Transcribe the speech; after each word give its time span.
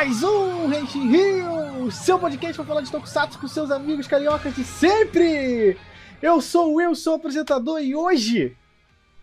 mais 0.00 0.22
um 0.22 0.66
Renshin 0.66 1.10
Rio, 1.10 1.90
seu 1.90 2.18
podcast 2.18 2.56
para 2.56 2.64
falar 2.64 2.80
de 2.80 2.90
Tokusatsu 2.90 3.38
com 3.38 3.46
seus 3.46 3.70
amigos 3.70 4.06
cariocas 4.06 4.56
de 4.56 4.64
sempre. 4.64 5.76
Eu 6.22 6.40
sou 6.40 6.72
o 6.72 6.76
Will, 6.76 6.94
sou 6.94 7.12
o 7.12 7.16
apresentador 7.16 7.82
e 7.82 7.94
hoje 7.94 8.56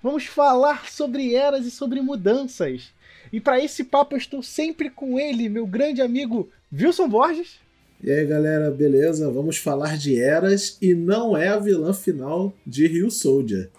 vamos 0.04 0.27
falar 0.27 0.88
sobre 0.88 1.34
eras 1.34 1.66
e 1.66 1.71
sobre 1.71 2.00
mudanças. 2.00 2.94
E 3.34 3.41
para 3.41 3.59
esse 3.59 3.86
papo 3.86 4.13
eu 4.13 4.20
estou 4.20 4.44
sempre 4.44 4.91
com 4.91 5.18
ele, 5.18 5.50
meu 5.50 5.66
grande 5.66 6.00
amigo 6.00 6.48
Wilson 6.71 7.09
Borges. 7.09 7.59
E 8.03 8.12
aí 8.12 8.28
galera, 8.28 8.70
beleza? 8.70 9.31
Vamos 9.31 9.58
falar 9.58 9.98
de 9.98 10.22
eras 10.22 10.78
e 10.80 10.94
não 10.94 11.36
é 11.36 11.48
a 11.48 11.58
vilã 11.58 11.91
final 11.91 12.53
de 12.64 12.86
Rio 12.86 13.09
Soldier. 13.09 13.72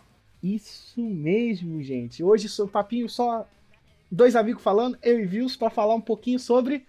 Isso 0.43 1.01
mesmo, 1.01 1.81
gente. 1.81 2.25
Hoje 2.25 2.49
sou 2.49 2.67
papinho 2.67 3.09
só 3.09 3.47
dois 4.11 4.37
amigos 4.37 4.63
falando, 4.63 4.99
eu 5.03 5.21
e 5.21 5.27
Vils, 5.27 5.57
para 5.57 5.71
falar 5.71 5.95
um 5.95 6.01
pouquinho 6.01 6.39
sobre 6.39 6.87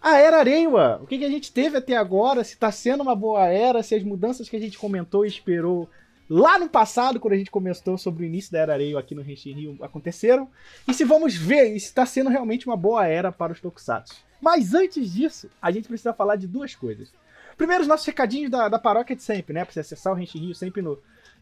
a 0.00 0.18
Era 0.18 0.42
Reiwa. 0.42 1.00
O 1.02 1.06
que, 1.06 1.18
que 1.18 1.24
a 1.24 1.30
gente 1.30 1.52
teve 1.52 1.76
até 1.76 1.96
agora, 1.96 2.44
se 2.44 2.54
está 2.54 2.70
sendo 2.70 3.02
uma 3.02 3.14
boa 3.14 3.46
era, 3.46 3.82
se 3.82 3.94
as 3.94 4.02
mudanças 4.02 4.48
que 4.48 4.56
a 4.56 4.60
gente 4.60 4.78
comentou 4.78 5.24
e 5.24 5.28
esperou 5.28 5.88
lá 6.28 6.58
no 6.58 6.68
passado, 6.68 7.20
quando 7.20 7.34
a 7.34 7.38
gente 7.38 7.50
comentou 7.50 7.96
sobre 7.96 8.24
o 8.24 8.26
início 8.26 8.52
da 8.52 8.58
Era 8.58 8.76
Reiwa 8.76 9.00
aqui 9.00 9.14
no 9.14 9.22
Henshin 9.22 9.52
Rio, 9.52 9.78
aconteceram. 9.80 10.48
E 10.86 10.92
se 10.92 11.04
vamos 11.04 11.34
ver 11.34 11.70
se 11.70 11.86
está 11.86 12.04
sendo 12.04 12.30
realmente 12.30 12.66
uma 12.66 12.76
boa 12.76 13.06
era 13.06 13.30
para 13.30 13.52
os 13.52 13.60
Tokusatsu. 13.60 14.14
Mas 14.40 14.74
antes 14.74 15.12
disso, 15.12 15.48
a 15.60 15.70
gente 15.70 15.88
precisa 15.88 16.12
falar 16.12 16.36
de 16.36 16.46
duas 16.46 16.74
coisas. 16.74 17.12
Primeiro, 17.56 17.82
os 17.82 17.88
nossos 17.88 18.06
recadinhos 18.06 18.50
da, 18.50 18.68
da 18.68 18.78
paróquia 18.78 19.16
de 19.16 19.22
sempre, 19.22 19.54
né? 19.54 19.64
Pra 19.64 19.72
você 19.72 19.80
acessar 19.80 20.12
o 20.12 20.18
Henshin 20.18 20.38
Rio 20.38 20.54
sempre 20.54 20.82
no 20.82 20.98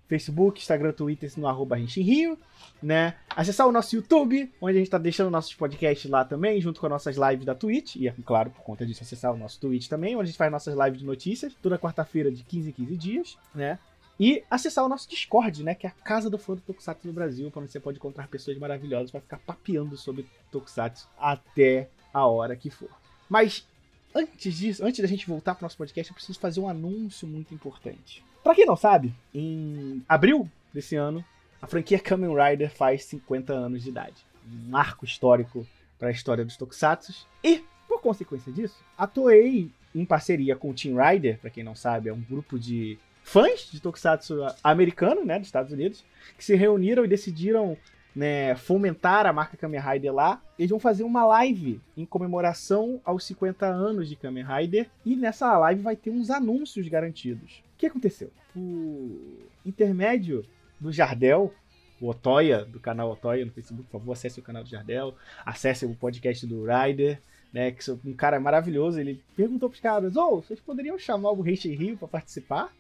Facebook, 0.09 0.61
Instagram, 0.61 0.93
Twitter, 0.93 1.31
no 1.37 1.47
arroba 1.47 1.77
Rio, 1.77 2.39
né? 2.83 3.17
Acessar 3.31 3.67
o 3.67 3.73
nosso 3.73 3.97
YouTube, 3.97 4.53
onde 4.61 4.77
a 4.77 4.79
gente 4.79 4.91
tá 4.91 4.99
deixando 4.99 5.31
nossos 5.31 5.55
podcasts 5.55 6.11
lá 6.11 6.25
também, 6.25 6.61
junto 6.61 6.81
com 6.81 6.87
as 6.87 6.93
nossas 6.93 7.17
lives 7.17 7.47
da 7.47 7.55
Twitch. 7.55 7.97
E, 7.97 8.09
é 8.09 8.15
claro, 8.25 8.51
por 8.51 8.63
conta 8.63 8.85
disso, 8.87 9.03
acessar 9.03 9.33
o 9.33 9.37
nosso 9.37 9.59
Twitch 9.61 9.89
também, 9.89 10.15
onde 10.15 10.25
a 10.25 10.27
gente 10.27 10.37
faz 10.37 10.53
nossas 10.53 10.75
lives 10.75 11.01
de 11.01 11.07
notícias, 11.07 11.55
toda 11.63 11.79
quarta-feira 11.79 12.31
de 12.31 12.43
15 12.43 12.69
em 12.69 12.73
15 12.73 12.97
dias, 12.97 13.39
né? 13.55 13.79
E 14.19 14.45
acessar 14.49 14.85
o 14.85 14.89
nosso 14.89 15.09
Discord, 15.09 15.65
né? 15.65 15.75
Que 15.75 15.87
é 15.87 15.91
a 15.91 15.93
casa 15.93 16.31
do 16.31 16.39
fã 16.39 16.55
do 16.55 16.61
Tokusatsu 16.61 17.07
no 17.07 17.13
Brasil, 17.13 17.51
onde 17.55 17.71
você 17.71 17.81
pode 17.81 17.99
encontrar 17.99 18.29
pessoas 18.29 18.57
maravilhosas 18.59 19.11
para 19.11 19.21
ficar 19.21 19.39
papeando 19.39 19.97
sobre 19.97 20.27
Tokusatsu 20.53 21.09
até 21.19 21.89
a 22.13 22.27
hora 22.27 22.55
que 22.55 22.71
for. 22.71 22.91
Mas 23.29 23.67
antes 24.15 24.55
disso, 24.55 24.85
antes 24.85 25.01
da 25.01 25.09
gente 25.09 25.27
voltar 25.27 25.55
pro 25.55 25.65
nosso 25.65 25.77
podcast, 25.77 26.11
eu 26.11 26.15
preciso 26.15 26.39
fazer 26.39 26.61
um 26.61 26.69
anúncio 26.69 27.27
muito 27.27 27.53
importante. 27.53 28.23
Para 28.45 28.55
quem 28.55 28.67
não 28.67 28.77
sabe, 28.77 29.15
em 29.35 30.05
abril 30.07 30.47
desse 30.71 30.95
ano, 30.97 31.25
a 31.63 31.67
franquia 31.67 31.99
Kamen 31.99 32.31
Rider 32.37 32.71
faz 32.71 33.05
50 33.05 33.55
anos 33.55 33.83
de 33.83 33.89
idade. 33.89 34.17
Um 34.47 34.69
marco 34.69 35.07
histórico 35.07 35.67
para 35.99 36.09
a 36.09 36.13
história 36.13 36.45
dos 36.45 36.59
Tokusatsu. 36.59 37.27
E, 37.43 37.65
por 37.89 38.03
consequência 38.03 38.53
disso, 38.53 38.77
a 38.99 39.07
Toei, 39.07 39.71
em 39.95 40.05
parceria 40.05 40.55
com 40.55 40.69
o 40.69 40.75
Team 40.75 40.97
Rider, 41.03 41.39
para 41.39 41.49
quem 41.49 41.65
não 41.65 41.75
sabe, 41.75 42.11
é 42.11 42.13
um 42.13 42.21
grupo 42.21 42.59
de 42.59 42.99
fãs 43.23 43.71
de 43.73 43.81
Tokusatsu 43.81 44.41
americano, 44.63 45.25
né, 45.25 45.39
dos 45.39 45.49
Estados 45.49 45.73
Unidos, 45.73 46.05
que 46.37 46.45
se 46.45 46.55
reuniram 46.55 47.03
e 47.03 47.09
decidiram 47.09 47.79
né, 48.15 48.55
fomentar 48.55 49.27
a 49.27 49.33
marca 49.33 49.57
Kamen 49.57 49.81
Rider 49.81 50.13
lá, 50.13 50.41
eles 50.59 50.71
vão 50.71 50.79
fazer 50.79 51.03
uma 51.03 51.27
live 51.27 51.81
em 51.97 52.07
comemoração 52.07 53.01
aos 53.05 53.25
50 53.25 53.67
anos 53.67 54.09
de 54.09 54.17
Kamen 54.17 54.45
Rider. 54.45 54.89
E 55.05 55.17
nessa 55.17 55.57
live 55.59 55.83
vai 55.83 55.97
ter 55.97 56.11
uns 56.11 56.31
anúncios 56.31 56.87
garantidos. 56.89 57.63
O 57.75 57.79
que 57.79 57.87
aconteceu? 57.87 58.31
O 58.55 59.41
intermédio 59.67 60.45
do 60.79 60.93
Jardel, 60.93 61.53
o 62.01 62.09
Otoya, 62.09 62.65
do 62.65 62.79
canal 62.79 63.11
Otoya 63.11 63.45
no 63.45 63.53
Facebook, 63.53 63.89
por 63.91 63.99
favor, 63.99 64.13
acesse 64.13 64.39
o 64.39 64.43
canal 64.43 64.63
do 64.63 64.71
Jardel, 64.71 65.15
acesse 65.45 65.85
o 65.85 65.95
podcast 65.95 66.47
do 66.47 66.65
Rider. 66.65 67.21
Né, 67.53 67.71
que 67.71 67.89
um 68.05 68.13
cara 68.13 68.41
maravilhoso, 68.41 68.99
ele 68.99 69.23
perguntou 69.37 69.69
pros 69.69 69.81
caras, 69.81 70.17
ô, 70.17 70.27
oh, 70.27 70.43
vocês 70.43 70.59
poderiam 70.59 70.99
chamar 70.99 71.31
o 71.31 71.41
Reishi 71.41 71.73
Rio 71.73 71.97
para 71.97 72.09
participar? 72.09 72.73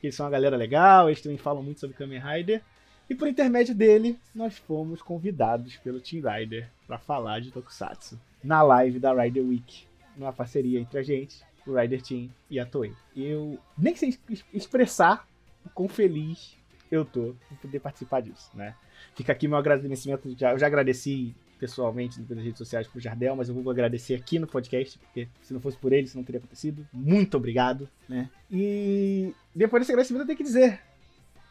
Eles 0.00 0.14
são 0.14 0.24
uma 0.24 0.30
galera 0.30 0.56
legal, 0.56 1.08
eles 1.08 1.20
também 1.20 1.36
falam 1.36 1.64
muito 1.64 1.80
sobre 1.80 1.96
Kamen 1.96 2.20
Rider. 2.20 2.62
E 3.10 3.14
por 3.16 3.26
intermédio 3.26 3.74
dele, 3.74 4.16
nós 4.32 4.56
fomos 4.56 5.02
convidados 5.02 5.76
pelo 5.78 6.00
Team 6.00 6.22
Rider 6.22 6.70
para 6.86 6.96
falar 6.96 7.40
de 7.40 7.50
Tokusatsu 7.50 8.16
na 8.42 8.62
live 8.62 9.00
da 9.00 9.12
Rider 9.12 9.44
Week, 9.44 9.84
numa 10.16 10.32
parceria 10.32 10.78
entre 10.78 10.96
a 10.96 11.02
gente, 11.02 11.42
o 11.66 11.74
Rider 11.74 12.00
Team 12.00 12.30
e 12.48 12.60
a 12.60 12.64
Toei. 12.64 12.92
Eu 13.16 13.58
nem 13.76 13.96
sei 13.96 14.16
expressar 14.54 15.28
o 15.66 15.70
quão 15.70 15.88
feliz 15.88 16.56
eu 16.88 17.04
tô 17.04 17.34
por 17.48 17.58
poder 17.58 17.80
participar 17.80 18.20
disso, 18.20 18.48
né? 18.54 18.76
Fica 19.16 19.32
aqui 19.32 19.48
meu 19.48 19.58
agradecimento, 19.58 20.32
já, 20.38 20.52
eu 20.52 20.58
já 20.60 20.68
agradeci 20.68 21.34
pessoalmente 21.58 22.20
nas 22.20 22.44
redes 22.44 22.58
sociais 22.58 22.86
pro 22.86 23.00
Jardel, 23.00 23.34
mas 23.34 23.48
eu 23.48 23.54
vou 23.56 23.72
agradecer 23.72 24.14
aqui 24.14 24.38
no 24.38 24.46
podcast, 24.46 24.96
porque 25.00 25.26
se 25.42 25.52
não 25.52 25.60
fosse 25.60 25.76
por 25.76 25.92
ele, 25.92 26.04
isso 26.04 26.16
não 26.16 26.24
teria 26.24 26.38
acontecido. 26.38 26.86
Muito 26.92 27.36
obrigado, 27.36 27.88
né? 28.08 28.30
E 28.48 29.34
depois 29.52 29.82
desse 29.82 29.90
agradecimento 29.90 30.22
eu 30.22 30.26
tenho 30.26 30.38
que 30.38 30.44
dizer, 30.44 30.80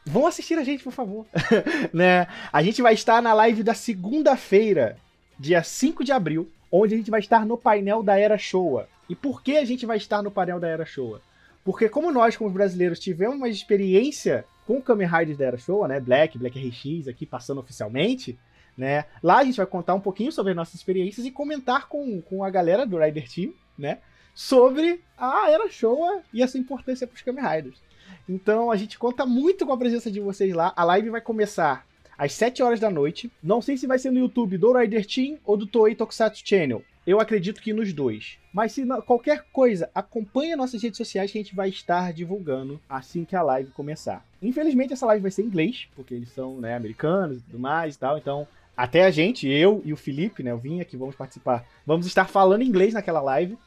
Vão 0.10 0.26
assistir 0.26 0.58
a 0.58 0.64
gente, 0.64 0.84
por 0.84 0.92
favor. 0.92 1.28
né? 1.94 2.28
A 2.52 2.64
gente 2.64 2.82
vai 2.82 2.96
estar 2.96 3.22
na 3.22 3.32
live 3.32 3.62
da 3.62 3.76
segunda-feira, 3.76 4.98
dia 5.38 5.62
5 5.62 6.04
de 6.04 6.12
abril, 6.12 6.50
onde 6.72 6.96
a 6.96 6.98
gente 6.98 7.12
vai 7.12 7.20
estar 7.20 7.46
no 7.46 7.56
painel 7.56 8.02
da 8.02 8.18
Era 8.18 8.36
Showa. 8.36 8.90
E 9.08 9.16
por 9.16 9.44
que 9.44 9.58
a 9.58 9.66
gente 9.66 9.86
vai 9.86 9.98
estar 9.98 10.24
no 10.24 10.32
painel 10.32 10.60
da 10.60 10.68
Era 10.68 10.84
Showa? 10.84 11.22
Porque 11.64 11.88
como 11.88 12.12
nós, 12.12 12.36
como 12.36 12.50
brasileiros, 12.50 13.00
tivemos 13.00 13.36
uma 13.36 13.48
experiência 13.48 14.46
com 14.66 14.82
Kamen 14.82 15.08
Rider 15.08 15.38
da 15.38 15.46
Era 15.46 15.58
Showa, 15.60 15.88
né? 15.88 16.00
Black, 16.00 16.40
Black 16.40 16.60
RX 16.60 17.08
aqui 17.08 17.28
passando 17.28 17.60
oficialmente, 17.60 18.36
né? 18.76 19.06
Lá 19.22 19.38
a 19.38 19.44
gente 19.44 19.58
vai 19.58 19.68
contar 19.68 19.94
um 19.94 20.02
pouquinho 20.02 20.32
sobre 20.32 20.52
as 20.52 20.56
nossas 20.56 20.74
experiências 20.74 21.24
e 21.24 21.30
comentar 21.30 21.88
com, 21.88 22.20
com 22.22 22.44
a 22.44 22.50
galera 22.50 22.84
do 22.84 22.98
Rider 22.98 23.32
Team, 23.32 23.54
né? 23.78 24.00
Sobre 24.34 25.04
a 25.16 25.52
Era 25.52 25.70
Showa 25.70 26.24
e 26.34 26.42
a 26.42 26.48
sua 26.48 26.60
importância 26.60 27.06
para 27.06 27.16
os 27.16 27.22
Kamen 27.22 27.46
Riders. 27.48 27.89
Então 28.28 28.72
a 28.72 28.76
gente 28.76 28.98
conta 28.98 29.26
muito 29.26 29.66
com 29.66 29.74
a 29.74 29.78
presença 29.78 30.12
de 30.12 30.20
vocês 30.20 30.54
lá. 30.54 30.74
A 30.76 30.84
live 30.84 31.10
vai 31.10 31.22
começar 31.22 31.86
às 32.18 32.34
7 32.34 32.62
horas 32.62 32.80
da 32.80 32.90
noite. 32.90 33.32
Não 33.42 33.62
sei 33.62 33.78
se 33.78 33.88
vai 33.88 33.98
ser 33.98 34.12
no 34.12 34.20
YouTube 34.20 34.58
do 34.58 34.74
Rider 34.74 35.06
Team 35.06 35.38
ou 35.46 35.56
do 35.56 35.66
Toei 35.66 35.96
Tokusatsu 35.96 36.44
Channel. 36.46 36.84
Eu 37.08 37.20
acredito 37.20 37.62
que 37.62 37.74
nos 37.74 37.92
dois. 37.94 38.38
Mas 38.54 38.74
se 38.74 38.86
não, 38.86 39.02
qualquer 39.02 39.46
coisa, 39.52 39.90
acompanhe 39.96 40.56
nossas 40.56 40.84
redes 40.84 40.98
sociais 40.98 41.32
que 41.32 41.38
a 41.38 41.42
gente 41.42 41.56
vai 41.56 41.70
estar 41.70 42.14
divulgando 42.14 42.80
assim 42.90 43.26
que 43.26 43.36
a 43.36 43.42
live 43.42 43.72
começar. 43.72 44.24
Infelizmente 44.42 44.94
essa 44.94 45.06
live 45.06 45.24
vai 45.24 45.32
ser 45.32 45.42
em 45.42 45.46
inglês, 45.46 45.88
porque 45.96 46.14
eles 46.14 46.30
são 46.30 46.60
né, 46.60 46.76
americanos 46.76 47.38
e 47.38 47.42
tudo 47.42 47.60
mais 47.60 47.96
e 47.96 48.00
tal. 48.00 48.18
Então 48.18 48.48
até 48.80 49.04
a 49.04 49.12
gente, 49.12 49.46
eu 49.46 49.82
e 49.84 49.92
o 49.92 49.98
Felipe, 49.98 50.42
né, 50.42 50.54
o 50.54 50.58
Vinha, 50.58 50.86
que 50.86 50.96
vamos 50.96 51.14
participar, 51.14 51.66
vamos 51.86 52.06
estar 52.06 52.30
falando 52.30 52.64
inglês 52.64 52.94
naquela 52.94 53.20
live. 53.20 53.58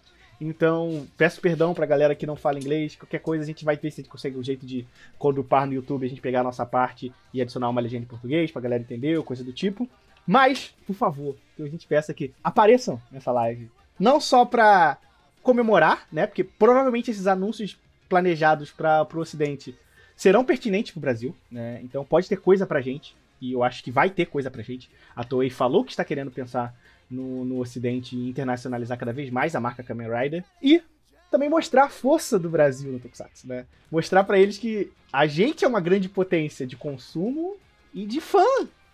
Então, 0.45 1.07
peço 1.17 1.41
perdão 1.41 1.73
pra 1.73 1.87
galera 1.87 2.17
que 2.17 2.27
não 2.27 2.35
fala 2.35 2.59
inglês. 2.59 2.97
Qualquer 2.97 3.21
coisa 3.21 3.45
a 3.45 3.47
gente 3.47 3.65
vai 3.65 3.77
ver 3.77 3.93
se 3.93 4.01
a 4.01 4.03
gente 4.03 4.11
consegue 4.11 4.37
um 4.37 4.43
jeito 4.43 4.67
de, 4.67 4.85
quando 5.17 5.39
upar 5.39 5.67
no 5.67 5.73
YouTube, 5.73 6.05
a 6.05 6.09
gente 6.09 6.21
pegar 6.21 6.41
a 6.41 6.45
nossa 6.45 6.67
parte 6.67 7.13
e 7.33 7.41
adicionar 7.41 7.69
uma 7.69 7.81
legenda 7.81 8.03
em 8.05 8.09
português 8.09 8.51
pra 8.51 8.61
galera 8.61 8.83
entender, 8.83 9.17
ou 9.17 9.23
coisa 9.23 9.45
do 9.45 9.53
tipo. 9.53 9.89
Mas, 10.27 10.75
por 10.85 10.95
favor, 10.95 11.37
que 11.57 11.63
a 11.63 11.69
gente 11.69 11.87
peça 11.87 12.13
que 12.13 12.35
apareçam 12.43 13.01
nessa 13.11 13.31
live. 13.31 13.71
Não 13.99 14.21
só 14.21 14.45
pra 14.45 14.99
comemorar, 15.43 16.09
né? 16.11 16.27
Porque 16.27 16.43
provavelmente 16.43 17.11
esses 17.11 17.29
anúncios 17.29 17.79
planejados 18.09 18.73
para 18.73 19.05
pro 19.05 19.21
Ocidente 19.21 19.77
serão 20.17 20.45
pertinentes 20.45 20.91
pro 20.91 21.01
Brasil, 21.01 21.37
né? 21.49 21.81
Então 21.85 22.05
pode 22.05 22.29
ter 22.29 22.37
coisa 22.37 22.67
pra 22.67 22.81
gente. 22.81 23.15
E 23.41 23.53
eu 23.53 23.63
acho 23.63 23.83
que 23.83 23.93
vai 23.93 24.11
ter 24.11 24.27
coisa 24.27 24.51
pra 24.51 24.63
gente. 24.63 24.91
A 25.15 25.23
Toei 25.23 25.51
falou 25.51 25.85
que 25.85 25.93
está 25.93 26.05
querendo 26.05 26.33
pensar 26.33 26.75
no, 27.13 27.45
no 27.45 27.61
Ocidente 27.61 28.17
e 28.17 28.29
internacionalizar 28.29 28.99
cada 28.99 29.13
vez 29.13 29.31
mais 29.31 29.55
a 29.55 29.61
marca 29.61 29.83
Kamen 29.83 30.09
Rider. 30.09 30.45
E 30.63 30.83
também 31.31 31.49
mostrar 31.49 31.85
a 31.85 31.89
força 31.89 32.39
do 32.39 32.51
Brasil 32.51 32.93
no 32.93 33.01
Tokusatsu, 33.01 33.49
né? 33.49 33.67
Mostrar 33.91 34.23
para 34.25 34.39
eles 34.39 34.59
que 34.59 34.93
a 35.13 35.27
gente 35.27 35.65
é 35.65 35.69
uma 35.69 35.81
grande 35.81 36.09
potência 36.09 36.67
de 36.67 36.77
consumo 36.77 37.57
e 37.95 38.07
de 38.07 38.21
fã 38.21 38.45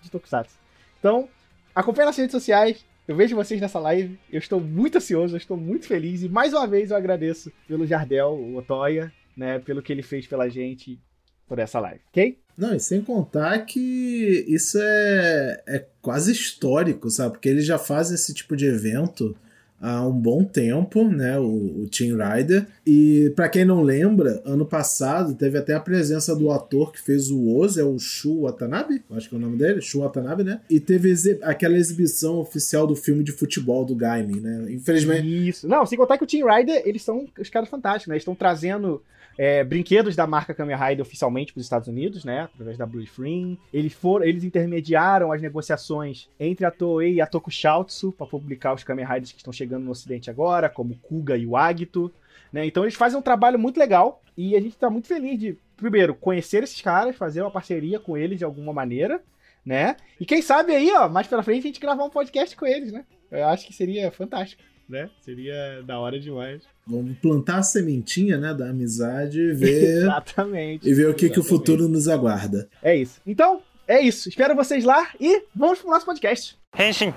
de 0.00 0.10
Tokusatsu. 0.10 0.56
Então, 0.98 1.28
acompanhe 1.74 2.06
nas 2.06 2.16
redes 2.16 2.32
sociais. 2.32 2.84
Eu 3.06 3.16
vejo 3.16 3.34
vocês 3.34 3.60
nessa 3.60 3.78
live. 3.78 4.18
Eu 4.30 4.38
estou 4.38 4.60
muito 4.60 4.98
ansioso, 4.98 5.34
eu 5.34 5.38
estou 5.38 5.56
muito 5.56 5.86
feliz. 5.86 6.22
E 6.22 6.28
mais 6.28 6.52
uma 6.52 6.66
vez 6.66 6.90
eu 6.90 6.96
agradeço 6.96 7.52
pelo 7.66 7.86
Jardel, 7.86 8.30
o 8.30 8.56
Otoya, 8.56 9.12
né? 9.36 9.58
Pelo 9.58 9.82
que 9.82 9.92
ele 9.92 10.02
fez 10.02 10.26
pela 10.26 10.48
gente 10.48 11.00
por 11.46 11.58
essa 11.58 11.80
live, 11.80 12.00
ok? 12.08 12.38
Não, 12.58 12.74
e 12.74 12.80
sem 12.80 13.00
contar 13.00 13.56
que 13.60 14.44
isso 14.48 14.78
é, 14.80 15.62
é 15.64 15.84
quase 16.02 16.32
histórico, 16.32 17.08
sabe? 17.08 17.32
Porque 17.32 17.48
eles 17.48 17.64
já 17.64 17.78
fazem 17.78 18.16
esse 18.16 18.34
tipo 18.34 18.56
de 18.56 18.66
evento 18.66 19.36
há 19.80 20.04
um 20.04 20.12
bom 20.12 20.44
tempo, 20.44 21.04
né, 21.08 21.38
o, 21.38 21.82
o 21.82 21.88
Team 21.88 22.18
Rider. 22.18 22.66
E 22.84 23.32
para 23.36 23.48
quem 23.48 23.64
não 23.64 23.82
lembra, 23.82 24.42
ano 24.44 24.66
passado 24.66 25.34
teve 25.34 25.56
até 25.56 25.74
a 25.74 25.80
presença 25.80 26.34
do 26.34 26.50
ator 26.50 26.92
que 26.92 27.00
fez 27.00 27.30
o 27.30 27.56
Oz, 27.56 27.76
é 27.78 27.84
o 27.84 27.96
Shu 27.96 28.42
Watanabe, 28.42 29.04
acho 29.12 29.28
que 29.28 29.34
é 29.34 29.38
o 29.38 29.40
nome 29.40 29.56
dele, 29.56 29.80
Shu 29.80 30.00
Watanabe, 30.00 30.42
né? 30.42 30.60
E 30.68 30.80
teve 30.80 31.38
aquela 31.42 31.76
exibição 31.76 32.38
oficial 32.38 32.88
do 32.88 32.96
filme 32.96 33.22
de 33.22 33.30
futebol 33.30 33.84
do 33.84 33.94
Gaimin, 33.94 34.40
né? 34.40 34.66
Infelizmente. 34.72 35.48
Isso. 35.48 35.68
Não, 35.68 35.86
sem 35.86 35.96
contar 35.96 36.18
que 36.18 36.24
o 36.24 36.26
Team 36.26 36.48
Rider, 36.52 36.82
eles 36.84 37.02
são 37.02 37.28
os 37.38 37.48
caras 37.48 37.68
fantásticos, 37.68 38.08
né? 38.08 38.14
Eles 38.14 38.22
estão 38.22 38.34
trazendo 38.34 39.00
é, 39.38 39.62
brinquedos 39.62 40.16
da 40.16 40.26
marca 40.26 40.52
Kamen 40.52 40.76
Rider 40.76 41.00
oficialmente 41.00 41.52
para 41.52 41.60
os 41.60 41.66
Estados 41.66 41.86
Unidos, 41.86 42.24
né? 42.24 42.48
Através 42.52 42.76
da 42.76 42.84
Blue 42.84 43.06
Free. 43.06 43.56
Eles, 43.72 43.92
foram, 43.92 44.26
eles 44.26 44.42
intermediaram 44.42 45.30
as 45.30 45.40
negociações 45.40 46.28
entre 46.40 46.66
a 46.66 46.72
Toei 46.72 47.14
e 47.14 47.20
a 47.20 47.26
Tokusatsu 47.26 48.10
para 48.10 48.26
publicar 48.26 48.74
os 48.74 48.82
Kamen 48.82 49.06
Riders 49.06 49.30
que 49.30 49.38
estão 49.38 49.52
chegando 49.52 49.84
no 49.84 49.92
ocidente 49.92 50.28
agora, 50.28 50.68
como 50.68 50.98
Kuga 50.98 51.36
e 51.36 51.46
o 51.46 51.56
Agito. 51.56 52.12
Né? 52.52 52.66
Então 52.66 52.82
eles 52.82 52.96
fazem 52.96 53.16
um 53.16 53.22
trabalho 53.22 53.58
muito 53.58 53.78
legal 53.78 54.20
e 54.36 54.56
a 54.56 54.60
gente 54.60 54.72
está 54.72 54.90
muito 54.90 55.06
feliz 55.06 55.38
de, 55.38 55.56
primeiro, 55.76 56.16
conhecer 56.16 56.64
esses 56.64 56.80
caras, 56.80 57.14
fazer 57.14 57.40
uma 57.40 57.50
parceria 57.50 58.00
com 58.00 58.16
eles 58.16 58.38
de 58.38 58.44
alguma 58.44 58.72
maneira, 58.72 59.22
né? 59.64 59.96
E 60.18 60.24
quem 60.24 60.40
sabe 60.42 60.74
aí, 60.74 60.90
ó, 60.92 61.08
mais 61.08 61.26
pela 61.26 61.42
frente 61.42 61.60
a 61.60 61.66
gente 61.68 61.80
gravar 61.80 62.04
um 62.04 62.10
podcast 62.10 62.56
com 62.56 62.66
eles, 62.66 62.90
né? 62.90 63.04
Eu 63.30 63.46
acho 63.46 63.66
que 63.66 63.72
seria 63.74 64.10
fantástico, 64.10 64.62
né? 64.88 65.10
Seria 65.20 65.82
da 65.82 65.98
hora 65.98 66.18
demais. 66.18 66.62
Vamos 66.86 67.18
plantar 67.18 67.58
a 67.58 67.62
sementinha, 67.62 68.38
né, 68.38 68.54
da 68.54 68.70
amizade 68.70 69.38
e 69.38 69.52
ver. 69.52 69.98
Exatamente. 70.02 70.88
E 70.88 70.94
ver 70.94 71.08
o 71.08 71.14
que, 71.14 71.26
Exatamente. 71.26 71.32
que 71.34 71.40
o 71.40 71.44
futuro 71.44 71.88
nos 71.88 72.08
aguarda. 72.08 72.68
É 72.82 72.96
isso. 72.96 73.20
Então, 73.26 73.62
é 73.86 74.00
isso. 74.00 74.28
Espero 74.28 74.54
vocês 74.54 74.84
lá 74.84 75.10
e 75.20 75.44
vamos 75.54 75.80
pro 75.80 75.90
nosso 75.90 76.06
podcast. 76.06 76.56
Henshin. 76.78 77.14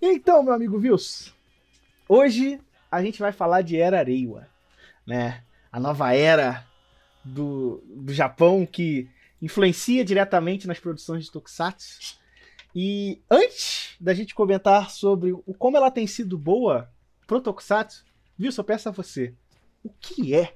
Então, 0.00 0.42
meu 0.42 0.54
amigo 0.54 0.78
Vils, 0.78 1.32
hoje 2.08 2.60
a 2.90 3.02
gente 3.02 3.18
vai 3.18 3.32
falar 3.32 3.62
de 3.62 3.76
Era 3.76 4.02
Reiwa, 4.02 4.46
né? 5.06 5.42
A 5.70 5.78
nova 5.78 6.12
era 6.14 6.66
do, 7.24 7.82
do 7.86 8.12
Japão 8.12 8.66
que 8.66 9.08
influencia 9.40 10.04
diretamente 10.04 10.66
nas 10.66 10.78
produções 10.78 11.24
de 11.24 11.30
Tokusatsu. 11.30 12.18
E 12.74 13.20
antes 13.30 13.96
da 14.00 14.14
gente 14.14 14.34
comentar 14.34 14.90
sobre 14.90 15.32
o 15.32 15.54
como 15.58 15.76
ela 15.76 15.90
tem 15.90 16.06
sido 16.06 16.38
boa 16.38 16.88
pro 17.26 17.40
Tokusatsu, 17.40 18.04
Wilson, 18.38 18.60
eu 18.60 18.64
peço 18.64 18.88
a 18.88 18.92
você, 18.92 19.34
o 19.84 19.90
que 20.00 20.34
é 20.34 20.54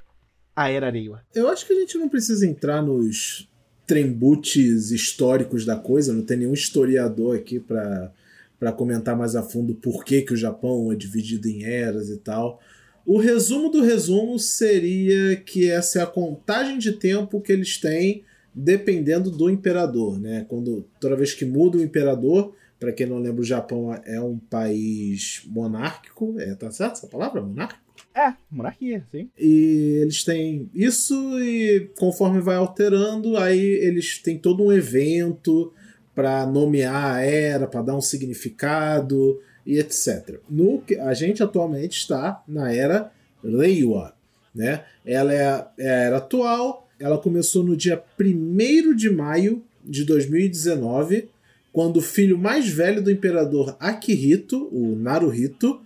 a 0.54 0.70
Era 0.70 0.90
Reiwa? 0.90 1.22
Eu 1.34 1.48
acho 1.48 1.66
que 1.66 1.72
a 1.72 1.80
gente 1.80 1.98
não 1.98 2.08
precisa 2.08 2.46
entrar 2.46 2.82
nos 2.82 3.48
trembutes 3.86 4.90
históricos 4.90 5.64
da 5.64 5.76
coisa, 5.76 6.12
não 6.12 6.24
tem 6.24 6.38
nenhum 6.38 6.54
historiador 6.54 7.36
aqui 7.36 7.60
para 7.60 8.12
para 8.58 8.72
comentar 8.72 9.14
mais 9.14 9.36
a 9.36 9.42
fundo 9.42 9.74
por 9.74 10.04
que, 10.04 10.22
que 10.22 10.32
o 10.32 10.36
Japão 10.36 10.90
é 10.90 10.94
dividido 10.94 11.48
em 11.48 11.64
eras 11.64 12.08
e 12.08 12.16
tal. 12.16 12.60
O 13.04 13.18
resumo 13.18 13.68
do 13.68 13.82
resumo 13.82 14.38
seria 14.38 15.36
que 15.36 15.70
essa 15.70 15.98
é 15.98 16.02
a 16.02 16.06
contagem 16.06 16.78
de 16.78 16.92
tempo 16.92 17.42
que 17.42 17.52
eles 17.52 17.76
têm 17.78 18.24
dependendo 18.54 19.30
do 19.30 19.50
imperador, 19.50 20.18
né? 20.18 20.46
Quando 20.48 20.86
toda 21.00 21.16
vez 21.16 21.34
que 21.34 21.44
muda 21.44 21.78
o 21.78 21.82
imperador, 21.82 22.54
para 22.78 22.92
quem 22.92 23.06
não 23.06 23.18
lembra, 23.18 23.40
o 23.40 23.44
Japão 23.44 23.92
é 24.04 24.20
um 24.20 24.38
país 24.38 25.42
monárquico, 25.46 26.34
é, 26.38 26.54
tá 26.54 26.70
certo 26.70 26.98
essa 26.98 27.06
palavra, 27.06 27.42
monárquico? 27.42 27.82
É, 28.14 28.32
monarquia, 28.48 29.04
sim. 29.10 29.28
E 29.36 29.98
eles 30.02 30.22
têm 30.22 30.70
isso 30.72 31.14
e 31.40 31.90
conforme 31.98 32.40
vai 32.40 32.56
alterando, 32.56 33.36
aí 33.36 33.60
eles 33.60 34.18
têm 34.18 34.38
todo 34.38 34.62
um 34.62 34.72
evento 34.72 35.72
para 36.14 36.46
nomear 36.46 37.16
a 37.16 37.20
era, 37.22 37.66
para 37.66 37.82
dar 37.82 37.96
um 37.96 38.00
significado 38.00 39.40
e 39.66 39.78
etc. 39.78 40.38
No 40.48 40.80
que 40.80 40.96
a 40.96 41.12
gente 41.12 41.42
atualmente 41.42 41.98
está 41.98 42.42
na 42.46 42.72
era 42.72 43.10
Reiwa, 43.42 44.14
né? 44.54 44.84
Ela 45.04 45.34
é, 45.34 45.66
é 45.78 45.90
a 45.90 46.02
era 46.02 46.16
atual, 46.18 46.83
ela 46.98 47.18
começou 47.18 47.62
no 47.62 47.76
dia 47.76 48.02
1 48.18 48.94
de 48.94 49.10
maio 49.10 49.62
de 49.84 50.04
2019, 50.04 51.28
quando 51.72 51.96
o 51.96 52.02
filho 52.02 52.38
mais 52.38 52.68
velho 52.68 53.02
do 53.02 53.10
imperador 53.10 53.76
Akihito, 53.80 54.68
o 54.72 54.96
Naruhito, 54.96 55.80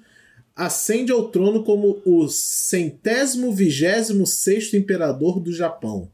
ascende 0.54 1.12
ao 1.12 1.28
trono 1.28 1.62
como 1.62 2.02
o 2.04 2.28
centésimo 2.28 3.52
vigésimo 3.52 4.26
sexto 4.26 4.76
imperador 4.76 5.40
do 5.40 5.52
Japão. 5.52 6.10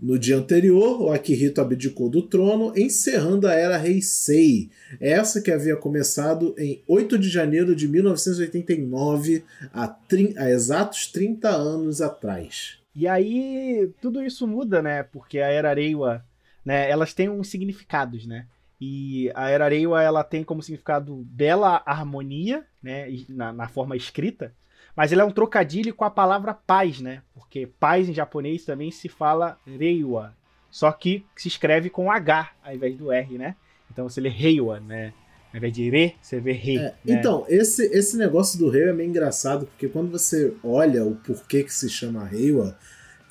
No 0.00 0.18
dia 0.18 0.38
anterior, 0.38 1.02
o 1.02 1.12
Akihito 1.12 1.60
abdicou 1.60 2.08
do 2.08 2.22
trono, 2.22 2.72
encerrando 2.74 3.46
a 3.46 3.52
era 3.52 3.86
Heisei, 3.86 4.70
essa 4.98 5.42
que 5.42 5.50
havia 5.50 5.76
começado 5.76 6.54
em 6.56 6.80
8 6.88 7.18
de 7.18 7.28
janeiro 7.28 7.76
de 7.76 7.86
1989, 7.86 9.44
há, 9.74 9.94
há 10.38 10.50
exatos 10.50 11.06
30 11.08 11.50
anos 11.50 12.00
atrás. 12.00 12.79
E 13.00 13.08
aí 13.08 13.90
tudo 13.98 14.22
isso 14.22 14.46
muda, 14.46 14.82
né? 14.82 15.02
Porque 15.02 15.38
a 15.38 15.48
Era 15.48 15.72
Reiwa, 15.72 16.22
né, 16.62 16.90
elas 16.90 17.14
têm 17.14 17.30
uns 17.30 17.48
significados, 17.48 18.26
né? 18.26 18.46
E 18.78 19.32
a 19.34 19.48
Era 19.48 19.70
Reiwa, 19.70 20.02
ela 20.02 20.22
tem 20.22 20.44
como 20.44 20.62
significado 20.62 21.16
bela 21.24 21.82
harmonia, 21.86 22.62
né, 22.82 23.06
na, 23.30 23.54
na 23.54 23.68
forma 23.68 23.96
escrita, 23.96 24.54
mas 24.94 25.12
ele 25.12 25.22
é 25.22 25.24
um 25.24 25.30
trocadilho 25.30 25.94
com 25.94 26.04
a 26.04 26.10
palavra 26.10 26.52
paz, 26.52 27.00
né? 27.00 27.22
Porque 27.32 27.66
paz 27.66 28.06
em 28.06 28.12
japonês 28.12 28.66
também 28.66 28.90
se 28.90 29.08
fala 29.08 29.58
Reiwa, 29.66 30.36
só 30.70 30.92
que 30.92 31.24
se 31.34 31.48
escreve 31.48 31.88
com 31.88 32.12
H 32.12 32.50
ao 32.62 32.74
invés 32.74 32.98
do 32.98 33.10
R, 33.10 33.38
né? 33.38 33.56
Então 33.90 34.06
você 34.10 34.20
lê 34.20 34.28
Reiwa, 34.28 34.78
né? 34.78 35.14
Ao 35.52 35.58
invés 35.58 35.72
de 35.72 35.90
Re, 35.90 36.14
você 36.22 36.40
vê 36.40 36.52
Rei. 36.52 36.78
É, 36.78 36.80
né? 36.80 36.94
Então, 37.06 37.44
esse, 37.48 37.84
esse 37.86 38.16
negócio 38.16 38.58
do 38.58 38.68
Reiwa 38.68 38.90
é 38.90 38.92
meio 38.92 39.08
engraçado, 39.08 39.66
porque 39.66 39.88
quando 39.88 40.10
você 40.10 40.52
olha 40.62 41.04
o 41.04 41.16
porquê 41.16 41.64
que 41.64 41.74
se 41.74 41.88
chama 41.88 42.24
Reiwa, 42.24 42.76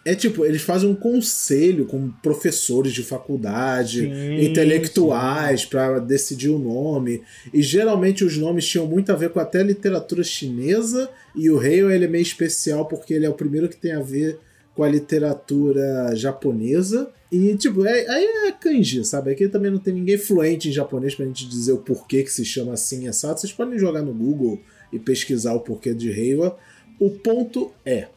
é 0.05 0.15
tipo, 0.15 0.45
eles 0.45 0.61
fazem 0.61 0.89
um 0.89 0.95
conselho 0.95 1.85
com 1.85 2.09
professores 2.09 2.93
de 2.93 3.03
faculdade, 3.03 4.01
Sim, 4.01 4.41
intelectuais, 4.41 5.65
para 5.65 5.99
decidir 5.99 6.49
o 6.49 6.57
nome. 6.57 7.21
E 7.53 7.61
geralmente 7.61 8.23
os 8.23 8.37
nomes 8.37 8.67
tinham 8.67 8.87
muito 8.87 9.11
a 9.11 9.15
ver 9.15 9.29
com 9.29 9.39
até 9.39 9.59
a 9.59 9.63
literatura 9.63 10.23
chinesa, 10.23 11.09
e 11.35 11.49
o 11.49 11.57
Reiwa 11.57 11.93
ele 11.93 12.05
é 12.05 12.07
meio 12.07 12.21
especial 12.21 12.85
porque 12.85 13.13
ele 13.13 13.25
é 13.25 13.29
o 13.29 13.33
primeiro 13.33 13.69
que 13.69 13.77
tem 13.77 13.91
a 13.91 14.01
ver 14.01 14.39
com 14.79 14.83
a 14.85 14.87
literatura 14.87 16.15
japonesa. 16.15 17.11
E, 17.29 17.53
tipo, 17.57 17.85
é, 17.85 18.07
aí 18.07 18.47
é 18.47 18.51
kanji, 18.53 19.03
sabe? 19.03 19.29
Aqui 19.29 19.49
também 19.49 19.69
não 19.69 19.77
tem 19.77 19.93
ninguém 19.93 20.17
fluente 20.17 20.69
em 20.69 20.71
japonês 20.71 21.13
pra 21.13 21.25
gente 21.25 21.45
dizer 21.49 21.73
o 21.73 21.79
porquê 21.79 22.23
que 22.23 22.31
se 22.31 22.45
chama 22.45 22.71
assim, 22.71 23.05
assado. 23.05 23.41
Vocês 23.41 23.51
podem 23.51 23.77
jogar 23.77 24.01
no 24.01 24.13
Google 24.13 24.57
e 24.93 24.97
pesquisar 24.97 25.53
o 25.53 25.59
porquê 25.59 25.93
de 25.93 26.09
Reiwa. 26.09 26.57
O 26.97 27.09
ponto 27.09 27.73
é, 27.85 28.07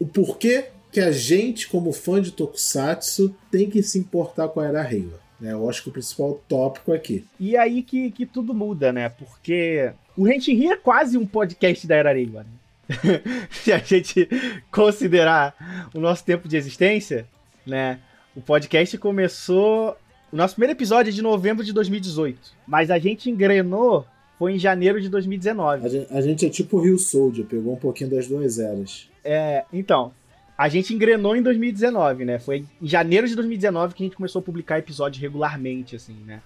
o 0.00 0.06
porquê 0.06 0.68
que 0.90 1.00
a 1.00 1.12
gente, 1.12 1.68
como 1.68 1.92
fã 1.92 2.18
de 2.18 2.32
Tokusatsu, 2.32 3.36
tem 3.50 3.68
que 3.68 3.82
se 3.82 3.98
importar 3.98 4.48
com 4.48 4.60
a 4.60 4.66
Era 4.66 4.80
Reiwa. 4.80 5.20
Né? 5.38 5.52
Eu 5.52 5.68
acho 5.68 5.82
que 5.82 5.90
o 5.90 5.92
principal 5.92 6.42
tópico 6.48 6.94
aqui. 6.94 7.26
E 7.38 7.58
aí 7.58 7.82
que, 7.82 8.10
que 8.10 8.24
tudo 8.24 8.54
muda, 8.54 8.90
né? 8.90 9.10
Porque 9.10 9.92
o 10.16 10.26
Henshin 10.26 10.70
é 10.70 10.76
quase 10.76 11.18
um 11.18 11.26
podcast 11.26 11.86
da 11.86 11.94
Era 11.94 12.14
Reiwa, 12.14 12.42
né? 12.42 12.50
Se 13.50 13.72
a 13.72 13.78
gente 13.78 14.28
considerar 14.70 15.88
o 15.94 16.00
nosso 16.00 16.24
tempo 16.24 16.48
de 16.48 16.56
existência, 16.56 17.26
né? 17.66 17.98
O 18.34 18.40
podcast 18.40 18.96
começou. 18.98 19.96
O 20.32 20.36
nosso 20.36 20.54
primeiro 20.54 20.76
episódio 20.76 21.10
é 21.10 21.12
de 21.12 21.22
novembro 21.22 21.64
de 21.64 21.72
2018. 21.72 22.52
Mas 22.66 22.90
a 22.90 22.98
gente 22.98 23.30
engrenou 23.30 24.06
foi 24.38 24.52
em 24.52 24.58
janeiro 24.58 25.00
de 25.00 25.08
2019. 25.08 25.84
A 25.84 25.88
gente, 25.88 26.12
a 26.12 26.20
gente 26.20 26.46
é 26.46 26.50
tipo 26.50 26.76
o 26.76 26.80
Rio 26.80 26.98
Soldier, 26.98 27.46
pegou 27.46 27.72
um 27.72 27.76
pouquinho 27.76 28.10
das 28.10 28.26
duas 28.26 28.58
eras. 28.58 29.08
É, 29.24 29.64
então, 29.72 30.12
a 30.56 30.68
gente 30.68 30.94
engrenou 30.94 31.34
em 31.34 31.42
2019, 31.42 32.24
né? 32.24 32.38
Foi 32.38 32.64
em 32.80 32.86
janeiro 32.86 33.26
de 33.26 33.34
2019 33.34 33.94
que 33.94 34.02
a 34.02 34.06
gente 34.06 34.16
começou 34.16 34.40
a 34.40 34.42
publicar 34.42 34.78
episódios 34.78 35.20
regularmente, 35.20 35.96
assim, 35.96 36.16
né? 36.26 36.40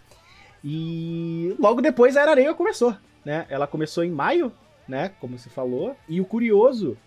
E 0.64 1.54
logo 1.58 1.80
depois 1.80 2.16
a 2.16 2.22
Era 2.22 2.30
Areia 2.32 2.54
começou, 2.54 2.94
né? 3.24 3.46
Ela 3.48 3.66
começou 3.66 4.04
em 4.04 4.10
maio, 4.10 4.52
né? 4.90 5.12
Como 5.20 5.38
você 5.38 5.48
falou. 5.48 5.96
E 6.08 6.20
o 6.20 6.24
curioso 6.24 6.98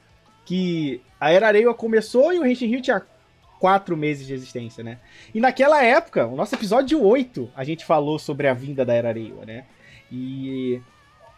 que 0.46 1.02
a 1.20 1.32
Era 1.32 1.48
Areia 1.48 1.74
começou 1.74 2.34
e 2.34 2.40
o 2.40 2.46
Henshin 2.46 2.68
Rio 2.68 2.82
tinha 2.82 3.02
quatro 3.60 3.96
meses 3.96 4.26
de 4.28 4.34
existência, 4.34 4.84
né? 4.84 5.00
E 5.34 5.40
naquela 5.40 5.84
época, 5.84 6.26
o 6.26 6.36
nosso 6.36 6.56
episódio 6.56 7.02
8, 7.02 7.52
a 7.56 7.64
gente 7.64 7.86
falou 7.86 8.18
sobre 8.20 8.48
a 8.48 8.54
vinda 8.54 8.84
da 8.84 8.94
Era 8.94 9.10
Areia, 9.10 9.46
né? 9.46 9.66
E 10.12 10.82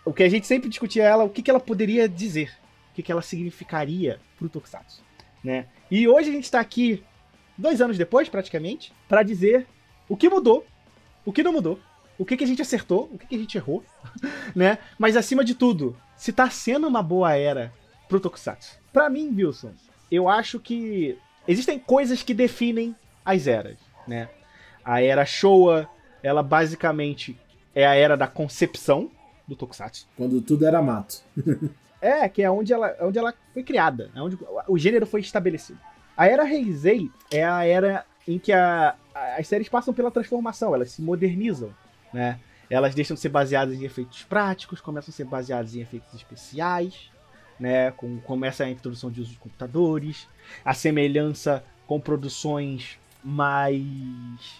o 0.04 0.14
que 0.14 0.24
a 0.24 0.30
gente 0.30 0.48
sempre 0.48 0.70
discutia 0.70 1.04
ela, 1.04 1.24
o 1.24 1.30
que, 1.30 1.42
que 1.42 1.50
ela 1.50 1.60
poderia 1.60 2.08
dizer, 2.08 2.52
o 2.92 2.96
que, 2.96 3.04
que 3.04 3.12
ela 3.12 3.22
significaria 3.22 4.20
pro 4.38 4.50
Tokusatsu, 4.50 5.04
né? 5.44 5.68
E 5.90 6.08
hoje 6.08 6.30
a 6.30 6.34
gente 6.34 6.50
tá 6.50 6.60
aqui, 6.60 7.04
dois 7.58 7.80
anos 7.82 7.98
depois, 7.98 8.28
praticamente, 8.28 8.92
para 9.08 9.22
dizer 9.22 9.68
o 10.10 10.18
que 10.18 10.30
mudou, 10.30 10.66
o 11.24 11.32
que 11.32 11.44
não 11.44 11.54
mudou, 11.54 11.80
o 12.18 12.26
que, 12.26 12.38
que 12.38 12.44
a 12.44 12.48
gente 12.48 12.62
acertou, 12.62 13.10
o 13.14 13.18
que, 13.18 13.28
que 13.28 13.36
a 13.36 13.40
gente 13.40 13.58
errou, 13.58 13.84
né? 14.56 14.78
Mas 14.98 15.16
acima 15.16 15.44
de 15.44 15.54
tudo, 15.54 15.96
se 16.16 16.32
tá 16.32 16.50
sendo 16.50 16.88
uma 16.88 17.04
boa 17.04 17.34
era 17.36 17.74
pro 18.08 18.20
Tokusatsu. 18.20 18.80
Pra 18.92 19.10
mim, 19.10 19.34
Wilson, 19.36 19.74
eu 20.12 20.30
acho 20.30 20.60
que 20.60 21.18
existem 21.48 21.78
coisas 21.78 22.24
que 22.24 22.34
definem 22.34 22.96
as 23.24 23.48
eras, 23.48 23.78
né? 24.08 24.30
A 24.84 25.02
era 25.02 25.26
Showa, 25.26 25.90
ela 26.22 26.44
basicamente 26.44 27.38
é 27.74 27.86
a 27.86 27.96
era 27.96 28.16
da 28.16 28.28
concepção 28.28 29.12
do 29.48 29.56
Tokusatsu. 29.56 30.08
Quando 30.16 30.42
tudo 30.42 30.66
era 30.66 30.82
mato. 30.82 31.22
É, 32.02 32.30
que 32.30 32.44
é 32.44 32.52
onde 32.52 32.72
ela, 32.72 32.96
onde 33.02 33.18
ela 33.18 33.34
foi 33.52 33.64
criada, 33.64 34.12
é 34.14 34.22
onde 34.22 34.38
o 34.68 34.78
gênero 34.78 35.08
foi 35.08 35.22
estabelecido. 35.22 35.80
A 36.16 36.28
era 36.28 36.48
Heisei 36.48 37.10
é 37.32 37.44
a 37.44 37.66
era 37.66 38.06
em 38.28 38.38
que 38.38 38.52
a, 38.52 38.94
a, 39.14 39.36
as 39.38 39.48
séries 39.48 39.68
passam 39.68 39.92
pela 39.92 40.12
transformação, 40.12 40.76
elas 40.76 40.92
se 40.92 41.02
modernizam, 41.02 41.74
né? 42.14 42.40
Elas 42.70 42.96
deixam 42.96 43.16
de 43.16 43.22
ser 43.22 43.30
baseadas 43.30 43.76
em 43.76 43.84
efeitos 43.84 44.24
práticos, 44.24 44.82
começam 44.82 45.12
a 45.12 45.16
ser 45.16 45.26
baseadas 45.26 45.76
em 45.76 45.82
efeitos 45.82 46.14
especiais, 46.14 47.10
né? 47.60 47.92
Com, 47.92 48.20
começa 48.20 48.64
a 48.64 48.70
introdução 48.70 49.12
de 49.12 49.22
uso 49.22 49.32
de 49.32 49.38
computadores, 49.38 50.28
a 50.64 50.74
semelhança 50.74 51.64
com 51.88 52.00
produções 52.00 52.98
mais 53.24 53.84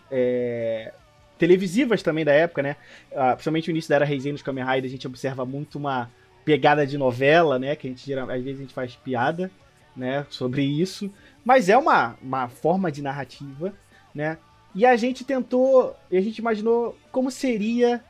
é, 0.10 0.94
televisivas 1.38 2.02
também 2.02 2.26
da 2.26 2.34
época, 2.34 2.62
né? 2.62 2.76
Ah, 3.16 3.34
principalmente 3.34 3.70
o 3.70 3.72
início 3.72 3.90
da 3.90 3.96
era 3.96 4.10
Heisei 4.10 4.32
nos 4.32 4.42
Kamen 4.42 4.66
Rider, 4.66 4.86
a 4.86 4.92
gente 4.92 5.08
observa 5.08 5.46
muito 5.46 5.78
uma 5.78 6.10
pegada 6.44 6.86
de 6.86 6.98
novela, 6.98 7.60
né? 7.60 7.76
Que 7.76 7.88
a 7.88 7.90
gente 7.90 8.14
às 8.14 8.44
vezes 8.44 8.60
a 8.60 8.64
gente 8.64 8.74
faz 8.74 8.96
piada, 8.96 9.52
né? 9.96 10.26
Sobre 10.30 10.64
isso. 10.64 11.12
Mas 11.44 11.70
é 11.70 11.78
uma, 11.78 12.16
uma 12.22 12.48
forma 12.48 12.92
de 12.92 13.02
narrativa, 13.02 13.74
né? 14.14 14.38
E 14.76 14.86
a 14.86 14.98
gente 14.98 15.24
tentou, 15.24 15.96
a 16.12 16.22
gente 16.22 16.38
imaginou 16.38 16.98
como 17.12 17.32
seria 17.32 18.04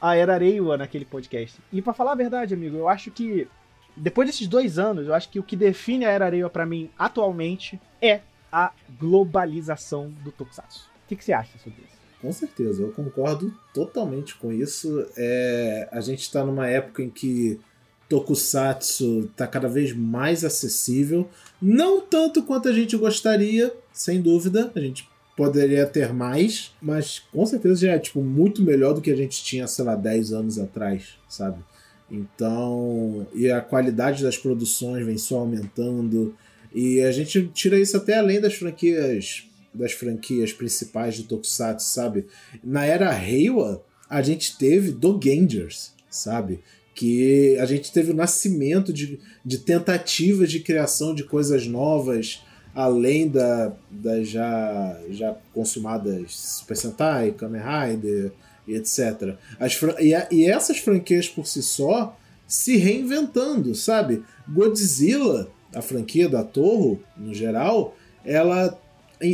a 0.00 0.16
Era 0.16 0.36
Reiwa 0.36 0.76
naquele 0.76 1.04
podcast. 1.04 1.60
E 1.72 1.80
para 1.80 1.94
falar 1.94 2.12
a 2.12 2.16
verdade, 2.16 2.52
amigo, 2.52 2.76
eu 2.76 2.88
acho 2.88 3.12
que 3.12 3.46
depois 3.96 4.26
desses 4.26 4.48
dois 4.48 4.78
anos, 4.78 5.06
eu 5.06 5.14
acho 5.14 5.28
que 5.28 5.38
o 5.38 5.42
que 5.42 5.54
define 5.54 6.04
a 6.04 6.10
Era 6.10 6.28
Reiwa 6.28 6.50
para 6.50 6.66
mim 6.66 6.90
atualmente 6.98 7.80
é 8.02 8.20
a 8.50 8.72
globalização 8.98 10.10
do 10.24 10.32
Tokusatsu. 10.32 10.90
O 11.04 11.08
que, 11.08 11.16
que 11.16 11.24
você 11.24 11.32
acha 11.32 11.56
sobre 11.58 11.82
isso? 11.82 12.00
Com 12.20 12.32
certeza, 12.32 12.82
eu 12.82 12.92
concordo 12.92 13.54
totalmente 13.72 14.34
com 14.34 14.52
isso. 14.52 15.06
É, 15.16 15.88
a 15.92 16.00
gente 16.00 16.22
está 16.22 16.44
numa 16.44 16.66
época 16.66 17.02
em 17.02 17.08
que 17.08 17.58
Tokusatsu 18.08 19.20
está 19.20 19.46
cada 19.46 19.68
vez 19.68 19.92
mais 19.92 20.44
acessível, 20.44 21.28
não 21.62 22.00
tanto 22.00 22.42
quanto 22.42 22.68
a 22.68 22.72
gente 22.72 22.96
gostaria, 22.96 23.72
sem 23.92 24.20
dúvida. 24.20 24.72
A 24.74 24.80
gente 24.80 25.08
poderia 25.40 25.86
ter 25.86 26.12
mais, 26.12 26.70
mas 26.82 27.22
com 27.32 27.46
certeza 27.46 27.86
já 27.86 27.92
é 27.92 27.98
tipo 27.98 28.20
muito 28.20 28.60
melhor 28.60 28.92
do 28.92 29.00
que 29.00 29.10
a 29.10 29.16
gente 29.16 29.42
tinha, 29.42 29.66
sei 29.66 29.86
lá, 29.86 29.94
10 29.94 30.34
anos 30.34 30.58
atrás, 30.58 31.14
sabe? 31.30 31.64
Então, 32.10 33.26
e 33.34 33.50
a 33.50 33.62
qualidade 33.62 34.22
das 34.22 34.36
produções 34.36 35.06
vem 35.06 35.16
só 35.16 35.38
aumentando. 35.38 36.36
E 36.74 37.00
a 37.00 37.10
gente 37.10 37.48
tira 37.54 37.78
isso 37.78 37.96
até 37.96 38.18
além 38.18 38.38
das 38.38 38.52
franquias 38.52 39.46
das 39.72 39.92
franquias 39.92 40.52
principais 40.52 41.14
de 41.14 41.22
Tokusatsu, 41.22 41.88
sabe? 41.88 42.26
Na 42.62 42.84
era 42.84 43.10
Reiwa, 43.10 43.82
a 44.10 44.20
gente 44.20 44.58
teve 44.58 44.90
Dogangers, 44.90 45.94
sabe? 46.10 46.60
Que 46.94 47.56
a 47.58 47.64
gente 47.64 47.90
teve 47.92 48.10
o 48.10 48.16
nascimento 48.16 48.92
de, 48.92 49.18
de 49.42 49.58
tentativas 49.58 50.50
de 50.50 50.60
criação 50.60 51.14
de 51.14 51.24
coisas 51.24 51.66
novas, 51.66 52.42
além 52.74 53.28
da, 53.28 53.72
das 53.90 54.28
já, 54.28 55.00
já 55.10 55.36
consumadas 55.52 56.34
Super 56.34 56.76
Sentai, 56.76 57.32
Kamen 57.32 57.60
Rider 57.60 58.32
e 58.66 58.74
etc. 58.74 59.36
As, 59.58 59.78
e, 59.98 60.14
e 60.30 60.46
essas 60.50 60.78
franquias 60.78 61.28
por 61.28 61.46
si 61.46 61.62
só 61.62 62.16
se 62.46 62.76
reinventando, 62.76 63.74
sabe? 63.74 64.24
Godzilla, 64.48 65.48
a 65.74 65.80
franquia 65.80 66.28
da 66.28 66.42
Torre, 66.42 66.98
no 67.16 67.32
geral, 67.32 67.96
ela 68.24 68.78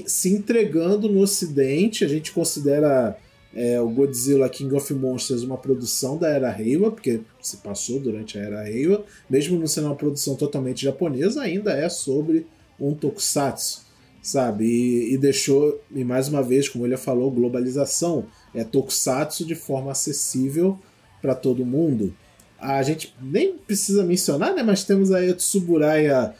se 0.06 0.32
entregando 0.32 1.08
no 1.08 1.20
Ocidente. 1.20 2.04
A 2.04 2.08
gente 2.08 2.32
considera 2.32 3.16
é, 3.54 3.80
o 3.80 3.88
Godzilla 3.88 4.48
King 4.50 4.74
of 4.74 4.92
Monsters 4.92 5.42
uma 5.42 5.56
produção 5.56 6.18
da 6.18 6.28
Era 6.28 6.50
Reiwa, 6.50 6.90
porque 6.90 7.20
se 7.40 7.56
passou 7.58 7.98
durante 7.98 8.38
a 8.38 8.42
Era 8.42 8.62
Reiwa, 8.64 9.04
mesmo 9.30 9.58
não 9.58 9.66
sendo 9.66 9.86
uma 9.86 9.96
produção 9.96 10.34
totalmente 10.34 10.84
japonesa, 10.84 11.42
ainda 11.42 11.72
é 11.72 11.88
sobre 11.88 12.46
um 12.80 12.94
tokusatsu, 12.94 13.84
sabe? 14.22 14.64
E, 14.64 15.14
e 15.14 15.18
deixou, 15.18 15.80
e 15.90 16.04
mais 16.04 16.28
uma 16.28 16.42
vez, 16.42 16.68
como 16.68 16.86
ele 16.86 16.96
falou, 16.96 17.30
globalização. 17.30 18.26
É 18.54 18.64
tokusatsu 18.64 19.44
de 19.44 19.54
forma 19.54 19.92
acessível 19.92 20.78
para 21.20 21.34
todo 21.34 21.64
mundo. 21.64 22.14
A 22.58 22.82
gente 22.82 23.14
nem 23.20 23.56
precisa 23.56 24.04
mencionar, 24.04 24.54
né? 24.54 24.62
Mas 24.62 24.84
temos 24.84 25.12
aí 25.12 25.30
a 25.30 25.34
Tsuburaya 25.34 26.34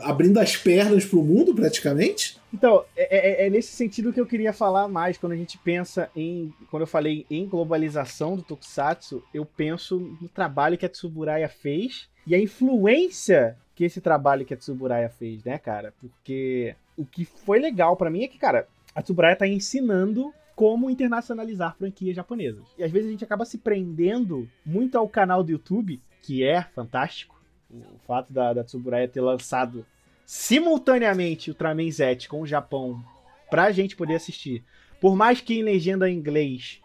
abrindo 0.00 0.38
as 0.38 0.56
pernas 0.56 1.04
para 1.04 1.18
o 1.18 1.24
mundo, 1.24 1.52
praticamente. 1.54 2.38
Então, 2.54 2.84
é, 2.96 3.44
é, 3.44 3.46
é, 3.46 3.50
nesse 3.50 3.72
sentido 3.72 4.12
que 4.12 4.20
eu 4.20 4.26
queria 4.26 4.52
falar 4.52 4.86
mais 4.86 5.18
quando 5.18 5.32
a 5.32 5.36
gente 5.36 5.58
pensa 5.58 6.08
em. 6.14 6.52
Quando 6.70 6.82
eu 6.82 6.86
falei 6.86 7.26
em 7.28 7.46
globalização 7.46 8.36
do 8.36 8.42
Tokusatsu, 8.42 9.22
eu 9.34 9.44
penso 9.44 10.16
no 10.20 10.28
trabalho 10.28 10.78
que 10.78 10.86
a 10.86 10.88
Tsuburaya 10.88 11.48
fez 11.48 12.08
e 12.26 12.34
a 12.34 12.40
influência 12.40 13.56
que 13.74 13.84
esse 13.84 14.00
trabalho 14.00 14.44
que 14.44 14.54
a 14.54 14.56
Tsuburaya 14.56 15.08
fez, 15.08 15.44
né, 15.44 15.58
cara? 15.58 15.92
Porque 16.00 16.74
o 16.96 17.04
que 17.04 17.24
foi 17.24 17.58
legal 17.58 17.96
para 17.96 18.10
mim 18.10 18.24
é 18.24 18.28
que, 18.28 18.38
cara, 18.38 18.66
a 18.94 19.02
Tsuburaya 19.02 19.36
tá 19.36 19.46
ensinando 19.46 20.32
como 20.56 20.88
internacionalizar 20.88 21.76
franquias 21.76 22.16
japonesas. 22.16 22.64
E 22.78 22.82
às 22.82 22.90
vezes 22.90 23.08
a 23.08 23.10
gente 23.10 23.24
acaba 23.24 23.44
se 23.44 23.58
prendendo 23.58 24.48
muito 24.64 24.96
ao 24.96 25.06
canal 25.06 25.44
do 25.44 25.52
YouTube, 25.52 26.00
que 26.22 26.42
é 26.42 26.62
fantástico 26.62 27.36
o 27.70 27.98
fato 28.06 28.32
da, 28.32 28.54
da 28.54 28.64
Tsuburaya 28.64 29.06
ter 29.06 29.20
lançado 29.20 29.84
simultaneamente 30.24 31.50
Ultraman 31.50 31.90
Z 31.90 32.26
com 32.28 32.40
o 32.40 32.46
Japão 32.46 33.04
pra 33.50 33.70
gente 33.70 33.94
poder 33.94 34.14
assistir. 34.14 34.64
Por 35.00 35.14
mais 35.14 35.40
que 35.42 35.58
em 35.58 35.62
legenda 35.62 36.08
em 36.08 36.16
inglês, 36.16 36.80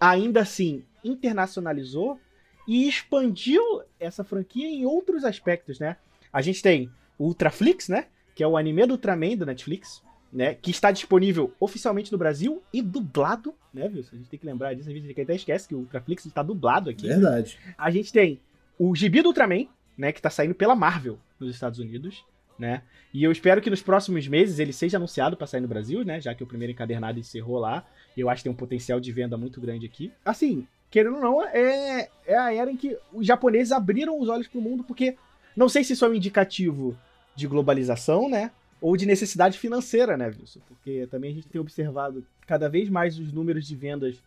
ainda 0.00 0.42
assim 0.42 0.84
internacionalizou 1.04 2.18
e 2.66 2.88
expandiu 2.88 3.62
essa 3.98 4.24
franquia 4.24 4.68
em 4.68 4.84
outros 4.84 5.24
aspectos, 5.24 5.78
né? 5.78 5.96
A 6.32 6.42
gente 6.42 6.62
tem 6.62 6.90
o 7.18 7.26
Ultraflix, 7.26 7.88
né? 7.88 8.06
Que 8.34 8.42
é 8.42 8.46
o 8.46 8.56
anime 8.56 8.86
do 8.86 8.92
Ultraman 8.92 9.36
do 9.36 9.46
Netflix, 9.46 10.02
né? 10.32 10.54
Que 10.54 10.70
está 10.70 10.90
disponível 10.90 11.52
oficialmente 11.58 12.12
no 12.12 12.18
Brasil 12.18 12.62
e 12.72 12.82
dublado, 12.82 13.54
né, 13.72 13.88
viu? 13.88 14.04
A 14.12 14.16
gente 14.16 14.28
tem 14.28 14.38
que 14.38 14.46
lembrar 14.46 14.74
disso, 14.74 14.88
a 14.88 14.92
gente 14.92 15.20
até 15.20 15.34
esquece 15.34 15.68
que 15.68 15.74
o 15.74 15.78
Ultraflix 15.78 16.26
está 16.26 16.42
dublado 16.42 16.90
aqui. 16.90 17.06
Verdade. 17.06 17.58
A 17.78 17.90
gente 17.90 18.12
tem 18.12 18.40
o 18.78 18.94
Gibi 18.94 19.22
do 19.22 19.28
Ultraman, 19.28 19.66
né, 19.96 20.12
que 20.12 20.20
tá 20.20 20.28
saindo 20.28 20.54
pela 20.54 20.74
Marvel 20.74 21.18
nos 21.40 21.54
Estados 21.54 21.78
Unidos, 21.78 22.24
né? 22.58 22.82
E 23.12 23.22
eu 23.24 23.32
espero 23.32 23.60
que 23.60 23.70
nos 23.70 23.82
próximos 23.82 24.28
meses 24.28 24.58
ele 24.58 24.72
seja 24.72 24.96
anunciado 24.96 25.36
para 25.36 25.46
sair 25.46 25.60
no 25.60 25.68
Brasil, 25.68 26.04
né? 26.04 26.20
Já 26.20 26.34
que 26.34 26.42
o 26.42 26.46
primeiro 26.46 26.72
encadernado 26.72 27.18
encerrou 27.18 27.58
lá. 27.58 27.86
Eu 28.16 28.28
acho 28.28 28.40
que 28.40 28.44
tem 28.44 28.52
um 28.52 28.56
potencial 28.56 29.00
de 29.00 29.12
venda 29.12 29.36
muito 29.36 29.60
grande 29.60 29.86
aqui. 29.86 30.12
Assim, 30.24 30.66
querendo 30.90 31.16
ou 31.16 31.22
não, 31.22 31.42
é, 31.42 32.08
é 32.26 32.36
a 32.36 32.54
era 32.54 32.70
em 32.70 32.76
que 32.76 32.96
os 33.12 33.26
japoneses 33.26 33.72
abriram 33.72 34.18
os 34.20 34.28
olhos 34.28 34.48
pro 34.48 34.60
mundo, 34.60 34.84
porque 34.84 35.16
não 35.56 35.68
sei 35.68 35.82
se 35.82 35.94
isso 35.94 36.04
é 36.04 36.08
um 36.08 36.14
indicativo 36.14 36.96
de 37.34 37.46
globalização, 37.46 38.28
né? 38.28 38.50
Ou 38.80 38.96
de 38.96 39.06
necessidade 39.06 39.58
financeira, 39.58 40.16
né, 40.16 40.26
Wilson? 40.26 40.60
Porque 40.68 41.06
também 41.10 41.30
a 41.30 41.34
gente 41.34 41.48
tem 41.48 41.60
observado 41.60 42.24
cada 42.46 42.68
vez 42.68 42.88
mais 42.88 43.18
os 43.18 43.32
números 43.32 43.66
de 43.66 43.74
vendas 43.74 44.22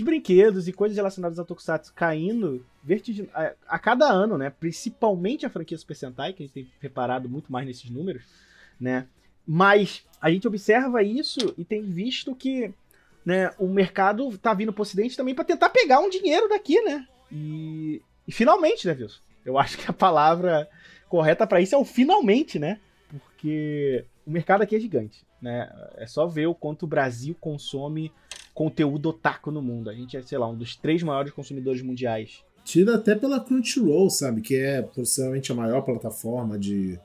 de 0.00 0.04
brinquedos 0.04 0.66
e 0.66 0.72
coisas 0.72 0.96
relacionadas 0.96 1.38
ao 1.38 1.44
Tokusatsu 1.44 1.92
caindo 1.94 2.64
vertigin... 2.82 3.28
a, 3.34 3.52
a, 3.68 3.78
cada 3.78 4.10
ano, 4.10 4.38
né? 4.38 4.48
Principalmente 4.48 5.44
a 5.44 5.50
franquia 5.50 5.76
Super 5.76 5.94
Sentai, 5.94 6.32
que 6.32 6.42
a 6.42 6.46
gente 6.46 6.54
tem 6.54 6.72
reparado 6.80 7.28
muito 7.28 7.52
mais 7.52 7.66
nesses 7.66 7.90
números, 7.90 8.22
né? 8.80 9.06
Mas 9.46 10.02
a 10.20 10.30
gente 10.30 10.48
observa 10.48 11.02
isso 11.02 11.54
e 11.58 11.64
tem 11.64 11.82
visto 11.82 12.34
que 12.34 12.72
né, 13.24 13.52
o 13.58 13.68
mercado 13.68 14.36
tá 14.38 14.54
vindo 14.54 14.72
pro 14.72 14.82
ocidente 14.82 15.16
também 15.16 15.34
para 15.34 15.44
tentar 15.44 15.68
pegar 15.68 16.00
um 16.00 16.08
dinheiro 16.08 16.48
daqui, 16.48 16.80
né? 16.82 17.06
E, 17.30 18.00
e 18.26 18.32
finalmente, 18.32 18.86
né, 18.86 18.96
Wilson? 18.98 19.20
Eu 19.44 19.58
acho 19.58 19.76
que 19.76 19.90
a 19.90 19.92
palavra 19.92 20.66
correta 21.08 21.46
para 21.46 21.60
isso 21.60 21.74
é 21.74 21.78
o 21.78 21.84
finalmente, 21.84 22.58
né? 22.58 22.80
Porque 23.10 24.04
o 24.26 24.30
mercado 24.30 24.62
aqui 24.62 24.76
é 24.76 24.80
gigante, 24.80 25.26
né? 25.42 25.70
É 25.96 26.06
só 26.06 26.26
ver 26.26 26.46
o 26.46 26.54
quanto 26.54 26.84
o 26.84 26.88
Brasil 26.88 27.36
consome 27.38 28.10
conteúdo 28.60 29.08
otaku 29.08 29.50
no 29.50 29.62
mundo. 29.62 29.88
A 29.88 29.94
gente 29.94 30.18
é, 30.18 30.20
sei 30.20 30.36
lá, 30.36 30.46
um 30.46 30.54
dos 30.54 30.76
três 30.76 31.02
maiores 31.02 31.32
consumidores 31.32 31.80
mundiais. 31.80 32.44
Tira 32.62 32.96
até 32.96 33.14
pela 33.14 33.40
Crunchyroll, 33.40 34.10
sabe? 34.10 34.42
Que 34.42 34.54
é 34.56 34.82
possivelmente 34.82 35.50
a 35.50 35.54
maior 35.54 35.80
plataforma 35.80 36.58
de, 36.58 36.98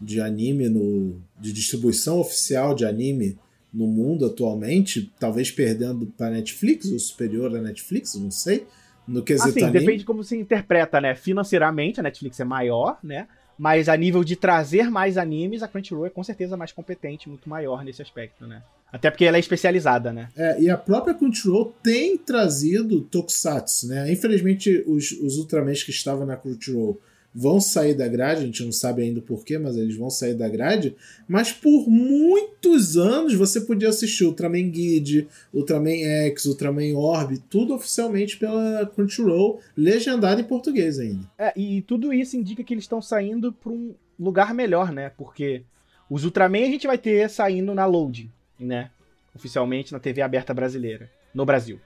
de 0.00 0.22
anime, 0.22 0.70
no, 0.70 1.20
de 1.38 1.52
distribuição 1.52 2.18
oficial 2.18 2.74
de 2.74 2.86
anime 2.86 3.36
no 3.70 3.86
mundo 3.86 4.24
atualmente. 4.24 5.12
Talvez 5.20 5.50
perdendo 5.50 6.06
para 6.16 6.30
Netflix, 6.30 6.90
ou 6.90 6.98
superior 6.98 7.54
à 7.54 7.60
Netflix, 7.60 8.14
não 8.14 8.30
sei. 8.30 8.66
No 9.06 9.22
quesito 9.22 9.50
assim, 9.50 9.64
anime. 9.64 9.80
depende 9.80 9.98
de 9.98 10.04
como 10.06 10.24
se 10.24 10.34
interpreta, 10.34 10.98
né? 10.98 11.14
Financeiramente, 11.14 12.00
a 12.00 12.02
Netflix 12.02 12.40
é 12.40 12.44
maior, 12.44 12.98
né? 13.02 13.28
Mas 13.62 13.88
a 13.88 13.96
nível 13.96 14.24
de 14.24 14.34
trazer 14.34 14.90
mais 14.90 15.16
animes, 15.16 15.62
a 15.62 15.68
Crunchyroll 15.68 16.06
é 16.06 16.10
com 16.10 16.24
certeza 16.24 16.56
mais 16.56 16.72
competente, 16.72 17.28
muito 17.28 17.48
maior 17.48 17.84
nesse 17.84 18.02
aspecto, 18.02 18.44
né? 18.44 18.60
Até 18.92 19.08
porque 19.08 19.24
ela 19.24 19.36
é 19.36 19.40
especializada, 19.40 20.12
né? 20.12 20.30
É, 20.36 20.60
e 20.60 20.68
a 20.68 20.76
própria 20.76 21.14
Crunchyroll 21.14 21.72
tem 21.80 22.18
trazido 22.18 23.02
Tokusatsu, 23.02 23.86
né? 23.86 24.10
Infelizmente, 24.10 24.82
os, 24.84 25.12
os 25.12 25.38
Ultramans 25.38 25.84
que 25.84 25.92
estavam 25.92 26.26
na 26.26 26.36
Crunchyroll 26.36 27.00
vão 27.34 27.60
sair 27.60 27.94
da 27.94 28.06
grade, 28.08 28.42
a 28.42 28.46
gente 28.46 28.64
não 28.64 28.72
sabe 28.72 29.02
ainda 29.02 29.20
porquê, 29.20 29.58
mas 29.58 29.76
eles 29.76 29.96
vão 29.96 30.10
sair 30.10 30.34
da 30.34 30.48
grade. 30.48 30.94
Mas 31.26 31.52
por 31.52 31.88
muitos 31.88 32.96
anos 32.96 33.34
você 33.34 33.60
podia 33.60 33.88
assistir 33.88 34.24
Ultraman 34.24 34.68
Guide, 34.68 35.28
Ultraman 35.52 36.04
X, 36.26 36.44
Ultraman 36.44 36.94
Orb, 36.94 37.38
tudo 37.48 37.74
oficialmente 37.74 38.36
pela 38.36 38.86
Crunchyroll, 38.86 39.60
legendado 39.76 40.40
em 40.40 40.44
português 40.44 40.98
ainda. 40.98 41.24
É, 41.38 41.52
e 41.58 41.82
tudo 41.82 42.12
isso 42.12 42.36
indica 42.36 42.62
que 42.62 42.74
eles 42.74 42.84
estão 42.84 43.00
saindo 43.00 43.52
para 43.52 43.72
um 43.72 43.94
lugar 44.18 44.54
melhor, 44.54 44.92
né? 44.92 45.10
Porque 45.16 45.62
os 46.10 46.24
Ultraman 46.24 46.64
a 46.64 46.70
gente 46.70 46.86
vai 46.86 46.98
ter 46.98 47.28
saindo 47.30 47.74
na 47.74 47.86
Load 47.86 48.30
né? 48.62 48.90
Oficialmente 49.34 49.92
na 49.92 49.98
TV 49.98 50.22
aberta 50.22 50.54
brasileira, 50.54 51.10
no 51.34 51.44
Brasil. 51.44 51.80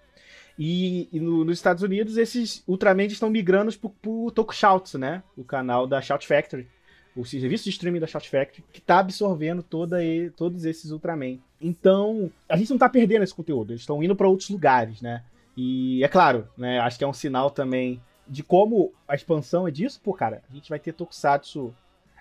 E, 0.58 1.08
e 1.12 1.20
no, 1.20 1.44
nos 1.44 1.58
Estados 1.58 1.82
Unidos, 1.82 2.16
esses 2.16 2.62
Ultraman 2.66 3.04
estão 3.04 3.28
migrando 3.28 3.76
pro, 3.78 3.90
pro 3.90 4.30
Tokushouts, 4.30 4.94
né? 4.94 5.22
O 5.36 5.44
canal 5.44 5.86
da 5.86 6.00
Shout 6.00 6.26
Factory. 6.26 6.66
O 7.14 7.24
serviço 7.24 7.64
de 7.64 7.70
streaming 7.70 8.00
da 8.00 8.06
Shout 8.06 8.28
Factory, 8.28 8.64
que 8.72 8.80
tá 8.80 8.98
absorvendo 8.98 9.62
toda 9.62 10.04
e, 10.04 10.30
todos 10.30 10.64
esses 10.64 10.90
Ultraman. 10.90 11.38
Então, 11.60 12.30
a 12.48 12.56
gente 12.56 12.70
não 12.70 12.78
tá 12.78 12.88
perdendo 12.88 13.22
esse 13.22 13.34
conteúdo, 13.34 13.72
eles 13.72 13.80
estão 13.80 14.02
indo 14.02 14.14
para 14.14 14.28
outros 14.28 14.50
lugares, 14.50 15.00
né? 15.00 15.22
E 15.56 16.04
é 16.04 16.08
claro, 16.08 16.46
né? 16.58 16.78
Acho 16.80 16.98
que 16.98 17.04
é 17.04 17.08
um 17.08 17.14
sinal 17.14 17.50
também 17.50 18.00
de 18.28 18.42
como 18.42 18.92
a 19.06 19.14
expansão 19.14 19.66
é 19.66 19.70
disso, 19.70 20.00
pô, 20.02 20.12
cara, 20.12 20.42
a 20.50 20.54
gente 20.54 20.68
vai 20.68 20.78
ter 20.78 20.92
Tokusatsu 20.92 21.74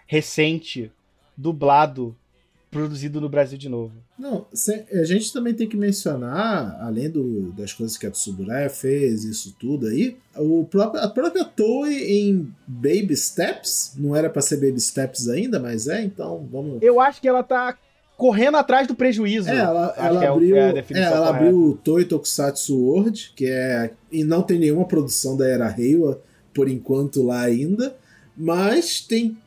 recente, 0.08 0.92
dublado, 1.36 2.16
produzido 2.76 3.22
no 3.22 3.30
Brasil 3.30 3.58
de 3.58 3.70
novo. 3.70 3.94
Não, 4.20 4.46
a 4.92 5.04
gente 5.06 5.32
também 5.32 5.54
tem 5.54 5.66
que 5.66 5.78
mencionar, 5.78 6.78
além 6.82 7.10
do, 7.10 7.54
das 7.54 7.72
coisas 7.72 7.98
que 7.98 8.06
a 8.06 8.12
Tsuburaya 8.12 8.70
fez, 8.70 9.24
isso 9.24 9.56
tudo 9.58 9.88
aí, 9.88 10.18
o 10.36 10.66
próprio, 10.66 11.02
a 11.02 11.08
própria 11.08 11.46
Toei 11.46 12.20
em 12.20 12.54
Baby 12.68 13.16
Steps, 13.16 13.94
não 13.98 14.14
era 14.14 14.30
para 14.30 14.42
ser 14.42 14.58
Baby 14.58 14.82
Steps 14.82 15.30
ainda, 15.30 15.58
mas 15.58 15.88
é, 15.88 16.04
então 16.04 16.46
vamos... 16.52 16.82
Eu 16.82 17.00
acho 17.00 17.22
que 17.22 17.30
ela 17.30 17.44
tá 17.44 17.78
correndo 18.18 18.58
atrás 18.58 18.86
do 18.88 18.94
prejuízo. 18.94 19.50
É, 19.50 19.56
ela, 19.56 19.94
ela 19.98 20.26
é 20.26 20.28
abriu, 20.28 20.58
é 20.58 20.86
é, 20.92 21.00
ela 21.00 21.30
abriu 21.30 21.58
o 21.58 21.78
Toei 21.78 22.04
Tokusatsu 22.04 22.78
World, 22.78 23.32
que 23.38 23.46
é... 23.46 23.92
e 24.12 24.26
não 24.26 24.42
tem 24.42 24.60
nenhuma 24.60 24.86
produção 24.86 25.38
da 25.38 25.48
Era 25.48 25.70
Reiwa, 25.70 26.22
por 26.54 26.68
enquanto, 26.68 27.24
lá 27.24 27.42
ainda, 27.42 27.96
mas 28.36 29.00
tem 29.00 29.38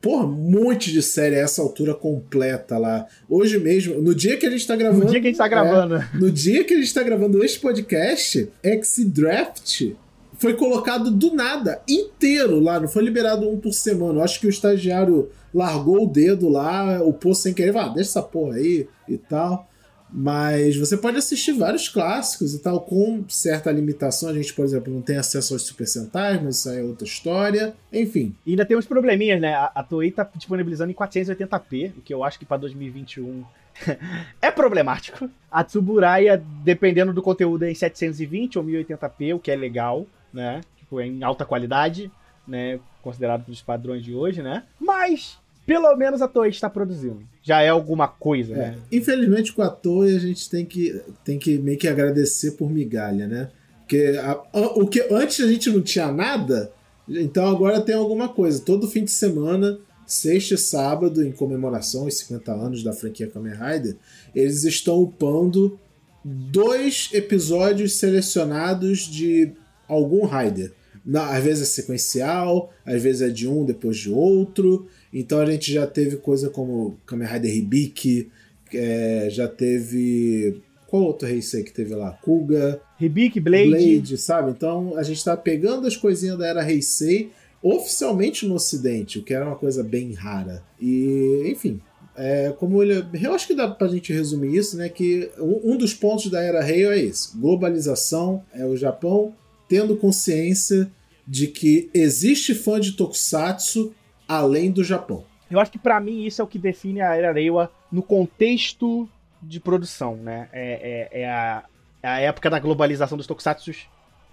porra, 0.00 0.26
um 0.26 0.50
monte 0.50 0.92
de 0.92 1.02
série 1.02 1.36
a 1.36 1.40
essa 1.40 1.60
altura 1.60 1.94
completa 1.94 2.78
lá. 2.78 3.06
Hoje 3.28 3.58
mesmo, 3.58 4.00
no 4.00 4.14
dia 4.14 4.36
que 4.36 4.46
a 4.46 4.50
gente 4.50 4.66
tá 4.66 4.76
gravando. 4.76 5.04
No 5.04 5.10
dia 5.10 5.20
que 5.20 5.26
a 5.26 5.30
gente 5.30 5.38
tá 5.38 5.48
gravando. 5.48 5.96
É, 5.96 6.08
no 6.14 6.30
dia 6.30 6.64
que 6.64 6.74
a 6.74 6.76
gente 6.78 6.94
tá 6.94 7.02
gravando 7.02 7.44
este 7.44 7.60
podcast, 7.60 8.48
X-Draft 8.62 9.92
foi 10.34 10.54
colocado 10.54 11.10
do 11.10 11.34
nada, 11.34 11.80
inteiro 11.88 12.58
lá, 12.58 12.80
não 12.80 12.88
foi 12.88 13.04
liberado 13.04 13.48
um 13.48 13.58
por 13.58 13.72
semana. 13.72 14.18
Eu 14.18 14.24
acho 14.24 14.40
que 14.40 14.46
o 14.46 14.50
estagiário 14.50 15.30
largou 15.54 16.04
o 16.04 16.08
dedo 16.08 16.48
lá, 16.48 17.00
o 17.02 17.12
posto 17.12 17.42
sem 17.42 17.54
querer, 17.54 17.76
ah, 17.76 17.88
deixa 17.88 18.10
essa 18.10 18.22
porra 18.22 18.56
aí 18.56 18.88
e 19.08 19.16
tal. 19.16 19.68
Mas 20.12 20.76
você 20.76 20.96
pode 20.96 21.16
assistir 21.16 21.52
vários 21.52 21.88
clássicos 21.88 22.54
e 22.54 22.58
tal, 22.58 22.80
com 22.80 23.24
certa 23.28 23.72
limitação. 23.72 24.28
A 24.28 24.34
gente, 24.34 24.52
por 24.52 24.64
exemplo, 24.64 24.92
não 24.92 25.00
tem 25.00 25.16
acesso 25.16 25.54
aos 25.54 25.62
Super 25.62 25.86
Sentai, 25.86 26.38
mas 26.42 26.58
isso 26.58 26.68
aí 26.68 26.80
é 26.80 26.82
outra 26.82 27.06
história. 27.06 27.74
Enfim. 27.90 28.34
E 28.44 28.50
ainda 28.50 28.66
tem 28.66 28.76
uns 28.76 28.86
probleminhas, 28.86 29.40
né? 29.40 29.54
A, 29.54 29.72
a 29.74 29.82
Toei 29.82 30.10
tá 30.10 30.28
disponibilizando 30.34 30.92
em 30.92 30.94
480p, 30.94 31.92
o 31.96 32.00
que 32.02 32.12
eu 32.12 32.22
acho 32.22 32.38
que 32.38 32.44
para 32.44 32.58
2021 32.58 33.42
é 34.42 34.50
problemático. 34.50 35.30
A 35.50 35.64
Tsuburaya, 35.64 36.42
dependendo 36.62 37.12
do 37.12 37.22
conteúdo, 37.22 37.64
é 37.64 37.70
em 37.70 37.74
720 37.74 38.58
ou 38.58 38.64
1080p, 38.64 39.34
o 39.34 39.38
que 39.38 39.50
é 39.50 39.56
legal, 39.56 40.06
né? 40.32 40.60
Tipo, 40.76 41.00
é 41.00 41.06
em 41.06 41.22
alta 41.22 41.46
qualidade, 41.46 42.10
né? 42.46 42.78
Considerado 43.00 43.44
pelos 43.44 43.62
padrões 43.62 44.04
de 44.04 44.14
hoje, 44.14 44.42
né? 44.42 44.64
Mas 44.78 45.38
pelo 45.66 45.94
menos 45.96 46.20
a 46.22 46.28
Toei 46.28 46.50
está 46.50 46.68
produzindo. 46.68 47.22
Já 47.42 47.62
é 47.62 47.68
alguma 47.68 48.08
coisa, 48.08 48.52
é, 48.54 48.56
né? 48.56 48.78
Infelizmente 48.90 49.52
com 49.52 49.62
a 49.62 49.70
Toei 49.70 50.16
a 50.16 50.20
gente 50.20 50.48
tem 50.48 50.64
que, 50.64 51.00
tem 51.24 51.38
que 51.38 51.58
meio 51.58 51.78
que 51.78 51.88
agradecer 51.88 52.52
por 52.52 52.70
migalha, 52.70 53.26
né? 53.26 53.50
Porque 53.80 54.18
a, 54.18 54.30
a, 54.30 54.60
o 54.78 54.86
que 54.86 55.06
antes 55.10 55.44
a 55.44 55.48
gente 55.48 55.70
não 55.70 55.82
tinha 55.82 56.10
nada, 56.10 56.72
então 57.08 57.46
agora 57.46 57.80
tem 57.80 57.94
alguma 57.94 58.28
coisa. 58.28 58.60
Todo 58.60 58.88
fim 58.88 59.04
de 59.04 59.10
semana, 59.10 59.78
sexta 60.06 60.54
e 60.54 60.58
sábado, 60.58 61.22
em 61.22 61.32
comemoração 61.32 62.04
aos 62.04 62.14
50 62.18 62.52
anos 62.52 62.82
da 62.82 62.92
franquia 62.92 63.28
Kamen 63.28 63.54
Rider, 63.54 63.96
eles 64.34 64.64
estão 64.64 65.00
upando 65.00 65.78
dois 66.24 67.10
episódios 67.12 67.94
selecionados 67.96 69.00
de 69.00 69.52
algum 69.88 70.26
Rider. 70.26 70.72
às 71.14 71.42
vezes 71.42 71.68
é 71.68 71.72
sequencial, 71.72 72.72
às 72.86 73.02
vezes 73.02 73.22
é 73.22 73.28
de 73.28 73.48
um 73.48 73.64
depois 73.64 73.96
de 73.96 74.10
outro. 74.10 74.86
Então 75.12 75.40
a 75.40 75.46
gente 75.46 75.72
já 75.72 75.86
teve 75.86 76.16
coisa 76.16 76.48
como 76.48 76.96
Kamen 77.04 77.28
Rider 77.28 77.54
Hibiki, 77.56 78.30
é, 78.72 79.28
já 79.30 79.46
teve. 79.46 80.60
Qual 80.86 81.04
outro 81.04 81.26
Heisei 81.28 81.62
que 81.62 81.72
teve 81.72 81.94
lá? 81.94 82.12
Kuga. 82.22 82.80
Hibiki, 83.00 83.40
Blade. 83.40 83.70
Blade, 83.70 84.18
sabe? 84.18 84.50
Então 84.50 84.96
a 84.96 85.02
gente 85.02 85.24
tá 85.24 85.36
pegando 85.36 85.86
as 85.86 85.96
coisinhas 85.96 86.38
da 86.38 86.46
era 86.46 86.70
Heisei 86.70 87.30
oficialmente 87.62 88.46
no 88.46 88.54
ocidente, 88.54 89.18
o 89.18 89.22
que 89.22 89.32
era 89.32 89.46
uma 89.46 89.56
coisa 89.56 89.84
bem 89.84 90.12
rara. 90.12 90.62
E, 90.80 91.44
enfim, 91.46 91.80
é, 92.16 92.52
como 92.58 92.82
ele. 92.82 93.04
Eu 93.22 93.34
acho 93.34 93.46
que 93.46 93.54
dá 93.54 93.68
pra 93.68 93.88
gente 93.88 94.12
resumir 94.12 94.56
isso, 94.56 94.76
né? 94.76 94.88
Que 94.88 95.30
um, 95.38 95.72
um 95.72 95.76
dos 95.76 95.94
pontos 95.94 96.30
da 96.30 96.42
era 96.42 96.68
Heio 96.68 96.90
é 96.90 96.98
esse: 96.98 97.36
globalização, 97.36 98.42
é 98.52 98.64
o 98.66 98.76
Japão 98.76 99.34
tendo 99.68 99.96
consciência 99.96 100.90
de 101.26 101.46
que 101.46 101.88
existe 101.94 102.54
fã 102.54 102.78
de 102.78 102.92
Tokusatsu 102.92 103.94
além 104.28 104.70
do 104.70 104.82
Japão. 104.82 105.24
Eu 105.50 105.60
acho 105.60 105.70
que 105.70 105.78
para 105.78 106.00
mim 106.00 106.24
isso 106.24 106.40
é 106.40 106.44
o 106.44 106.48
que 106.48 106.58
define 106.58 107.02
a 107.02 107.14
Era 107.14 107.32
Reiwa 107.32 107.70
no 107.90 108.02
contexto 108.02 109.08
de 109.42 109.60
produção, 109.60 110.16
né? 110.16 110.48
É, 110.52 111.08
é, 111.12 111.20
é, 111.22 111.30
a, 111.30 111.64
é 112.02 112.08
a 112.08 112.20
época 112.20 112.48
da 112.48 112.58
globalização 112.58 113.18
dos 113.18 113.26
tokusatsu. 113.26 113.72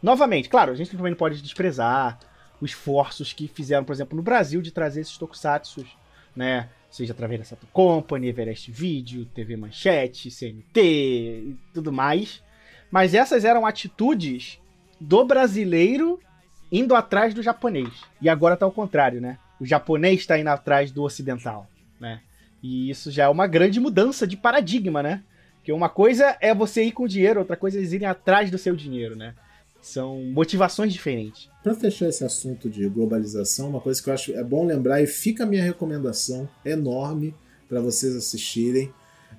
Novamente, 0.01 0.47
claro, 0.47 0.71
a 0.71 0.75
gente 0.75 0.91
também 0.91 1.11
não 1.11 1.17
pode 1.17 1.41
desprezar 1.41 2.17
os 2.61 2.71
esforços 2.71 3.33
que 3.33 3.47
fizeram, 3.47 3.83
por 3.83 3.91
exemplo, 3.91 4.15
no 4.15 4.23
Brasil 4.23 4.61
de 4.61 4.71
trazer 4.71 5.01
esses 5.01 5.17
tokusatsu, 5.17 5.85
né? 6.35 6.69
Seja 6.89 7.13
através 7.13 7.39
da 7.41 7.45
Sato 7.45 7.67
Company, 7.67 8.29
Everest 8.29 8.71
Video, 8.71 9.25
TV 9.25 9.55
Manchete, 9.55 10.31
CNT 10.31 10.81
e 10.81 11.57
tudo 11.73 11.91
mais. 11.91 12.41
Mas 12.89 13.13
essas 13.13 13.45
eram 13.45 13.65
atitudes 13.65 14.59
do 14.99 15.23
brasileiro 15.23 16.19
indo 16.71 16.95
atrás 16.95 17.33
do 17.33 17.43
japonês. 17.43 17.89
E 18.21 18.29
agora 18.29 18.57
tá 18.57 18.65
ao 18.65 18.71
contrário, 18.71 19.21
né? 19.21 19.37
O 19.59 19.65
japonês 19.65 20.21
está 20.21 20.37
indo 20.39 20.49
atrás 20.49 20.91
do 20.91 21.03
ocidental, 21.03 21.69
né? 21.99 22.21
E 22.61 22.89
isso 22.89 23.11
já 23.11 23.25
é 23.25 23.29
uma 23.29 23.47
grande 23.47 23.79
mudança 23.79 24.27
de 24.27 24.37
paradigma, 24.37 25.01
né? 25.01 25.23
Que 25.63 25.71
uma 25.71 25.89
coisa 25.89 26.37
é 26.41 26.53
você 26.53 26.83
ir 26.83 26.91
com 26.91 27.07
dinheiro, 27.07 27.39
outra 27.39 27.55
coisa 27.55 27.77
é 27.77 27.79
eles 27.79 27.93
irem 27.93 28.07
atrás 28.07 28.49
do 28.51 28.57
seu 28.57 28.75
dinheiro, 28.75 29.15
né? 29.15 29.33
São 29.81 30.21
motivações 30.23 30.91
diferentes. 30.91 31.49
Para 31.63 31.73
fechar 31.73 32.09
esse 32.09 32.23
assunto 32.23 32.69
de 32.69 32.87
globalização, 32.89 33.69
uma 33.69 33.79
coisa 33.79 34.01
que 34.01 34.09
eu 34.09 34.13
acho 34.13 34.33
é 34.33 34.43
bom 34.43 34.65
lembrar 34.65 35.01
e 35.01 35.07
fica 35.07 35.43
a 35.43 35.47
minha 35.47 35.63
recomendação 35.63 36.49
enorme 36.65 37.33
para 37.67 37.79
vocês 37.79 38.15
assistirem, 38.15 38.91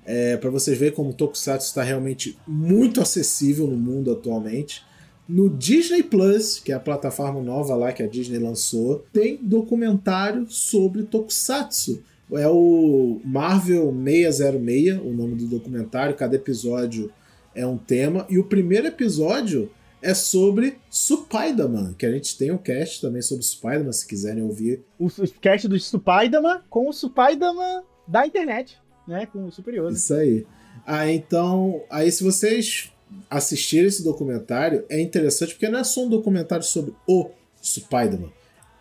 é, 0.03 0.37
para 0.37 0.49
vocês 0.49 0.77
verem 0.77 0.95
como 0.95 1.11
o 1.11 1.13
Tokusatsu 1.13 1.67
está 1.67 1.83
realmente 1.83 2.37
muito 2.47 3.01
acessível 3.01 3.67
no 3.67 3.77
mundo 3.77 4.11
atualmente. 4.11 4.83
No 5.31 5.49
Disney 5.49 6.03
Plus, 6.03 6.59
que 6.59 6.73
é 6.73 6.75
a 6.75 6.79
plataforma 6.79 7.41
nova 7.41 7.73
lá 7.73 7.93
que 7.93 8.03
a 8.03 8.07
Disney 8.07 8.37
lançou, 8.37 9.05
tem 9.13 9.37
documentário 9.41 10.45
sobre 10.49 11.03
Tokusatsu. 11.03 12.03
É 12.33 12.49
o 12.49 13.21
Marvel 13.23 13.93
606, 13.93 14.97
o 14.97 15.13
nome 15.13 15.35
do 15.35 15.45
documentário. 15.45 16.17
Cada 16.17 16.35
episódio 16.35 17.09
é 17.55 17.65
um 17.65 17.77
tema. 17.77 18.27
E 18.29 18.37
o 18.37 18.43
primeiro 18.43 18.87
episódio 18.87 19.71
é 20.01 20.13
sobre 20.13 20.77
Spider-Man, 20.91 21.93
que 21.97 22.05
a 22.05 22.11
gente 22.11 22.37
tem 22.37 22.51
um 22.51 22.57
cast 22.57 22.99
também 22.99 23.21
sobre 23.21 23.45
Spider-Man, 23.45 23.93
se 23.93 24.05
quiserem 24.05 24.43
ouvir. 24.43 24.83
O 24.99 25.09
cast 25.39 25.65
do 25.65 25.79
Spider-Man 25.79 26.63
com 26.69 26.89
o 26.89 26.93
Spider-Man 26.93 27.83
da 28.05 28.27
internet, 28.27 28.77
né? 29.07 29.25
Com 29.27 29.45
o 29.45 29.51
Superioso. 29.51 29.95
Isso 29.95 30.13
aí. 30.13 30.45
Ah, 30.85 31.09
então, 31.09 31.83
aí 31.89 32.11
se 32.11 32.21
vocês 32.21 32.91
assistir 33.29 33.85
esse 33.85 34.03
documentário 34.03 34.85
é 34.89 34.99
interessante 34.99 35.53
porque 35.53 35.69
não 35.69 35.79
é 35.79 35.83
só 35.83 36.05
um 36.05 36.09
documentário 36.09 36.65
sobre 36.65 36.93
o 37.07 37.29
Spider-Man, 37.63 38.31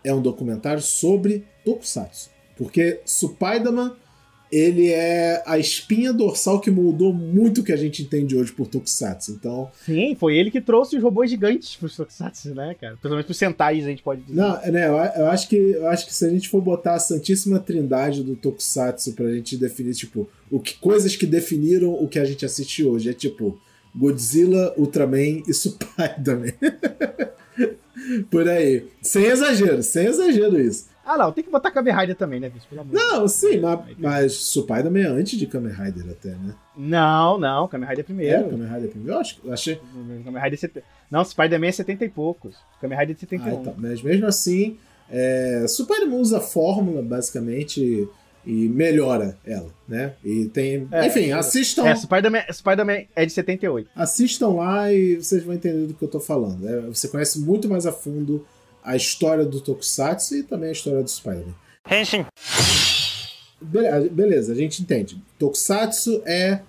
é 0.03 0.13
um 0.13 0.23
documentário 0.23 0.83
sobre 0.83 1.45
Tokusatsu. 1.65 2.31
Porque 2.57 3.01
Spider-Man 3.07 3.97
ele 4.53 4.91
é 4.91 5.43
a 5.47 5.59
espinha 5.59 6.13
dorsal 6.13 6.61
que 6.61 6.71
moldou 6.71 7.13
muito 7.13 7.61
o 7.61 7.65
que 7.65 7.73
a 7.73 7.77
gente 7.77 8.03
entende 8.03 8.37
hoje 8.37 8.53
por 8.53 8.67
Tokusatsu. 8.67 9.33
Então, 9.33 9.71
sim, 9.85 10.17
foi 10.17 10.37
ele 10.37 10.51
que 10.51 10.61
trouxe 10.61 10.97
os 10.97 11.03
robôs 11.03 11.31
gigantes 11.31 11.77
para 11.77 11.87
os 11.87 11.97
Tokusatsu, 11.97 12.55
né, 12.55 12.75
cara? 12.81 12.95
Principalmente 12.95 13.27
para 13.27 13.33
os 13.33 13.39
Sentais, 13.39 13.85
a 13.85 13.89
gente 13.89 14.03
pode 14.03 14.23
dizer. 14.23 14.35
Não, 14.35 14.61
né, 14.73 14.89
eu, 14.89 15.23
eu, 15.23 15.27
acho 15.31 15.49
que 15.49 15.57
eu 15.57 15.87
acho 15.89 16.07
que 16.07 16.13
se 16.13 16.25
a 16.27 16.31
gente 16.31 16.49
for 16.49 16.61
botar 16.61 16.95
a 16.95 16.99
santíssima 16.99 17.61
trindade 17.61 18.25
do 18.25 18.35
Tokusatsu 18.35 19.13
para 19.13 19.27
a 19.27 19.33
gente 19.33 19.57
definir 19.57 19.95
tipo 19.95 20.29
o 20.51 20.59
que 20.59 20.75
coisas 20.79 21.15
que 21.15 21.27
definiram 21.27 21.93
o 21.93 22.09
que 22.09 22.19
a 22.19 22.25
gente 22.25 22.45
assiste 22.45 22.85
hoje, 22.85 23.09
é 23.09 23.13
tipo 23.13 23.61
Godzilla, 23.95 24.75
Ultraman 24.77 25.43
e 25.47 25.53
Spider-Man. 25.53 26.53
Por 28.31 28.49
aí. 28.49 28.87
Sem 29.03 29.25
exagero, 29.25 29.83
sem 29.83 30.07
exagero 30.07 30.59
isso. 30.61 30.89
Ah, 31.05 31.19
não, 31.19 31.33
tem 31.33 31.43
que 31.43 31.51
botar 31.51 31.73
Kamen 31.73 31.93
Rider 31.93 32.15
também, 32.15 32.39
né, 32.39 32.49
bicho? 32.49 32.67
Pelo 32.69 32.83
amor 32.83 32.95
não, 32.95 33.27
sim, 33.27 33.59
mas, 33.59 33.81
mas 33.99 34.33
Spider-Man 34.53 35.01
é 35.01 35.07
antes 35.07 35.37
de 35.37 35.47
Kamen 35.47 35.73
Rider 35.73 36.09
até, 36.09 36.29
né? 36.29 36.55
Não, 36.77 37.37
não, 37.37 37.67
Kamen 37.67 37.89
Rider 37.89 38.05
é 38.05 38.05
primeiro. 38.05 38.47
É, 38.47 38.49
Kamen 38.49 38.69
Rider 38.69 38.85
é 38.85 38.89
primeiro? 38.89 39.15
Eu 39.15 39.21
acho, 39.21 39.51
achei... 39.51 39.81
Kamen 40.25 40.43
Rider 40.43 40.53
é 40.53 40.57
set... 40.57 40.85
Não, 41.11 41.25
Spider-Man 41.25 41.67
é 41.67 41.73
70 41.73 42.05
e 42.05 42.09
poucos. 42.09 42.57
Kamen 42.81 42.97
Rider 42.97 43.17
é 43.17 43.19
71. 43.19 43.45
Ah, 43.45 43.55
então, 43.55 43.75
mas 43.77 44.03
mesmo 44.03 44.27
assim, 44.27 44.79
é... 45.11 45.65
Spider-Man 45.67 46.17
usa 46.17 46.39
a 46.39 46.41
fórmula, 46.41 47.03
basicamente 47.03 48.09
e 48.45 48.69
melhora 48.69 49.37
ela, 49.45 49.69
né? 49.87 50.15
E 50.25 50.47
tem. 50.47 50.89
É, 50.91 51.07
enfim, 51.07 51.33
assistam. 51.33 51.87
É, 51.87 51.95
Spider-Man 51.95 52.43
Spider 52.53 53.09
é 53.15 53.27
de 53.27 53.33
78. 53.33 53.91
Assistam 53.95 54.49
lá 54.49 54.93
e 54.93 55.17
vocês 55.17 55.43
vão 55.43 55.55
entender 55.55 55.87
do 55.87 55.95
que 55.95 56.03
eu 56.03 56.09
tô 56.09 56.21
falando. 56.21 56.67
É, 56.69 56.81
você 56.83 57.09
conhece 57.09 57.41
muito 57.41 57.69
mais 57.69 57.87
a 57.87 57.93
fundo 57.93 58.47
a 58.83 58.97
história 58.97 59.45
do 59.45 59.61
Tokusatsu 59.61 60.37
e 60.37 60.43
também 60.43 60.71
a 60.71 60.73
história 60.73 61.03
do 61.03 61.11
Spider-Man. 61.11 61.55
Henshin. 61.91 62.27
Beleza, 63.61 64.09
beleza, 64.11 64.53
a 64.53 64.57
gente 64.57 64.83
entende. 64.83 65.23
Tokusatsu 65.39 66.23
é 66.25 66.63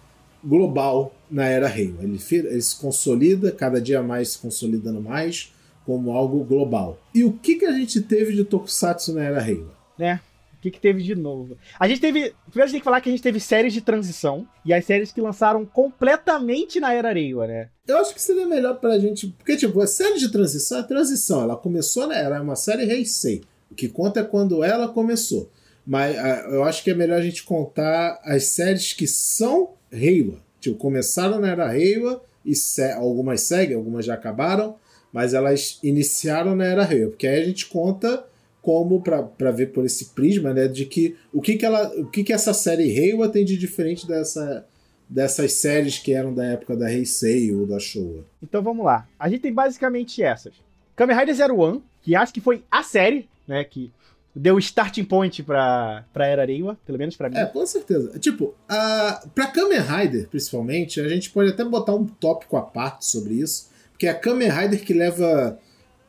global 0.43 1.13
na 1.29 1.45
era 1.45 1.67
Rei. 1.67 1.95
Ele, 2.01 2.19
ele 2.31 2.61
se 2.61 2.75
consolida, 2.75 3.51
cada 3.51 3.79
dia 3.79 4.01
mais 4.01 4.29
se 4.29 4.39
consolidando 4.39 5.01
mais 5.01 5.53
como 5.85 6.11
algo 6.11 6.43
global. 6.43 6.99
E 7.13 7.23
o 7.23 7.31
que, 7.31 7.55
que 7.55 7.65
a 7.65 7.71
gente 7.71 8.01
teve 8.01 8.33
de 8.33 8.43
Tokusatsu 8.43 9.13
na 9.13 9.23
era 9.23 9.39
Reiwa? 9.39 9.73
Né? 9.97 10.19
O 10.61 10.63
que, 10.63 10.69
que 10.69 10.79
teve 10.79 11.01
de 11.01 11.15
novo? 11.15 11.57
A 11.79 11.87
gente 11.87 11.99
teve. 11.99 12.35
Primeiro 12.45 12.63
a 12.63 12.65
gente 12.67 12.71
tem 12.73 12.79
que 12.81 12.85
falar 12.85 13.01
que 13.01 13.09
a 13.09 13.11
gente 13.11 13.23
teve 13.23 13.39
séries 13.39 13.73
de 13.73 13.81
transição 13.81 14.47
e 14.63 14.71
as 14.71 14.85
séries 14.85 15.11
que 15.11 15.19
lançaram 15.19 15.65
completamente 15.65 16.79
na 16.79 16.93
era 16.93 17.11
Reiwa, 17.11 17.47
né? 17.47 17.69
Eu 17.87 17.97
acho 17.97 18.13
que 18.13 18.21
seria 18.21 18.45
melhor 18.45 18.75
pra 18.75 18.99
gente. 18.99 19.25
Porque, 19.25 19.57
tipo, 19.57 19.81
a 19.81 19.87
série 19.87 20.19
de 20.19 20.31
transição 20.31 20.77
é 20.77 20.83
transição. 20.83 21.41
Ela 21.41 21.57
começou, 21.57 22.05
né? 22.05 22.23
Era 22.23 22.39
uma 22.39 22.55
série 22.55 22.83
Heisei. 22.83 23.41
O 23.71 23.73
que 23.73 23.89
conta 23.89 24.19
é 24.19 24.23
quando 24.23 24.63
ela 24.63 24.87
começou. 24.87 25.49
Mas 25.83 26.15
uh, 26.15 26.51
eu 26.51 26.63
acho 26.63 26.83
que 26.83 26.91
é 26.91 26.93
melhor 26.93 27.17
a 27.17 27.23
gente 27.23 27.41
contar 27.41 28.21
as 28.23 28.43
séries 28.43 28.93
que 28.93 29.07
são 29.07 29.71
Reiwa. 29.91 30.37
Tipo, 30.59 30.77
começaram 30.77 31.39
na 31.39 31.49
era 31.49 31.67
Reiwa 31.67 32.23
e 32.45 32.53
se 32.53 32.83
algumas 32.91 33.41
seguem, 33.41 33.75
algumas 33.75 34.05
já 34.05 34.13
acabaram, 34.13 34.75
mas 35.11 35.33
elas 35.33 35.79
iniciaram 35.81 36.55
na 36.55 36.65
era 36.65 36.83
Reiwa. 36.83 37.09
Porque 37.09 37.25
aí 37.25 37.41
a 37.41 37.45
gente 37.45 37.65
conta 37.65 38.29
como 38.61 39.01
para 39.01 39.51
ver 39.51 39.67
por 39.67 39.85
esse 39.85 40.05
prisma, 40.13 40.53
né, 40.53 40.67
de 40.67 40.85
que 40.85 41.17
o 41.33 41.41
que 41.41 41.57
que 41.57 41.65
ela, 41.65 41.87
o 41.99 42.05
que 42.09 42.23
que 42.23 42.31
essa 42.33 42.53
série 42.53 42.91
Reiwa 42.91 43.27
tem 43.27 43.43
de 43.43 43.57
diferente 43.57 44.07
dessa 44.07 44.65
dessas 45.09 45.53
séries 45.53 45.97
que 45.97 46.13
eram 46.13 46.33
da 46.33 46.45
época 46.45 46.75
da 46.75 46.89
Heisei 46.89 47.53
ou 47.53 47.67
da 47.67 47.77
Showa. 47.79 48.23
Então 48.41 48.63
vamos 48.63 48.85
lá. 48.85 49.05
A 49.19 49.27
gente 49.27 49.41
tem 49.41 49.53
basicamente 49.53 50.23
essas. 50.23 50.53
Kamen 50.95 51.17
Rider 51.17 51.35
Zero 51.35 51.59
One, 51.59 51.83
que 52.01 52.15
acho 52.15 52.33
que 52.33 52.39
foi 52.39 52.63
a 52.71 52.81
série, 52.81 53.27
né, 53.45 53.61
que 53.65 53.91
deu 54.33 54.57
starting 54.57 55.03
point 55.03 55.43
pra, 55.43 56.05
pra 56.13 56.27
Era 56.27 56.45
Reiwa, 56.45 56.77
pelo 56.85 56.97
menos 56.97 57.17
pra 57.17 57.29
mim. 57.29 57.35
É, 57.35 57.45
com 57.45 57.65
certeza. 57.65 58.17
Tipo, 58.19 58.55
a, 58.69 59.21
pra 59.35 59.47
Kamen 59.47 59.81
Rider, 59.81 60.29
principalmente, 60.29 61.01
a 61.01 61.09
gente 61.09 61.29
pode 61.29 61.49
até 61.49 61.65
botar 61.65 61.93
um 61.93 62.05
tópico 62.05 62.55
à 62.55 62.61
parte 62.61 63.05
sobre 63.05 63.33
isso, 63.33 63.69
porque 63.91 64.07
é 64.07 64.11
a 64.11 64.15
Kamen 64.15 64.49
Rider 64.49 64.83
que 64.83 64.93
leva 64.93 65.59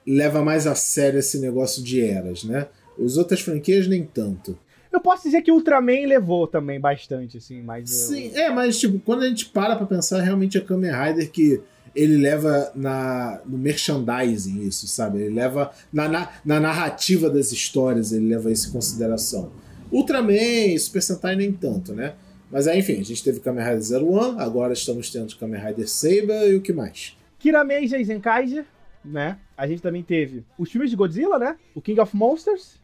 leva 0.07 0.43
mais 0.43 0.67
a 0.67 0.75
sério 0.75 1.19
esse 1.19 1.39
negócio 1.39 1.83
de 1.83 2.01
eras, 2.01 2.45
né? 2.45 2.69
Os 2.99 3.17
outras 3.17 3.41
franquias 3.41 3.87
nem 3.87 4.05
tanto. 4.05 4.59
Eu 4.93 5.01
posso 5.01 5.23
dizer 5.23 5.41
que 5.41 5.51
o 5.51 5.55
Ultraman 5.55 6.07
levou 6.07 6.47
também 6.47 6.79
bastante, 6.79 7.39
assim, 7.39 7.63
mas. 7.63 7.89
Sim, 7.89 8.31
eu... 8.35 8.43
é, 8.43 8.51
mas 8.51 8.79
tipo, 8.79 8.99
quando 8.99 9.23
a 9.23 9.29
gente 9.29 9.47
para 9.47 9.75
pra 9.75 9.87
pensar, 9.87 10.21
realmente 10.21 10.59
é 10.59 10.61
Kamen 10.61 10.93
Rider 10.93 11.31
que 11.31 11.61
ele 11.95 12.17
leva 12.17 12.71
na, 12.75 13.41
no 13.47 13.57
merchandising 13.57 14.63
isso, 14.63 14.87
sabe? 14.87 15.21
Ele 15.21 15.35
leva 15.35 15.71
na, 15.93 16.09
na, 16.09 16.29
na, 16.45 16.61
narrativa 16.61 17.29
das 17.31 17.53
histórias, 17.53 18.13
ele 18.13 18.29
leva 18.29 18.51
isso 18.51 18.69
em 18.69 18.73
consideração. 18.73 19.53
Ultraman, 19.91 20.77
Super 20.79 21.03
Sentai 21.03 21.37
nem 21.37 21.53
tanto, 21.53 21.95
né? 21.95 22.15
Mas 22.51 22.67
aí, 22.67 22.79
enfim, 22.79 23.01
a 23.01 23.05
gente 23.05 23.25
teve 23.25 23.41
Kamen 23.41 23.65
Rider 23.65 23.81
Zero 23.81 24.11
One, 24.11 24.39
agora 24.39 24.75
estamos 24.75 25.11
tendo 25.11 25.35
Kamen 25.37 25.61
Rider 25.61 25.89
Saber 25.89 26.53
e 26.53 26.57
o 26.57 26.61
que 26.61 26.73
mais? 26.73 27.17
Kiramen 27.39 27.87
Jason 27.87 28.21
Kaiser, 28.21 28.65
né? 29.05 29.39
A 29.57 29.67
gente 29.67 29.83
também 29.83 30.03
teve 30.03 30.45
os 30.59 30.71
filmes 30.71 30.91
de 30.91 30.97
Godzilla, 30.97 31.39
né? 31.39 31.57
O 31.75 31.81
King 31.81 32.01
of 32.01 32.17
Monsters, 32.17 32.77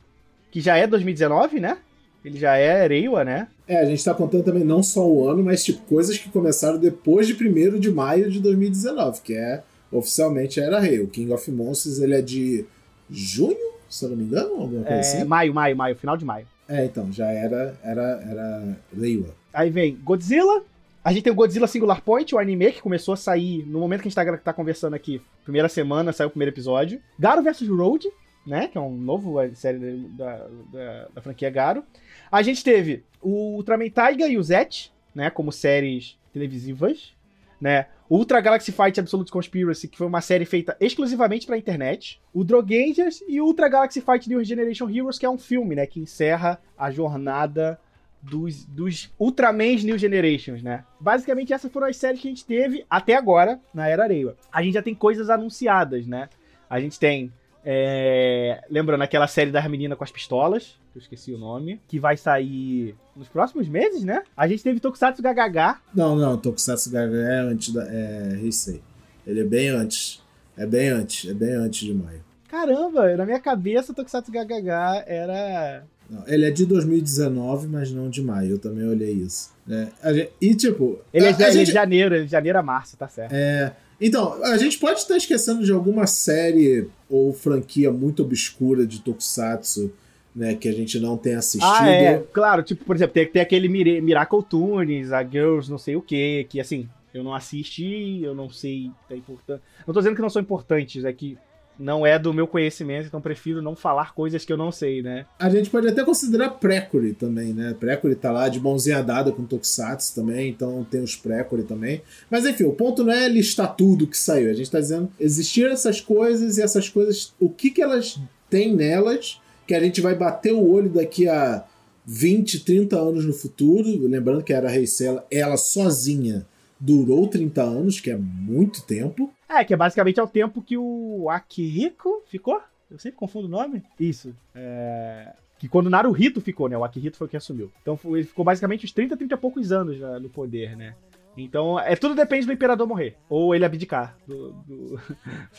que 0.51 0.61
já 0.61 0.77
é 0.77 0.87
2019, 0.87 1.61
né? 1.61 1.79
Ele 2.25 2.39
já 2.39 2.57
é 2.57 2.87
Reiwa, 2.87 3.25
né? 3.25 3.49
É, 3.67 3.79
a 3.79 3.85
gente 3.85 4.05
tá 4.05 4.13
contando 4.13 4.45
também 4.45 4.65
não 4.65 4.83
só 4.83 5.07
o 5.07 5.29
ano, 5.29 5.43
mas 5.43 5.65
tipo 5.65 5.83
coisas 5.83 6.19
que 6.19 6.29
começaram 6.29 6.79
depois 6.79 7.27
de 7.27 7.35
1 7.35 7.79
de 7.79 7.91
maio 7.91 8.31
de 8.31 8.41
2019, 8.41 9.21
que 9.23 9.35
é 9.35 9.63
oficialmente 9.91 10.61
era 10.61 10.81
Rei. 10.81 11.01
O 11.01 11.09
King 11.09 11.33
of 11.33 11.51
Monsters 11.51 12.01
ele 12.01 12.15
é 12.15 12.23
de 12.23 12.65
junho, 13.11 13.57
se 13.89 14.05
eu 14.05 14.11
não 14.11 14.17
me 14.17 14.25
engano, 14.25 14.51
alguma 14.51 14.83
coisa 14.83 14.91
é, 14.91 15.01
assim. 15.01 15.25
Maio, 15.25 15.55
maio, 15.55 15.77
maio, 15.77 15.97
final 15.97 16.17
de 16.17 16.25
maio. 16.25 16.47
É, 16.69 16.85
então, 16.85 17.11
já 17.13 17.27
era 17.31 17.79
era 17.83 18.23
era 18.29 18.77
Reiwa. 18.95 19.35
Aí 19.53 19.71
vem 19.71 19.97
Godzilla, 19.97 20.63
a 21.09 21.13
gente 21.13 21.23
tem 21.23 21.33
o 21.33 21.37
Godzilla 21.37 21.67
Singular 21.67 22.03
Point, 22.03 22.35
o 22.35 22.39
anime 22.39 22.71
que 22.71 22.83
começou 22.83 23.15
a 23.15 23.17
sair 23.17 23.65
no 23.67 23.81
momento 23.81 24.03
que 24.03 24.09
a 24.09 24.11
gente 24.11 24.15
tá, 24.15 24.37
tá 24.37 24.53
conversando 24.53 24.93
aqui. 24.93 25.23
Primeira 25.43 25.67
semana 25.67 26.13
saiu 26.13 26.27
o 26.27 26.31
primeiro 26.31 26.53
episódio. 26.53 27.01
Garo 27.19 27.43
vs 27.43 27.67
Road, 27.67 28.07
né? 28.47 28.69
Que 28.69 28.77
é 28.77 28.81
um 28.83 28.95
novo 28.95 29.39
série 29.55 29.79
da, 30.11 30.47
da, 30.71 31.09
da 31.15 31.23
franquia 31.23 31.49
Garo. 31.49 31.83
A 32.31 32.43
gente 32.43 32.63
teve 32.63 33.07
o 33.23 33.55
Ultraman 33.57 33.89
Taiga 33.89 34.29
e 34.29 34.37
o 34.37 34.43
Zet, 34.43 34.93
né? 35.15 35.31
Como 35.31 35.51
séries 35.51 36.19
televisivas, 36.31 37.15
né? 37.59 37.87
O 38.07 38.19
Ultra 38.19 38.39
Galaxy 38.43 38.71
Fight 38.71 39.01
Absolute 39.01 39.33
Conspiracy, 39.33 39.89
que 39.89 39.97
foi 39.97 40.07
uma 40.07 40.21
série 40.21 40.45
feita 40.45 40.77
exclusivamente 40.79 41.47
pra 41.47 41.57
internet. 41.57 42.21
O 42.35 42.45
Drogangers 42.45 43.25
e 43.27 43.41
o 43.41 43.47
Ultra 43.47 43.71
Galaxy 43.71 44.03
Fight 44.03 44.29
New 44.29 44.45
Generation 44.45 44.91
Heroes, 44.91 45.19
que 45.19 45.25
é 45.25 45.31
um 45.31 45.39
filme, 45.39 45.75
né? 45.75 45.87
Que 45.87 46.01
encerra 46.01 46.61
a 46.77 46.91
jornada 46.91 47.81
dos, 48.23 48.65
dos 48.65 49.11
Ultramans 49.19 49.85
New 49.85 49.99
Generations, 49.99 50.63
né? 50.63 50.85
Basicamente, 51.01 51.53
essas 51.53 51.71
foram 51.71 51.87
as 51.87 51.97
séries 51.97 52.21
que 52.21 52.29
a 52.29 52.31
gente 52.31 52.45
teve 52.45 52.85
até 52.89 53.15
agora 53.15 53.61
na 53.73 53.89
Era 53.89 54.05
Areia. 54.05 54.35
A 54.53 54.63
gente 54.63 54.75
já 54.75 54.83
tem 54.83 54.95
coisas 54.95 55.31
anunciadas, 55.31 56.07
né? 56.07 56.29
A 56.69 56.81
gente 56.81 56.99
tem. 56.99 57.33
É... 57.65 58.65
Lembrando 58.71 59.03
aquela 59.03 59.27
série 59.27 59.51
das 59.51 59.67
meninas 59.67 59.97
com 59.99 60.05
as 60.05 60.11
pistolas, 60.11 60.79
que 60.93 60.99
eu 60.99 61.03
esqueci 61.03 61.33
o 61.33 61.39
nome, 61.39 61.81
que 61.89 61.99
vai 61.99 62.17
sair 62.17 62.95
nos 63.17 63.29
próximos 63.29 63.69
meses, 63.69 64.05
né? 64.05 64.23
A 64.37 64.47
gente 64.47 64.63
teve 64.63 64.81
Tokusatsu 64.81 65.23
GHH. 65.23 65.81
Não, 65.95 66.17
não, 66.17 66.37
Tokusatsu 66.37 66.91
GHH 66.91 66.97
é 66.97 67.39
antes 67.41 67.73
da. 67.73 67.87
É 67.89 68.39
Heisei. 68.41 68.83
Ele 69.27 69.41
é 69.41 69.45
bem 69.45 69.69
antes. 69.69 70.23
É 70.57 70.67
bem 70.67 70.89
antes, 70.89 71.31
é 71.31 71.35
bem 71.35 71.55
antes 71.55 71.87
de 71.87 71.95
maio. 71.95 72.25
Caramba, 72.49 73.15
na 73.17 73.25
minha 73.27 73.39
cabeça 73.39 73.95
Tokusatsu 73.95 74.33
GHH 74.33 75.05
era 75.07 75.85
não, 76.09 76.25
ele 76.27 76.47
é 76.47 76.51
de 76.51 76.65
2019, 76.65 77.69
mas 77.69 77.91
não 77.91 78.09
de 78.09 78.23
maio. 78.23 78.53
Eu 78.53 78.59
também 78.59 78.87
olhei 78.87 79.13
isso. 79.13 79.51
É, 79.69 79.89
gente, 80.15 80.33
e 80.41 80.55
tipo. 80.55 80.99
Ele, 81.13 81.27
é, 81.27 81.29
a 81.29 81.51
ele 81.51 81.61
é 81.61 81.65
de 81.65 81.73
janeiro, 81.73 82.15
ele 82.15 82.23
é 82.23 82.25
de 82.25 82.31
janeiro 82.31 82.59
a 82.59 82.63
março, 82.63 82.97
tá 82.97 83.09
certo. 83.09 83.33
É. 83.33 83.75
Então, 84.01 84.43
a 84.45 84.57
gente 84.57 84.79
pode 84.79 85.01
estar 85.01 85.17
esquecendo 85.17 85.65
de 85.65 85.73
alguma 85.73 86.07
série 86.07 86.89
ou 87.11 87.33
franquia 87.33 87.91
muito 87.91 88.23
obscura 88.23 88.87
de 88.87 89.01
Tokusatsu, 89.01 89.93
né, 90.35 90.55
que 90.55 90.69
a 90.69 90.73
gente 90.73 91.01
não 91.01 91.17
tem 91.17 91.35
assistido. 91.35 91.69
Ah, 91.69 91.91
é, 91.91 92.23
claro, 92.33 92.63
tipo, 92.63 92.85
por 92.85 92.95
exemplo, 92.95 93.15
tem, 93.15 93.27
tem 93.27 93.43
aquele 93.43 93.69
Miracle 93.69 94.43
Tunes, 94.43 95.11
a 95.11 95.25
Girls, 95.25 95.69
não 95.69 95.79
sei 95.79 95.97
o 95.97 96.03
que, 96.03 96.47
que 96.49 96.61
assim, 96.61 96.89
eu 97.13 97.25
não 97.25 97.35
assisti, 97.35 98.21
eu 98.23 98.37
não 98.37 98.49
sei, 98.49 98.93
é 99.11 99.17
importante. 99.17 99.63
Não 99.85 99.93
tô 99.93 99.99
dizendo 99.99 100.15
que 100.15 100.23
não 100.23 100.31
são 100.31 100.41
importantes, 100.41 101.05
é 101.05 101.13
que 101.13 101.37
não 101.79 102.07
é 102.07 102.19
do 102.19 102.35
meu 102.35 102.47
conhecimento, 102.47 103.07
então 103.07 103.21
prefiro 103.21 103.63
não 103.63 103.77
falar 103.77 104.15
coisas 104.15 104.45
que 104.45 104.53
eu 104.53 104.57
não 104.57 104.73
sei, 104.73 105.03
né? 105.03 105.27
A 105.39 105.49
gente 105.49 105.71
pode 105.71 105.89
até 105.89 106.05
considerar 106.05 106.51
Precure 106.51 107.15
também, 107.15 107.53
né? 107.53 107.75
Precure 107.79 108.15
tá 108.15 108.33
lá 108.33 108.49
de 108.49 108.61
mãozinha 108.61 109.03
dada 109.03 109.31
com 109.31 109.45
Tokusatsu 109.45 110.15
também, 110.15 110.49
então 110.49 110.85
tem 110.91 111.03
os 111.03 111.15
Precure 111.15 111.63
também. 111.63 112.03
Mas 112.31 112.45
enfim, 112.45 112.65
o 112.65 112.73
ponto 112.73 113.05
não 113.05 113.13
é 113.13 113.29
listar 113.29 113.77
tudo 113.77 114.07
que 114.07 114.17
saiu, 114.17 114.51
a 114.51 114.55
gente 114.55 114.71
tá 114.71 114.81
dizendo 114.81 115.11
existiram 115.21 115.71
essas 115.71 116.01
coisas 116.01 116.59
e 116.59 116.63
essas 116.63 116.89
coisas, 116.89 117.33
o 117.39 117.49
que 117.49 117.71
que 117.71 117.83
elas 117.83 118.21
têm 118.51 118.75
nelas 118.75 119.41
que 119.67 119.75
a 119.75 119.81
gente 119.81 120.01
vai 120.01 120.15
bater 120.15 120.53
o 120.53 120.67
olho 120.67 120.89
daqui 120.89 121.29
a 121.29 121.65
20, 122.07 122.65
30 122.65 122.99
anos 122.99 123.25
no 123.27 123.35
futuro, 123.35 124.07
lembrando 124.09 124.43
que 124.43 124.55
era 124.55 124.67
a 124.67 124.71
Reicela, 124.71 125.27
ela 125.31 125.59
sozinha 125.59 126.47
durou 126.81 127.27
30 127.29 127.63
anos, 127.63 128.01
que 128.01 128.11
é 128.11 128.17
muito 128.17 128.83
tempo. 128.83 129.31
É, 129.49 129.65
que 129.65 129.73
é 129.73 129.77
basicamente 129.77 130.21
é 130.21 130.23
o 130.23 130.29
tempo 130.29 130.63
que 130.63 130.77
o 130.77 131.29
Akihiko 131.31 132.23
ficou. 132.27 132.61
Eu 132.91 132.99
sempre 132.99 133.19
confundo 133.19 133.47
o 133.47 133.51
nome. 133.51 133.83
Isso. 133.99 134.35
É... 134.55 135.35
Que 135.59 135.69
quando 135.69 135.87
o 135.87 135.91
Naruhito 135.91 136.41
ficou, 136.41 136.69
né? 136.69 136.77
O 136.77 136.85
Akihito 136.85 137.17
foi 137.17 137.27
o 137.27 137.31
que 137.31 137.37
assumiu. 137.37 137.73
Então 137.83 137.99
ele 138.07 138.25
ficou 138.25 138.45
basicamente 138.45 138.85
uns 138.85 138.93
30, 138.93 139.17
30 139.17 139.35
e 139.35 139.39
poucos 139.39 139.73
anos 139.73 139.99
né, 139.99 140.19
no 140.19 140.29
poder, 140.29 140.77
né? 140.77 140.95
Então, 141.37 141.79
é 141.79 141.95
tudo 141.95 142.15
depende 142.15 142.47
do 142.47 142.53
imperador 142.53 142.87
morrer. 142.87 143.17
Ou 143.29 143.55
ele 143.55 143.65
abdicar 143.65 144.17
do, 144.27 144.53
do, 144.67 145.01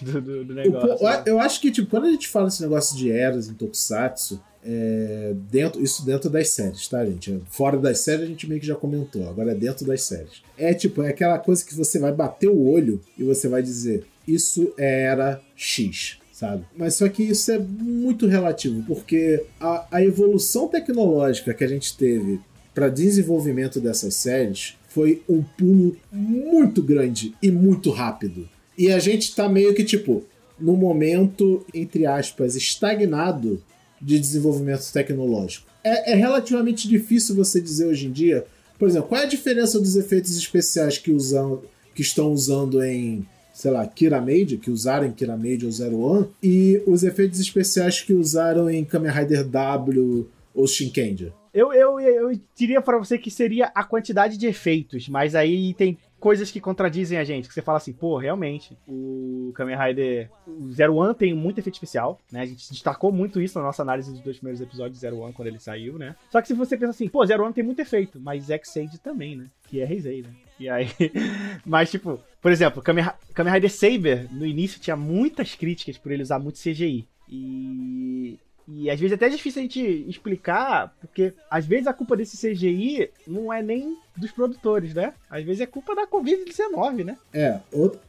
do, 0.22 0.46
do 0.46 0.54
negócio. 0.54 1.06
Né? 1.06 1.24
Eu 1.26 1.40
acho 1.40 1.62
que, 1.62 1.72
tipo, 1.72 1.90
quando 1.90 2.06
a 2.06 2.12
gente 2.12 2.28
fala 2.28 2.48
esse 2.48 2.62
negócio 2.62 2.98
de 2.98 3.12
eras 3.12 3.48
em 3.48 3.54
Tokusatsu, 3.54 4.44
é, 4.64 5.34
dentro, 5.50 5.82
isso 5.82 6.06
dentro 6.06 6.30
das 6.30 6.50
séries, 6.50 6.88
tá, 6.88 7.06
gente? 7.06 7.42
Fora 7.50 7.78
das 7.78 8.00
séries 8.00 8.24
a 8.24 8.28
gente 8.28 8.48
meio 8.48 8.60
que 8.60 8.68
já 8.68 8.76
comentou, 8.76 9.28
agora 9.30 9.52
é 9.52 9.56
dentro 9.56 9.86
das 9.86 10.04
séries. 10.04 10.42
É 10.58 10.74
tipo, 10.74 11.02
é 11.02 11.10
aquela 11.10 11.38
coisa 11.40 11.64
que 11.66 11.76
você 11.76 12.00
vai 12.00 12.12
bater 12.12 12.50
o 12.50 12.68
olho 12.68 13.02
e 13.18 13.24
você 13.24 13.48
vai 13.48 13.64
dizer, 13.64 14.06
isso 14.28 14.74
era 14.78 15.42
X. 15.56 16.18
Sabe? 16.32 16.64
Mas 16.78 16.94
só 16.94 17.10
que 17.10 17.22
isso 17.22 17.52
é 17.52 17.60
muito 17.60 18.26
relativo, 18.26 18.82
porque 18.88 19.44
a, 19.60 19.86
a 19.92 20.02
evolução 20.02 20.70
tecnológica 20.70 21.54
que 21.54 21.66
a 21.66 21.68
gente 21.68 21.98
teve 21.98 22.40
para 22.74 22.88
desenvolvimento 22.88 23.82
dessas 23.82 24.16
séries 24.16 24.78
foi 24.88 25.22
um 25.28 25.44
pulo 25.44 25.98
muito 26.10 26.82
grande 26.82 27.36
e 27.44 27.52
muito 27.52 27.92
rápido. 27.92 28.48
E 28.78 28.90
a 28.90 29.00
gente 29.00 29.36
tá 29.36 29.50
meio 29.50 29.74
que 29.74 29.84
tipo 29.84 30.24
no 30.58 30.78
momento, 30.78 31.66
entre 31.74 32.06
aspas, 32.06 32.56
estagnado 32.56 33.62
de 34.02 34.20
desenvolvimento 34.20 34.92
tecnológico. 34.92 35.68
É, 35.84 36.14
é, 36.14 36.16
relativamente 36.16 36.88
difícil 36.88 37.36
você 37.36 37.62
dizer 37.62 37.88
hoje 37.88 38.08
em 38.08 38.12
dia, 38.12 38.46
por 38.78 38.88
exemplo, 38.88 39.10
qual 39.10 39.22
é 39.22 39.24
a 39.26 39.28
diferença 39.28 39.80
dos 39.80 39.96
efeitos 39.96 40.38
especiais 40.38 40.98
que, 40.98 41.12
usam, 41.12 41.62
que 41.96 42.02
estão 42.02 42.32
usando 42.32 42.84
em, 42.84 43.26
sei 43.54 43.72
lá, 43.72 43.86
Kiramade, 43.86 44.58
que 44.58 44.72
usaram 44.72 45.08
em 45.08 45.12
Kiramade 45.12 45.66
ou 45.66 45.72
Zero 45.72 46.00
One, 46.00 46.28
e 46.42 46.82
os 46.86 47.04
efeitos 47.04 47.40
especiais 47.40 48.02
que 48.02 48.14
usaram 48.14 48.70
em 48.70 48.84
Kamen 48.84 49.12
Rider 49.12 49.44
W 49.46 50.28
ou 50.54 50.68
Shinkenja? 50.68 51.34
Eu, 51.54 51.74
eu, 51.74 52.00
eu 52.00 52.40
diria 52.56 52.82
para 52.82 52.98
você 52.98 53.18
que 53.18 53.32
seria 53.32 53.72
a 53.74 53.84
quantidade 53.84 54.38
de 54.38 54.46
efeitos, 54.46 55.10
mas 55.10 55.34
aí 55.34 55.74
tem 55.74 55.98
coisas 56.20 56.52
que 56.52 56.60
contradizem 56.60 57.18
a 57.18 57.24
gente, 57.24 57.48
que 57.48 57.54
você 57.54 57.62
fala 57.62 57.78
assim, 57.78 57.94
pô, 57.94 58.18
realmente, 58.18 58.78
o 58.88 59.52
Kamen 59.56 59.78
Rider 59.78 60.30
o 60.46 60.72
Zero 60.72 60.96
One 60.96 61.16
tem 61.16 61.34
muito 61.34 61.60
efeito 61.60 61.76
especial, 61.76 62.20
né? 62.32 62.42
A 62.42 62.46
gente 62.46 62.70
destacou 62.70 63.12
muito 63.12 63.42
isso 63.42 63.58
na 63.58 63.66
nossa 63.66 63.82
análise 63.82 64.12
dos 64.12 64.22
dois 64.22 64.38
primeiros 64.38 64.62
episódios 64.62 64.94
de 64.96 65.00
Zero 65.00 65.20
One 65.20 65.34
quando 65.34 65.48
ele 65.48 65.60
saiu, 65.60 65.98
né? 65.98 66.16
Só 66.30 66.42
que 66.42 66.48
se 66.48 66.54
você 66.54 66.78
pensa 66.78 66.92
assim, 66.92 67.08
pô, 67.08 67.26
Zero 67.26 67.44
One 67.44 67.54
tem 67.54 67.64
muito 67.64 67.82
efeito, 67.82 68.20
mas 68.20 68.50
X-Aid 68.50 69.00
também, 69.00 69.36
né? 69.36 69.48
Que 69.68 69.82
é 69.82 69.92
Heisei, 69.92 70.22
né? 70.22 70.30
E 70.60 70.70
aí. 70.70 70.88
Mas, 71.66 71.90
tipo, 71.90 72.20
por 72.42 72.52
exemplo, 72.52 72.82
Kamen, 72.82 73.06
Kamen 73.34 73.54
Rider 73.54 73.72
Saber, 73.72 74.28
no 74.30 74.46
início, 74.46 74.80
tinha 74.80 74.96
muitas 74.96 75.56
críticas 75.56 75.98
por 75.98 76.12
ele 76.12 76.24
usar 76.24 76.38
muito 76.38 76.60
CGI. 76.60 77.08
E 77.30 78.38
e 78.72 78.90
às 78.90 79.00
vezes 79.00 79.14
é 79.14 79.16
até 79.16 79.30
difícil 79.30 79.62
a 79.62 79.64
gente 79.64 79.82
explicar, 80.08 80.94
porque 81.02 81.34
às 81.50 81.66
vezes 81.66 81.88
a 81.88 81.94
culpa 81.94 82.16
desse 82.16 82.38
CGI 82.38 83.10
não 83.26 83.52
é 83.52 83.64
nem 83.64 83.98
dos 84.16 84.32
produtores, 84.32 84.94
né? 84.94 85.14
Às 85.28 85.44
vezes 85.44 85.62
é 85.62 85.66
culpa 85.66 85.96
da 85.96 86.06
Covid-19, 86.06 87.04
né? 87.04 87.18
É, 87.34 87.60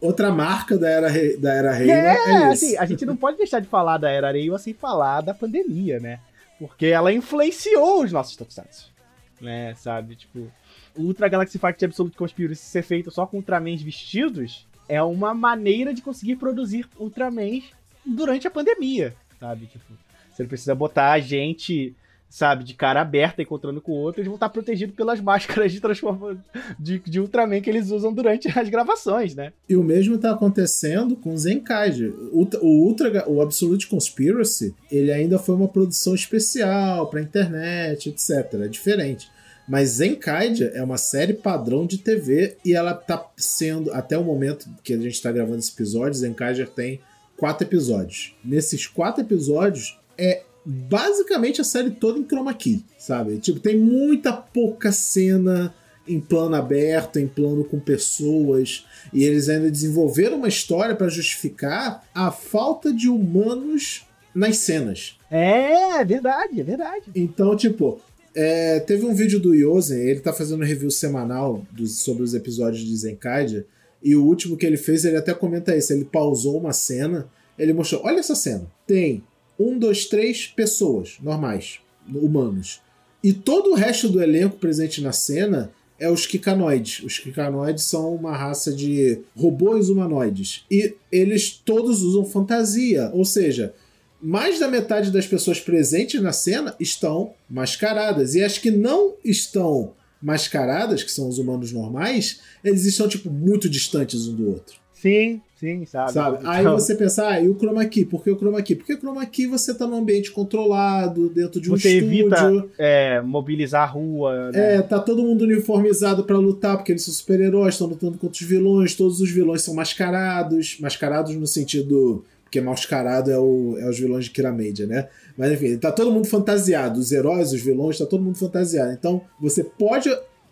outra 0.01 0.31
marca 0.31 0.77
da 0.77 0.89
Era, 0.89 1.09
da 1.39 1.53
era 1.55 1.73
Reiwa 1.73 1.95
é, 1.95 2.15
é 2.15 2.45
assim, 2.47 2.77
a 2.77 2.85
gente 2.85 3.07
não 3.07 3.17
pode 3.17 3.39
deixar 3.39 3.61
de 3.61 3.69
falar 3.69 3.97
da 3.97 4.11
Era 4.11 4.33
Reiwa 4.33 4.59
sem 4.59 4.75
falar 4.75 5.23
da 5.23 5.33
pandemia, 5.33 5.99
né? 5.99 6.21
Porque 6.59 6.87
ela 6.87 7.11
influenciou 7.11 8.05
os 8.05 8.13
nossos 8.13 8.37
tokusatsu, 8.37 8.93
né? 9.41 9.75
Sabe, 9.77 10.15
tipo, 10.15 10.53
o 10.95 11.03
Ultra 11.03 11.29
Galaxy 11.29 11.59
Fight 11.59 11.83
Absolute 11.83 12.19
Conspiracy 12.19 12.63
ser 12.63 12.83
feito 12.83 13.11
só 13.11 13.27
com 13.27 13.39
Ultramans 13.39 13.81
vestidos 13.81 14.69
é 14.87 15.03
uma 15.03 15.33
maneira 15.33 15.95
de 15.95 16.03
conseguir 16.03 16.37
produzir 16.37 16.87
Ultramans 16.99 17.65
durante 18.05 18.47
a 18.47 18.51
pandemia, 18.51 19.15
sabe? 19.39 19.67
Tipo, 19.67 19.95
você 20.33 20.43
não 20.43 20.49
precisa 20.49 20.75
botar 20.75 21.13
a 21.13 21.19
gente, 21.19 21.95
sabe, 22.29 22.65
de 22.65 22.75
cara 22.75 23.01
aberta 23.01 23.43
encontrando 23.43 23.81
com 23.81 23.93
o 23.93 23.97
outro, 23.97 24.21
eles 24.21 24.29
vão 24.29 24.37
estar 24.37 24.49
protegidos 24.49 24.95
pelas 24.95 25.21
máscaras 25.23 25.73
de 25.73 25.81
transforma 25.81 26.43
de, 26.79 26.99
de 27.01 27.21
Ultraman 27.21 27.61
que 27.61 27.71
eles 27.71 27.91
usam 27.91 28.13
durante 28.13 28.49
as 28.59 28.69
gravações, 28.69 29.35
né? 29.35 29.53
E 29.69 29.77
o 29.77 29.83
mesmo 29.83 30.15
está 30.15 30.33
acontecendo 30.33 31.17
com 31.17 31.37
Zenkai. 31.37 31.91
O, 32.33 32.49
o 32.61 32.87
Ultra, 32.87 33.29
o 33.29 33.41
Absolute 33.41 33.87
Conspiracy, 33.87 34.75
ele 34.91 35.13
ainda 35.13 35.39
foi 35.39 35.55
uma 35.55 35.69
produção 35.69 36.15
especial 36.15 37.09
para 37.09 37.21
internet, 37.21 38.09
etc. 38.09 38.55
É 38.55 38.69
diferente. 38.69 39.29
Mas 39.71 39.91
Zenkaidia 39.91 40.73
é 40.75 40.83
uma 40.83 40.97
série 40.97 41.33
padrão 41.33 41.87
de 41.87 41.99
TV 41.99 42.57
e 42.65 42.75
ela 42.75 42.93
tá 42.93 43.25
sendo, 43.37 43.93
até 43.93 44.19
o 44.19 44.25
momento 44.25 44.69
que 44.83 44.93
a 44.93 44.97
gente 44.97 45.13
está 45.13 45.31
gravando 45.31 45.59
esse 45.59 45.73
episódio, 45.73 46.19
Zenkaidia 46.19 46.67
tem 46.67 47.01
quatro 47.37 47.65
episódios. 47.65 48.35
Nesses 48.45 48.89
quatro 48.89 49.23
episódios, 49.23 49.97
é 50.21 50.43
basicamente 50.65 51.61
a 51.61 51.65
série 51.65 51.91
toda 51.91 52.19
em 52.19 52.25
chroma 52.25 52.53
key, 52.53 52.85
sabe? 52.99 53.39
Tipo, 53.39 53.59
tem 53.59 53.79
muita 53.79 54.33
pouca 54.33 54.93
cena 54.93 55.75
em 56.07 56.21
plano 56.21 56.57
aberto, 56.57 57.19
em 57.19 57.27
plano 57.27 57.65
com 57.65 57.79
pessoas, 57.79 58.87
e 59.13 59.25
eles 59.25 59.49
ainda 59.49 59.71
desenvolveram 59.71 60.37
uma 60.39 60.49
história 60.49 60.95
para 60.95 61.09
justificar 61.09 62.05
a 62.15 62.31
falta 62.31 62.93
de 62.93 63.09
humanos 63.09 64.07
nas 64.35 64.59
cenas. 64.59 65.17
É, 65.31 66.01
é 66.01 66.05
verdade, 66.05 66.61
é 66.61 66.65
verdade. 66.65 67.05
Então, 67.15 67.57
tipo, 67.57 68.01
é, 68.35 68.81
teve 68.81 69.05
um 69.07 69.15
vídeo 69.15 69.41
do 69.41 69.55
Yosen, 69.55 69.99
ele 69.99 70.21
tá 70.21 70.33
fazendo 70.33 70.65
review 70.65 70.91
semanal 70.91 71.65
dos, 71.71 72.01
sobre 72.01 72.23
os 72.23 72.35
episódios 72.35 72.85
de 72.85 72.97
Zenkaidia, 72.97 73.67
e 74.03 74.17
o 74.17 74.25
último 74.25 74.57
que 74.57 74.67
ele 74.67 74.79
fez, 74.79 75.05
ele 75.05 75.17
até 75.17 75.33
comenta 75.35 75.77
isso, 75.77 75.93
ele 75.93 76.05
pausou 76.05 76.59
uma 76.59 76.73
cena, 76.73 77.29
ele 77.59 77.73
mostrou, 77.73 78.03
olha 78.05 78.19
essa 78.19 78.35
cena, 78.35 78.67
tem 78.87 79.23
um, 79.61 79.79
dois, 79.79 80.07
três 80.07 80.47
pessoas 80.47 81.19
normais, 81.23 81.81
humanos. 82.09 82.81
E 83.23 83.33
todo 83.33 83.71
o 83.71 83.75
resto 83.75 84.09
do 84.09 84.23
elenco 84.23 84.57
presente 84.57 85.03
na 85.03 85.13
cena 85.13 85.71
é 85.99 86.11
os 86.11 86.27
Kikanoides. 86.27 87.05
Os 87.05 87.19
Kikanoides 87.19 87.85
são 87.85 88.15
uma 88.15 88.35
raça 88.35 88.73
de 88.73 89.21
robôs 89.37 89.91
humanoides. 89.91 90.65
E 90.71 90.95
eles 91.13 91.51
todos 91.51 92.03
usam 92.03 92.25
fantasia, 92.25 93.11
ou 93.13 93.25
seja, 93.25 93.75
mais 94.23 94.59
da 94.59 94.69
metade 94.69 95.11
das 95.11 95.27
pessoas 95.27 95.61
presentes 95.61 96.21
na 96.23 96.33
cena 96.33 96.75
estão 96.81 97.35
mascaradas. 97.49 98.35
E 98.35 98.43
as 98.43 98.57
que 98.57 98.71
não 98.71 99.15
estão 99.23 99.93
mascaradas, 100.23 101.03
que 101.03 101.13
são 101.13 101.29
os 101.29 101.39
humanos 101.39 101.73
normais, 101.73 102.41
eles 102.65 102.85
estão, 102.85 103.09
tipo, 103.09 103.31
muito 103.31 103.69
distantes 103.69 104.27
um 104.27 104.35
do 104.35 104.49
outro. 104.49 104.79
Sim, 104.95 105.41
sim, 105.61 105.85
sabe? 105.85 106.13
sabe? 106.13 106.39
Então... 106.39 106.51
Aí 106.51 106.65
você 106.65 106.95
pensa, 106.95 107.29
ah, 107.29 107.41
e 107.41 107.49
o 107.49 107.55
chroma 107.55 107.85
key? 107.85 108.07
Por 108.07 108.25
que 108.25 108.31
o 108.31 108.37
chroma 108.37 108.63
key? 108.63 108.75
Porque 108.75 108.95
o 108.95 108.99
chroma 108.99 109.25
key 109.27 109.47
você 109.47 109.75
tá 109.75 109.87
num 109.87 109.99
ambiente 109.99 110.31
controlado, 110.31 111.29
dentro 111.29 111.61
de 111.61 111.71
um 111.71 111.77
você 111.77 111.99
estúdio. 111.99 112.31
Você 112.31 112.47
evita 112.47 112.69
é, 112.79 113.21
mobilizar 113.21 113.83
a 113.83 113.87
rua. 113.93 114.51
Né? 114.51 114.77
É, 114.77 114.83
tá 114.83 114.99
todo 114.99 115.23
mundo 115.23 115.43
uniformizado 115.43 116.25
para 116.25 116.39
lutar, 116.39 116.79
porque 116.79 116.93
eles 116.93 117.05
são 117.05 117.13
super-heróis, 117.13 117.75
estão 117.75 117.87
lutando 117.87 118.17
contra 118.17 118.43
os 118.43 118.49
vilões, 118.49 118.95
todos 118.95 119.21
os 119.21 119.31
vilões 119.31 119.61
são 119.63 119.75
mascarados. 119.75 120.79
Mascarados 120.81 121.37
no 121.37 121.47
sentido. 121.47 122.25
Porque 122.45 122.61
mascarado 122.61 123.31
é, 123.31 123.39
o, 123.39 123.77
é 123.79 123.89
os 123.89 123.99
vilões 124.01 124.25
de 124.25 124.33
Kiramedia, 124.33 124.85
né? 124.85 125.09
Mas 125.37 125.53
enfim, 125.53 125.77
tá 125.77 125.93
todo 125.93 126.11
mundo 126.11 126.27
fantasiado. 126.27 126.99
Os 126.99 127.13
heróis, 127.13 127.53
os 127.53 127.61
vilões, 127.61 127.99
tá 127.99 128.07
todo 128.07 128.23
mundo 128.23 128.39
fantasiado. 128.39 128.93
Então 128.93 129.21
você 129.39 129.63
pode 129.63 130.11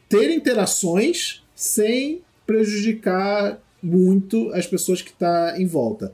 ter 0.09 0.31
interações 0.31 1.42
sem 1.55 2.21
prejudicar 2.47 3.59
muito 3.82 4.50
as 4.52 4.66
pessoas 4.66 5.02
que 5.02 5.12
tá 5.12 5.54
em 5.58 5.66
volta. 5.66 6.12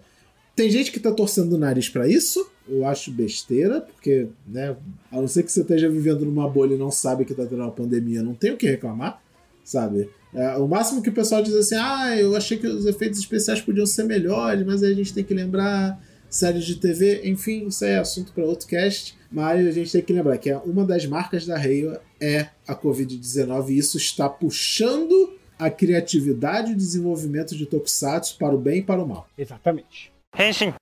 Tem 0.55 0.71
gente 0.71 0.93
que 0.93 1.01
tá 1.01 1.11
torcendo 1.11 1.55
o 1.55 1.59
nariz 1.59 1.89
para 1.89 2.07
isso, 2.07 2.49
eu 2.69 2.87
acho 2.87 3.11
besteira, 3.11 3.81
porque, 3.81 4.29
né, 4.47 4.77
a 5.11 5.17
não 5.17 5.27
ser 5.27 5.43
que 5.43 5.51
você 5.51 5.63
esteja 5.63 5.89
vivendo 5.89 6.25
numa 6.25 6.49
bolha 6.49 6.75
e 6.75 6.79
não 6.79 6.91
sabe 6.91 7.25
que 7.25 7.35
tá 7.35 7.45
tendo 7.45 7.63
uma 7.63 7.73
pandemia, 7.73 8.23
não 8.23 8.35
tem 8.35 8.53
o 8.53 8.57
que 8.57 8.67
reclamar, 8.67 9.21
sabe? 9.65 10.09
É, 10.33 10.57
o 10.57 10.67
máximo 10.67 11.03
que 11.03 11.11
o 11.11 11.13
pessoal 11.13 11.43
diz 11.43 11.55
assim, 11.55 11.75
ah, 11.77 12.17
eu 12.17 12.37
achei 12.37 12.57
que 12.57 12.67
os 12.67 12.87
efeitos 12.87 13.19
especiais 13.19 13.61
podiam 13.61 13.87
ser 13.87 14.05
melhores, 14.05 14.65
mas 14.65 14.83
aí 14.83 14.93
a 14.93 14.97
gente 14.97 15.13
tem 15.13 15.25
que 15.25 15.35
lembrar 15.35 16.01
séries 16.31 16.65
de 16.65 16.77
TV, 16.77 17.23
enfim, 17.25 17.67
isso 17.67 17.85
é 17.85 17.99
assunto 17.99 18.33
para 18.33 18.45
outro 18.45 18.67
cast, 18.67 19.17
mas 19.31 19.67
a 19.67 19.71
gente 19.71 19.93
tem 19.93 20.03
que 20.03 20.13
lembrar 20.13 20.37
que 20.39 20.53
uma 20.53 20.85
das 20.85 21.07
marcas 21.07 21.47
da 21.47 21.57
Reiwa 21.57 22.01
é 22.21 22.49
a 22.67 22.75
Covid-19 22.75 23.69
e 23.69 23.79
isso 23.79 23.97
está 23.97 24.29
puxando 24.29 25.34
a 25.59 25.71
criatividade 25.71 26.71
e 26.71 26.75
o 26.75 26.77
desenvolvimento 26.77 27.57
de 27.57 27.67
Tokusatsu 27.67 28.37
para 28.39 28.55
o 28.55 28.59
bem 28.59 28.79
e 28.79 28.83
para 28.83 29.03
o 29.03 29.07
mal. 29.07 29.29
Exatamente. 29.37 30.13
Henshin. 30.39 30.75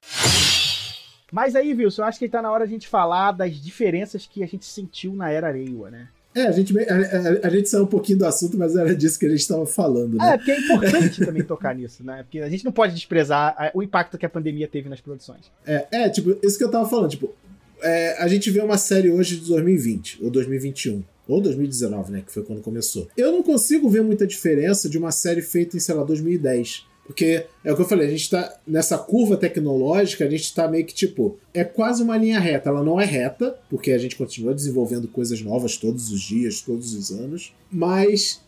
Mas 1.31 1.57
aí, 1.57 1.73
Wilson, 1.73 2.03
eu 2.03 2.07
acho 2.07 2.19
que 2.19 2.27
está 2.27 2.43
na 2.43 2.51
hora 2.51 2.67
de 2.67 2.73
a 2.73 2.77
gente 2.77 2.89
falar 2.89 3.33
das 3.33 3.57
diferenças 3.57 4.27
que 4.27 4.43
a 4.43 4.47
gente 4.47 4.67
sentiu 4.67 5.15
na 5.15 5.31
era 5.31 5.51
Reiwa, 5.51 5.91
né? 5.91 6.09
É, 6.35 6.47
a 6.47 6.53
gente, 6.53 6.79
a, 6.79 6.83
a, 6.83 7.47
a, 7.47 7.51
gente 7.51 7.69
saiu 7.69 7.85
um 7.85 7.87
pouquinho 7.87 8.19
do 8.19 8.27
assunto, 8.27 8.57
mas 8.57 8.75
era 8.75 8.95
disso 8.95 9.19
que 9.19 9.27
a 9.27 9.29
gente 9.29 9.41
estava 9.41 9.67
falando, 9.67 10.17
né? 10.17 10.33
É, 10.33 10.37
porque 10.39 10.51
é 10.51 10.59
importante 10.61 11.21
também 11.25 11.43
tocar 11.43 11.75
nisso, 11.75 12.03
né? 12.03 12.23
Porque 12.23 12.41
a 12.41 12.49
gente 12.49 12.65
não 12.65 12.73
pode 12.73 12.95
desprezar 12.95 13.71
o 13.75 13.83
impacto 13.83 14.17
que 14.17 14.25
a 14.25 14.31
pandemia 14.31 14.67
teve 14.67 14.89
nas 14.89 15.01
produções. 15.01 15.51
É, 15.67 15.87
é 15.93 16.09
tipo, 16.09 16.39
isso 16.43 16.57
que 16.57 16.65
eu 16.65 16.71
tava 16.71 16.89
falando, 16.89 17.11
tipo, 17.11 17.35
é, 17.83 18.17
a 18.23 18.29
gente 18.29 18.51
vê 18.51 18.61
uma 18.61 18.79
série 18.79 19.11
hoje 19.11 19.37
de 19.41 19.49
2020 19.49 20.25
ou 20.25 20.31
2021 20.31 21.03
ou 21.27 21.41
2019, 21.41 22.13
né, 22.13 22.23
que 22.27 22.33
foi 22.33 22.43
quando 22.43 22.61
começou. 22.61 23.09
Eu 23.17 23.33
não 23.33 23.43
consigo 23.43 23.89
ver 23.89 24.03
muita 24.03 24.27
diferença 24.27 24.89
de 24.89 24.99
uma 24.99 25.13
série 25.13 25.43
feita 25.43 25.77
em, 25.77 25.81
sei 25.81 25.95
lá, 25.95 26.05
2010. 26.05 26.87
Porque 27.05 27.47
é 27.65 27.73
o 27.73 27.77
que 27.77 27.83
eu 27.83 27.89
falei, 27.89 28.07
a 28.07 28.11
gente 28.11 28.31
tá 28.31 28.61
nessa 28.67 28.97
curva 28.97 29.37
tecnológica, 29.37 30.25
a 30.25 30.31
gente 30.31 30.55
tá 30.55 30.69
meio 30.69 30.87
que 30.87 30.95
tipo, 30.95 31.37
é 31.53 31.65
quase 31.65 32.01
uma 32.03 32.17
linha 32.17 32.39
reta. 32.39 32.71
Ela 32.71 32.85
não 32.85 33.01
é 33.01 33.05
reta, 33.05 33.59
porque 33.69 33.91
a 33.93 33.99
gente 33.99 34.17
continua 34.17 34.55
desenvolvendo 34.55 35.09
coisas 35.09 35.43
novas 35.43 35.77
todos 35.77 36.13
os 36.13 36.21
dias, 36.21 36.61
todos 36.61 36.95
os 36.95 37.11
anos. 37.11 37.53
Mas, 37.71 38.41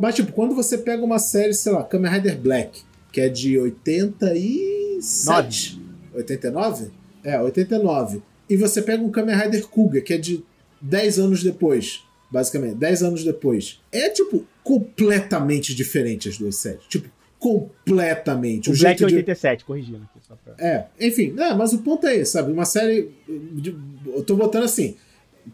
mas 0.00 0.14
tipo, 0.16 0.32
quando 0.32 0.54
você 0.54 0.78
pega 0.78 1.04
uma 1.04 1.18
série, 1.18 1.54
sei 1.54 1.72
lá, 1.72 1.84
Kamen 1.84 2.10
Rider 2.10 2.38
Black, 2.38 2.82
que 3.12 3.20
é 3.20 3.28
de 3.28 3.58
87. 3.58 5.80
89? 6.12 6.90
É, 7.22 7.40
89. 7.40 8.20
E 8.50 8.56
você 8.56 8.82
pega 8.82 9.02
um 9.02 9.10
Kamen 9.10 9.36
Rider 9.36 9.68
Kuga, 9.68 10.00
que 10.00 10.12
é 10.12 10.18
de 10.18 10.44
10 10.80 11.20
anos 11.20 11.44
depois 11.44 12.02
basicamente, 12.32 12.76
10 12.76 13.02
anos 13.02 13.24
depois. 13.24 13.78
É, 13.92 14.08
tipo, 14.08 14.46
completamente 14.64 15.74
diferente 15.74 16.28
as 16.30 16.38
duas 16.38 16.56
séries. 16.56 16.82
Tipo, 16.88 17.08
completamente. 17.38 18.70
O, 18.70 18.72
o 18.72 18.78
Black 18.78 19.02
é 19.02 19.06
87, 19.06 19.58
de... 19.58 19.64
corrigindo 19.66 19.98
aqui 19.98 20.26
só 20.26 20.34
pra... 20.42 20.54
É, 20.58 20.86
enfim, 20.98 21.30
não, 21.32 21.56
mas 21.56 21.74
o 21.74 21.78
ponto 21.78 22.06
é 22.06 22.16
esse, 22.16 22.32
sabe? 22.32 22.50
Uma 22.50 22.64
série. 22.64 23.10
De... 23.28 23.76
Eu 24.06 24.24
tô 24.24 24.34
botando 24.34 24.64
assim. 24.64 24.96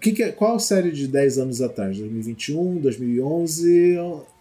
Que, 0.00 0.12
que 0.12 0.22
é, 0.22 0.32
qual 0.32 0.56
a 0.56 0.58
série 0.58 0.92
de 0.92 1.08
10 1.08 1.38
anos 1.38 1.62
atrás? 1.62 1.98
2021, 1.98 2.76
2011. 2.76 3.96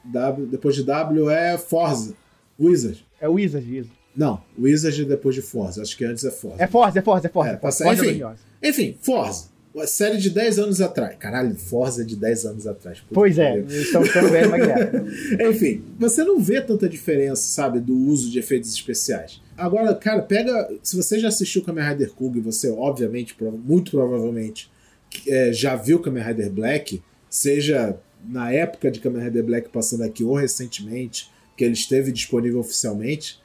W, 0.06 0.48
depois 0.48 0.76
de 0.76 0.84
W 0.84 1.30
é 1.30 1.58
Forza. 1.58 2.14
Wizard. 2.60 3.06
É 3.20 3.28
Wizard, 3.28 3.70
Wizard. 3.70 3.98
Não, 4.16 4.42
Wizard 4.60 5.06
depois 5.06 5.36
de 5.36 5.42
Forza. 5.42 5.82
Acho 5.82 5.98
que 5.98 6.04
antes 6.04 6.24
é 6.24 6.32
Forza. 6.32 6.62
É 6.62 6.68
Forza, 6.68 7.00
é 7.00 7.02
Forza, 7.02 7.28
é 7.28 7.30
Forza. 7.30 7.52
É, 7.52 7.58
Forza, 7.58 7.84
Forza 7.84 8.06
enfim, 8.06 8.24
é 8.62 8.70
enfim, 8.70 8.98
Forza 9.02 9.57
série 9.86 10.18
de 10.18 10.30
10 10.30 10.60
anos 10.60 10.82
atrás. 10.82 11.16
Caralho, 11.20 11.54
Forza 11.56 12.04
de 12.04 12.16
10 12.16 12.46
anos 12.46 12.66
atrás. 12.68 13.04
Pois 13.12 13.38
é, 13.38 13.60
estão 13.60 14.02
ficando 14.04 14.30
velho, 14.32 14.50
mas 14.50 14.68
é. 14.68 15.50
Enfim, 15.50 15.84
você 16.00 16.24
não 16.24 16.40
vê 16.40 16.62
tanta 16.62 16.88
diferença, 16.90 17.44
sabe, 17.44 17.80
do 17.80 17.96
uso 17.96 18.32
de 18.32 18.40
efeitos 18.40 18.74
especiais. 18.74 19.42
Agora, 19.58 19.94
cara, 19.94 20.22
pega. 20.22 20.70
Se 20.82 20.96
você 20.96 21.20
já 21.20 21.28
assistiu 21.28 21.62
Kamen 21.62 21.90
Rider 21.90 22.12
Kug, 22.12 22.40
você, 22.40 22.70
obviamente, 22.70 23.36
muito 23.66 23.92
provavelmente, 23.92 24.72
é, 25.28 25.52
já 25.52 25.76
viu 25.76 26.00
Kamen 26.00 26.24
Rider 26.24 26.50
Black, 26.50 27.02
seja 27.30 27.98
na 28.28 28.52
época 28.52 28.90
de 28.90 29.00
Kamen 29.00 29.24
Rider 29.24 29.44
Black 29.44 29.70
passando 29.70 30.04
aqui 30.04 30.24
ou 30.24 30.36
recentemente, 30.36 31.30
que 31.56 31.64
ele 31.64 31.74
esteve 31.74 32.12
disponível 32.12 32.60
oficialmente 32.60 33.40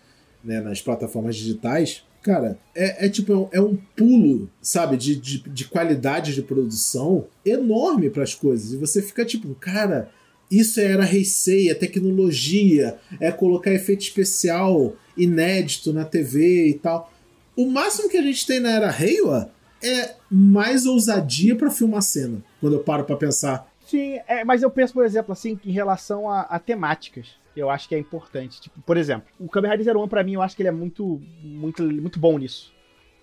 né, 0.45 0.61
nas 0.61 0.81
plataformas 0.81 1.37
digitais, 1.37 2.05
cara, 2.23 2.59
é, 2.75 3.07
é 3.07 3.09
tipo, 3.09 3.49
é 3.53 3.61
um 3.61 3.77
pulo, 3.97 4.49
sabe, 4.61 4.97
de, 4.97 5.17
de, 5.17 5.39
de 5.41 5.65
qualidade 5.67 6.35
de 6.35 6.43
produção 6.43 7.27
enorme 7.45 8.09
para 8.09 8.23
as 8.23 8.35
coisas. 8.35 8.73
E 8.73 8.77
você 8.77 9.03
fica 9.03 9.25
tipo, 9.25 9.55
cara, 9.57 10.11
isso 10.51 10.81
era 10.81 11.11
Heisei, 11.11 11.71
é 11.71 11.75
tecnologia, 11.75 12.99
é 13.21 13.33
colocar 13.33 13.73
efeito 13.73 14.03
especial 14.03 14.95
inédito 15.17 15.93
na 15.93 16.05
TV 16.05 16.69
e 16.69 16.75
tal. 16.75 17.13
O 17.57 17.71
máximo 17.71 18.09
que 18.09 18.17
a 18.17 18.23
gente 18.23 18.47
tem 18.47 18.61
na 18.61 18.71
era 18.71 18.91
Reiwa 18.91 19.51
é 19.83 20.15
mais 20.31 20.87
ousadia 20.87 21.57
para 21.57 21.71
filmar 21.71 22.03
cena, 22.03 22.43
quando 22.61 22.75
eu 22.75 22.81
paro 22.81 23.05
para 23.05 23.17
pensar. 23.17 23.71
Sim, 23.87 24.21
é, 24.29 24.45
mas 24.45 24.63
eu 24.63 24.71
penso, 24.71 24.95
por 24.95 25.05
exemplo, 25.05 25.33
assim, 25.33 25.59
em 25.65 25.73
relação 25.73 26.31
a, 26.31 26.43
a 26.43 26.59
temáticas 26.59 27.41
eu 27.57 27.71
acho 27.71 27.88
que 27.88 27.95
é 27.95 27.99
importante. 27.99 28.61
Tipo, 28.61 28.81
por 28.83 28.97
exemplo, 28.97 29.29
o 29.38 29.49
Kamen 29.49 29.77
Rider 29.77 29.97
One, 29.97 30.09
pra 30.09 30.25
mim, 30.25 30.35
eu 30.35 30.43
acho 30.43 30.57
que 30.57 30.62
ele 30.62 30.69
é 30.69 30.73
muito, 30.73 31.21
muito, 31.43 31.83
muito 31.83 32.19
bom 32.19 32.38
nisso. 32.38 32.73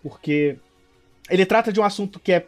Porque 0.02 0.58
ele 1.30 1.46
trata 1.46 1.72
de 1.72 1.80
um 1.80 1.84
assunto 1.84 2.20
que 2.20 2.32
é 2.32 2.48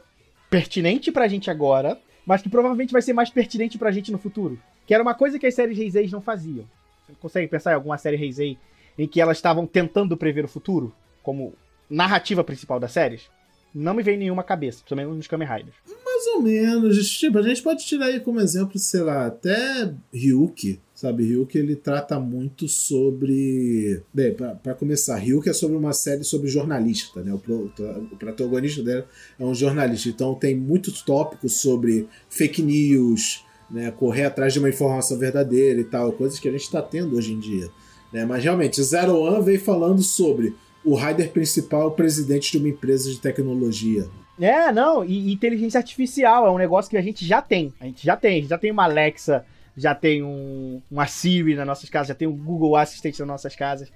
pertinente 0.50 1.12
pra 1.12 1.28
gente 1.28 1.50
agora, 1.50 2.00
mas 2.26 2.42
que 2.42 2.50
provavelmente 2.50 2.94
vai 2.94 3.02
ser 3.02 3.14
mais 3.14 3.30
pertinente 3.30 3.78
pra 3.78 3.92
gente 3.92 4.12
no 4.12 4.18
futuro. 4.18 4.60
Que 4.86 4.94
era 4.94 5.04
uma 5.04 5.14
coisa 5.14 5.40
que 5.40 5.48
as 5.48 5.56
séries 5.56 5.80
Heisei 5.80 6.10
não 6.10 6.22
faziam. 6.22 6.66
Você 7.06 7.14
consegue 7.20 7.48
pensar 7.48 7.72
em 7.72 7.76
alguma 7.76 7.98
série 7.98 8.18
Heisei 8.18 8.58
em 8.98 9.08
que 9.08 9.22
elas 9.22 9.38
estavam 9.38 9.66
tentando 9.66 10.18
prever 10.18 10.46
o 10.46 10.50
futuro? 10.50 10.94
Como 11.24 11.54
narrativa 11.90 12.44
principal 12.44 12.80
das 12.80 12.92
séries? 12.92 13.30
Não 13.74 13.94
me 13.94 14.04
vem 14.04 14.18
nenhuma 14.18 14.44
cabeça, 14.44 14.80
principalmente 14.80 15.16
nos 15.16 15.28
Kamen 15.28 15.48
Riders. 15.48 15.76
Mais 16.04 16.28
ou 16.36 16.42
menos. 16.42 17.10
Tipo, 17.10 17.40
a 17.40 17.42
gente 17.42 17.62
pode 17.62 17.86
tirar 17.86 18.08
aí 18.08 18.20
como 18.20 18.42
exemplo, 18.42 18.78
sei 18.78 19.02
lá, 19.02 19.28
até 19.28 19.94
Ryuki. 20.14 20.82
Sabe, 21.02 21.24
Ryuki 21.24 21.58
ele 21.58 21.76
trata 21.76 22.20
muito 22.20 22.68
sobre. 22.68 24.04
Bem, 24.14 24.36
para 24.36 24.76
começar, 24.76 25.16
Ryuki 25.16 25.50
é 25.50 25.54
sobre 25.54 25.76
uma 25.76 25.94
série 25.94 26.24
sobre 26.24 26.48
jornalista, 26.48 27.24
né? 27.24 27.34
O, 27.34 27.40
pro, 27.40 27.74
o 28.12 28.16
protagonista 28.18 28.84
dela 28.84 29.08
é 29.40 29.44
um 29.44 29.56
jornalista. 29.56 30.10
Então 30.10 30.36
tem 30.36 30.56
muitos 30.56 31.02
tópicos 31.02 31.60
sobre 31.60 32.08
fake 32.30 32.62
news, 32.62 33.44
né? 33.68 33.90
Correr 33.90 34.26
atrás 34.26 34.54
de 34.54 34.60
uma 34.60 34.70
informação 34.70 35.18
verdadeira 35.18 35.82
e 35.82 35.84
tal, 35.84 36.12
coisas 36.12 36.38
que 36.38 36.48
a 36.48 36.52
gente 36.52 36.66
está 36.66 36.84
tendo 36.84 37.16
hoje 37.16 37.34
em 37.34 37.40
dia. 37.40 37.68
Né? 38.14 38.24
Mas 38.24 38.44
realmente, 38.44 38.80
Zero 38.84 39.18
One 39.18 39.44
veio 39.44 39.60
falando 39.60 40.04
sobre 40.04 40.56
o 40.86 40.94
rider 40.94 41.32
principal, 41.32 41.88
o 41.88 41.92
presidente 41.92 42.52
de 42.52 42.60
uma 42.60 42.70
empresa 42.70 43.10
de 43.10 43.18
tecnologia. 43.20 44.08
É, 44.40 44.72
não, 44.72 45.04
e 45.04 45.34
inteligência 45.34 45.80
artificial 45.80 46.46
é 46.46 46.52
um 46.52 46.60
negócio 46.60 46.92
que 46.92 46.98
a 46.98 47.02
gente 47.02 47.26
já 47.26 47.42
tem. 47.42 47.74
A 47.80 47.86
gente 47.86 48.06
já 48.06 48.16
tem, 48.16 48.34
a 48.34 48.40
gente 48.42 48.50
já 48.50 48.58
tem 48.60 48.70
uma 48.70 48.84
Alexa, 48.84 49.44
já 49.82 49.96
tem 49.96 50.22
um, 50.22 50.82
uma 50.92 51.08
Siri 51.08 51.56
nas 51.56 51.66
nossas 51.66 51.90
casas, 51.90 52.10
já 52.10 52.16
tem 52.16 52.28
um 52.28 52.38
Google 52.38 52.76
Assistant 52.76 53.18
nas 53.20 53.28
nossas 53.28 53.56
casas. 53.56 53.92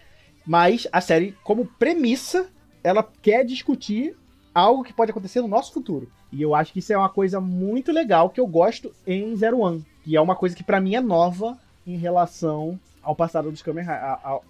Mas 0.46 0.88
a 0.92 1.00
série, 1.00 1.36
como 1.44 1.66
premissa, 1.66 2.48
ela 2.84 3.08
quer 3.22 3.46
discutir 3.46 4.16
algo 4.54 4.84
que 4.84 4.94
pode 4.94 5.12
acontecer 5.12 5.42
no 5.42 5.48
nosso 5.48 5.72
futuro. 5.72 6.12
E 6.32 6.42
eu 6.42 6.56
acho 6.56 6.74
que 6.74 6.80
isso 6.80 6.92
é 6.92 6.98
uma 6.98 7.10
coisa 7.10 7.40
muito 7.40 7.92
legal 7.92 8.30
que 8.30 8.40
eu 8.40 8.48
gosto 8.48 8.92
em 9.06 9.36
Zero 9.36 9.60
One. 9.60 9.86
Que 10.04 10.16
é 10.16 10.22
uma 10.22 10.36
coisa 10.36 10.56
que 10.56 10.64
para 10.64 10.82
mim 10.82 10.96
é 10.96 11.02
nova 11.02 11.58
em 11.86 11.98
relação 11.98 12.80
ao 13.04 13.16
passado 13.16 13.52
dos 13.52 13.62
Kamen 13.62 13.86
a, 13.88 14.42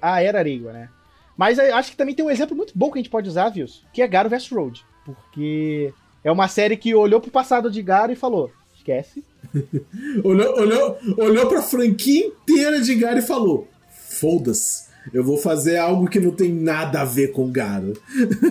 a, 0.00 0.22
Era 0.22 0.42
Reiwa, 0.42 0.72
né? 0.72 0.88
Mas 1.36 1.58
acho 1.58 1.90
que 1.90 1.96
também 1.96 2.14
tem 2.14 2.24
um 2.24 2.30
exemplo 2.30 2.56
muito 2.56 2.72
bom 2.76 2.90
que 2.90 2.98
a 2.98 3.02
gente 3.02 3.10
pode 3.10 3.28
usar, 3.28 3.48
viu? 3.48 3.66
Que 3.92 4.02
é 4.02 4.06
Garo 4.06 4.30
vs 4.30 4.48
Road. 4.50 4.84
Porque 5.04 5.92
é 6.22 6.30
uma 6.30 6.46
série 6.46 6.76
que 6.76 6.94
olhou 6.94 7.20
pro 7.20 7.30
passado 7.30 7.70
de 7.70 7.82
Garo 7.82 8.12
e 8.12 8.16
falou: 8.16 8.52
esquece. 8.84 9.24
olhou, 10.22 10.60
olhou, 10.60 10.98
olhou 11.16 11.48
pra 11.48 11.62
franquia 11.62 12.26
inteira 12.26 12.80
de 12.80 12.94
Garo 12.94 13.18
e 13.18 13.22
falou: 13.22 13.66
foda-se, 13.88 14.88
eu 15.12 15.24
vou 15.24 15.38
fazer 15.38 15.78
algo 15.78 16.08
que 16.08 16.20
não 16.20 16.30
tem 16.30 16.52
nada 16.52 17.00
a 17.00 17.04
ver 17.04 17.32
com 17.32 17.50
Garo. 17.50 17.94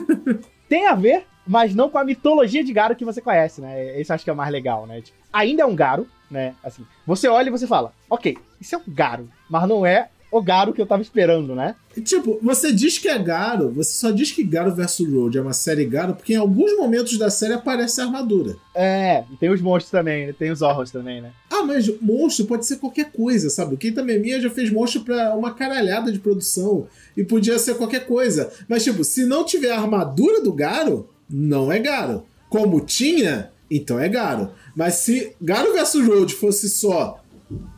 tem 0.68 0.88
a 0.88 0.96
ver, 0.96 1.26
mas 1.46 1.76
não 1.76 1.90
com 1.90 1.98
a 1.98 2.04
mitologia 2.04 2.64
de 2.64 2.74
Garo 2.74 2.96
que 2.96 3.06
você 3.06 3.22
conhece, 3.22 3.62
né? 3.62 4.00
Isso 4.00 4.12
acho 4.12 4.24
que 4.24 4.30
é 4.30 4.34
o 4.34 4.38
mais 4.38 4.52
legal, 4.52 4.88
né? 4.88 5.02
Tipo, 5.02 5.18
ainda 5.32 5.64
é 5.64 5.66
um 5.66 5.76
Garo, 5.76 6.08
né? 6.30 6.56
Assim, 6.64 6.86
você 7.06 7.28
olha 7.28 7.48
e 7.48 7.52
você 7.52 7.68
fala, 7.68 7.94
ok, 8.10 8.38
isso 8.60 8.76
é 8.76 8.78
um 8.78 8.84
Garo, 8.88 9.30
mas 9.50 9.68
não 9.68 9.86
é 9.86 10.10
o 10.34 10.42
Garo 10.42 10.74
que 10.74 10.82
eu 10.82 10.86
tava 10.86 11.02
esperando, 11.02 11.56
né? 11.56 11.76
Tipo, 12.04 12.40
você 12.42 12.72
diz 12.72 12.98
que 12.98 13.08
é 13.08 13.20
Garo, 13.20 13.72
você 13.72 13.94
só 13.94 14.10
diz 14.10 14.32
que 14.32 14.44
Garo 14.44 14.74
vs 14.74 15.00
Road 15.00 15.38
é 15.38 15.42
uma 15.42 15.54
série 15.54 15.86
Garo 15.86 16.16
porque 16.16 16.34
em 16.34 16.38
alguns 16.38 16.76
momentos 16.76 17.18
da 17.20 17.30
série 17.30 17.54
aparece 17.54 18.02
a 18.02 18.06
armadura. 18.06 18.56
É, 18.74 19.24
e 19.32 19.36
tem 19.38 19.50
os 19.50 19.62
monstros 19.62 19.92
também, 19.92 20.26
né? 20.26 20.34
Tem 20.34 20.50
os 20.50 20.62
Horrors 20.62 20.90
também, 20.90 21.22
né? 21.22 21.32
Ah, 21.52 21.62
mas 21.62 21.88
monstro 22.02 22.46
pode 22.46 22.66
ser 22.66 22.78
qualquer 22.78 23.12
coisa, 23.12 23.50
sabe? 23.50 23.76
O 23.76 23.78
Keita 23.78 24.02
Memia 24.02 24.42
já 24.42 24.50
fez 24.50 24.72
monstro 24.72 25.02
pra 25.02 25.36
uma 25.36 25.54
caralhada 25.54 26.12
de 26.12 26.18
produção 26.18 26.88
e 27.16 27.24
podia 27.24 27.60
ser 27.60 27.76
qualquer 27.76 28.08
coisa. 28.08 28.52
Mas, 28.68 28.84
tipo, 28.84 29.04
se 29.04 29.26
não 29.26 29.46
tiver 29.46 29.72
a 29.72 29.80
armadura 29.80 30.42
do 30.42 30.52
Garo, 30.52 31.08
não 31.30 31.72
é 31.72 31.78
Garo. 31.78 32.26
Como 32.50 32.82
tinha, 32.82 33.52
então 33.70 34.00
é 34.00 34.10
Garo. 34.10 34.50
Mas 34.76 34.96
se 34.96 35.36
Garo 35.40 35.74
vs 35.74 36.08
Road 36.08 36.34
fosse 36.34 36.68
só 36.70 37.24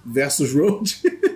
versus 0.06 0.54
Road 0.54 1.02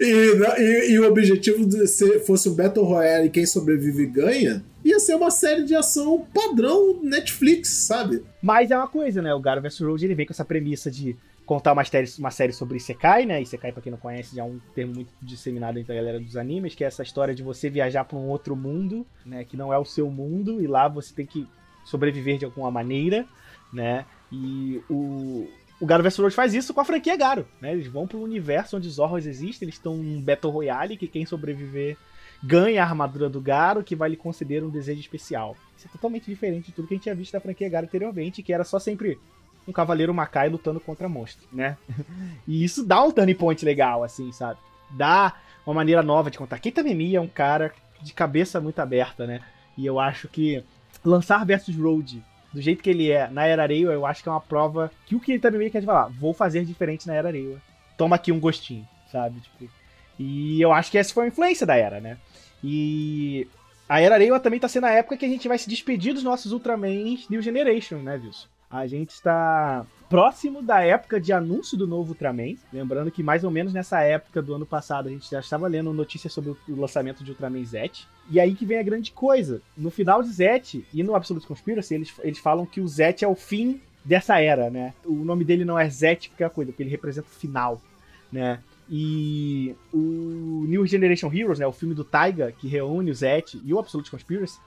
e, 0.00 0.58
e, 0.58 0.92
e, 0.92 0.98
o 0.98 1.08
objetivo 1.08 1.66
de 1.66 1.86
ser, 1.86 2.20
fosse 2.20 2.48
o 2.48 2.54
Battle 2.54 2.84
Royale 2.84 3.26
e 3.26 3.30
quem 3.30 3.46
sobrevive 3.46 4.06
ganha, 4.06 4.64
ia 4.84 4.98
ser 4.98 5.14
uma 5.14 5.30
série 5.30 5.64
de 5.64 5.74
ação 5.74 6.26
padrão 6.32 7.00
Netflix, 7.02 7.68
sabe? 7.68 8.22
Mas 8.42 8.70
é 8.70 8.76
uma 8.76 8.88
coisa, 8.88 9.20
né? 9.20 9.34
O 9.34 9.40
Garo 9.40 9.60
vs 9.60 9.80
Road 9.80 10.04
ele 10.04 10.14
vem 10.14 10.26
com 10.26 10.32
essa 10.32 10.44
premissa 10.44 10.90
de 10.90 11.16
contar 11.50 11.72
uma 11.72 11.84
série, 11.84 12.08
uma 12.18 12.30
série 12.30 12.52
sobre 12.52 12.76
Isekai, 12.76 13.26
né? 13.26 13.42
Isekai, 13.42 13.72
pra 13.72 13.82
quem 13.82 13.90
não 13.90 13.98
conhece, 13.98 14.36
já 14.36 14.42
é 14.42 14.44
um 14.44 14.60
termo 14.74 14.94
muito 14.94 15.10
disseminado 15.20 15.78
entre 15.78 15.92
a 15.92 15.96
galera 15.96 16.20
dos 16.20 16.36
animes, 16.36 16.76
que 16.76 16.84
é 16.84 16.86
essa 16.86 17.02
história 17.02 17.34
de 17.34 17.42
você 17.42 17.68
viajar 17.68 18.04
para 18.04 18.16
um 18.16 18.28
outro 18.28 18.54
mundo, 18.54 19.04
né? 19.26 19.44
Que 19.44 19.56
não 19.56 19.72
é 19.72 19.78
o 19.78 19.84
seu 19.84 20.08
mundo, 20.10 20.62
e 20.62 20.66
lá 20.66 20.86
você 20.86 21.12
tem 21.12 21.26
que 21.26 21.48
sobreviver 21.84 22.38
de 22.38 22.44
alguma 22.44 22.70
maneira, 22.70 23.26
né? 23.72 24.06
E 24.30 24.80
o, 24.88 25.48
o 25.80 25.86
Garo 25.86 26.02
vs 26.02 26.18
Road 26.18 26.34
faz 26.34 26.54
isso 26.54 26.74
com 26.74 26.80
a 26.80 26.84
franquia 26.84 27.16
Garo, 27.16 27.46
né? 27.60 27.72
Eles 27.72 27.86
vão 27.86 28.06
para 28.06 28.18
um 28.18 28.22
universo 28.22 28.76
onde 28.76 28.86
os 28.86 28.94
Zorros 28.94 29.26
existem, 29.26 29.66
eles 29.66 29.76
estão 29.76 29.96
num 29.96 30.20
Battle 30.20 30.52
Royale 30.52 30.96
que 30.96 31.08
quem 31.08 31.24
sobreviver 31.24 31.96
ganha 32.42 32.82
a 32.82 32.86
armadura 32.86 33.28
do 33.28 33.40
Garo, 33.40 33.82
que 33.82 33.96
vai 33.96 34.10
lhe 34.10 34.16
conceder 34.16 34.62
um 34.62 34.68
desejo 34.68 35.00
especial. 35.00 35.56
Isso 35.76 35.88
é 35.88 35.90
totalmente 35.90 36.26
diferente 36.26 36.66
de 36.66 36.72
tudo 36.72 36.86
que 36.86 36.94
a 36.94 36.96
gente 36.96 37.04
tinha 37.04 37.14
visto 37.14 37.32
da 37.32 37.40
franquia 37.40 37.68
Garo 37.68 37.86
anteriormente, 37.86 38.42
que 38.42 38.52
era 38.52 38.64
só 38.64 38.78
sempre 38.78 39.18
um 39.66 39.72
cavaleiro 39.72 40.12
Makai 40.12 40.48
lutando 40.48 40.80
contra 40.80 41.08
monstros, 41.08 41.48
né? 41.52 41.76
E 42.46 42.62
isso 42.62 42.84
dá 42.84 43.02
um 43.02 43.10
turning 43.10 43.34
point 43.34 43.64
legal, 43.64 44.02
assim, 44.04 44.32
sabe? 44.32 44.58
Dá 44.90 45.34
uma 45.64 45.74
maneira 45.74 46.02
nova 46.02 46.30
de 46.30 46.38
contar. 46.38 46.58
Keita 46.58 46.82
Memi 46.82 47.14
é 47.14 47.20
um 47.20 47.28
cara 47.28 47.72
de 48.02 48.12
cabeça 48.12 48.60
muito 48.60 48.80
aberta, 48.80 49.26
né? 49.26 49.40
E 49.78 49.86
eu 49.86 49.98
acho 50.00 50.28
que 50.28 50.62
lançar 51.04 51.44
versus 51.46 51.76
Road 51.76 52.22
do 52.52 52.60
jeito 52.60 52.82
que 52.82 52.90
ele 52.90 53.10
é 53.10 53.28
na 53.28 53.46
Era 53.46 53.66
Reiwa, 53.66 53.92
eu 53.92 54.04
acho 54.04 54.22
que 54.22 54.28
é 54.28 54.32
uma 54.32 54.40
prova 54.40 54.90
que 55.06 55.14
o 55.14 55.20
que 55.20 55.32
ele 55.32 55.40
também 55.40 55.58
meio 55.58 55.70
quer 55.70 55.82
falar, 55.82 56.08
vou 56.08 56.34
fazer 56.34 56.64
diferente 56.64 57.06
na 57.06 57.14
Era 57.14 57.30
Reiwa. 57.30 57.60
Toma 57.96 58.16
aqui 58.16 58.32
um 58.32 58.40
gostinho, 58.40 58.86
sabe? 59.10 59.40
Tipo, 59.40 59.70
e 60.18 60.60
eu 60.60 60.72
acho 60.72 60.90
que 60.90 60.98
essa 60.98 61.14
foi 61.14 61.24
a 61.24 61.28
influência 61.28 61.66
da 61.66 61.76
Era, 61.76 62.00
né? 62.00 62.18
E 62.62 63.46
a 63.88 64.00
Era 64.00 64.18
Reiwa 64.18 64.38
também 64.38 64.60
tá 64.60 64.68
sendo 64.68 64.84
a 64.84 64.90
época 64.90 65.16
que 65.16 65.24
a 65.24 65.28
gente 65.28 65.48
vai 65.48 65.58
se 65.58 65.68
despedir 65.68 66.12
dos 66.12 66.22
nossos 66.22 66.52
Ultramans 66.52 67.28
New 67.28 67.40
Generation, 67.40 67.96
né, 67.98 68.20
Wilson? 68.22 68.46
A 68.70 68.86
gente 68.86 69.10
está 69.10 69.84
próximo 70.08 70.62
da 70.62 70.80
época 70.80 71.20
de 71.20 71.32
anúncio 71.32 71.76
do 71.76 71.88
novo 71.88 72.10
Ultraman. 72.10 72.54
Lembrando 72.72 73.10
que 73.10 73.22
mais 73.22 73.42
ou 73.42 73.50
menos 73.50 73.72
nessa 73.72 74.00
época 74.00 74.40
do 74.40 74.54
ano 74.54 74.64
passado 74.64 75.08
a 75.08 75.10
gente 75.10 75.28
já 75.28 75.40
estava 75.40 75.66
lendo 75.66 75.92
notícias 75.92 76.32
sobre 76.32 76.50
o 76.50 76.76
lançamento 76.76 77.24
de 77.24 77.32
Ultraman 77.32 77.64
Z. 77.64 77.90
E 78.30 78.38
aí 78.38 78.54
que 78.54 78.64
vem 78.64 78.78
a 78.78 78.82
grande 78.82 79.10
coisa. 79.10 79.60
No 79.76 79.90
final 79.90 80.22
de 80.22 80.30
Z 80.30 80.84
e 80.94 81.02
no 81.02 81.16
Absolute 81.16 81.48
Conspiracy, 81.48 81.94
eles, 81.94 82.12
eles 82.20 82.38
falam 82.38 82.64
que 82.64 82.80
o 82.80 82.86
Z 82.86 83.16
é 83.22 83.26
o 83.26 83.34
fim 83.34 83.80
dessa 84.04 84.40
era, 84.40 84.70
né? 84.70 84.94
O 85.04 85.24
nome 85.24 85.44
dele 85.44 85.64
não 85.64 85.76
é 85.76 85.90
Z 85.90 86.28
porque 86.28 86.44
é 86.44 86.46
a 86.46 86.50
coisa, 86.50 86.70
porque 86.70 86.84
ele 86.84 86.90
representa 86.90 87.26
o 87.26 87.38
final, 87.38 87.82
né? 88.30 88.60
E 88.88 89.74
o 89.92 90.64
New 90.68 90.86
Generation 90.86 91.32
Heroes, 91.32 91.58
né, 91.60 91.66
o 91.66 91.72
filme 91.72 91.94
do 91.94 92.04
Taiga, 92.04 92.52
que 92.52 92.66
reúne 92.66 93.10
o 93.10 93.14
Zet 93.14 93.60
e 93.64 93.72
o 93.72 93.78
Absolute 93.78 94.10
Conspiracy, 94.10 94.58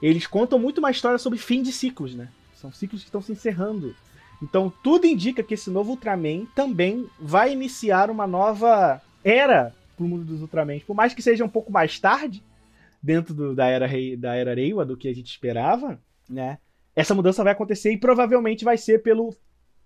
eles 0.00 0.26
contam 0.26 0.56
muito 0.56 0.78
uma 0.78 0.90
história 0.90 1.18
sobre 1.18 1.38
fim 1.38 1.62
de 1.62 1.72
ciclos, 1.72 2.14
né? 2.14 2.28
São 2.62 2.72
ciclos 2.72 3.02
que 3.02 3.08
estão 3.08 3.20
se 3.20 3.32
encerrando. 3.32 3.94
Então 4.40 4.72
tudo 4.82 5.06
indica 5.06 5.42
que 5.42 5.54
esse 5.54 5.68
novo 5.68 5.90
Ultraman 5.90 6.46
também 6.54 7.08
vai 7.20 7.52
iniciar 7.52 8.08
uma 8.08 8.26
nova 8.26 9.02
era 9.24 9.74
pro 9.96 10.06
mundo 10.06 10.24
dos 10.24 10.40
Ultraman. 10.40 10.78
Por 10.80 10.94
mais 10.94 11.12
que 11.12 11.20
seja 11.20 11.44
um 11.44 11.48
pouco 11.48 11.72
mais 11.72 11.98
tarde, 11.98 12.42
dentro 13.02 13.34
do, 13.34 13.54
da 13.54 13.66
era 13.66 13.88
da 14.16 14.34
era 14.36 14.54
Reiwa 14.54 14.84
do 14.84 14.96
que 14.96 15.08
a 15.08 15.14
gente 15.14 15.30
esperava, 15.30 16.00
né? 16.30 16.58
Essa 16.94 17.14
mudança 17.14 17.42
vai 17.42 17.52
acontecer 17.52 17.92
e 17.92 17.98
provavelmente 17.98 18.64
vai 18.64 18.76
ser 18.76 19.02
pelo 19.02 19.34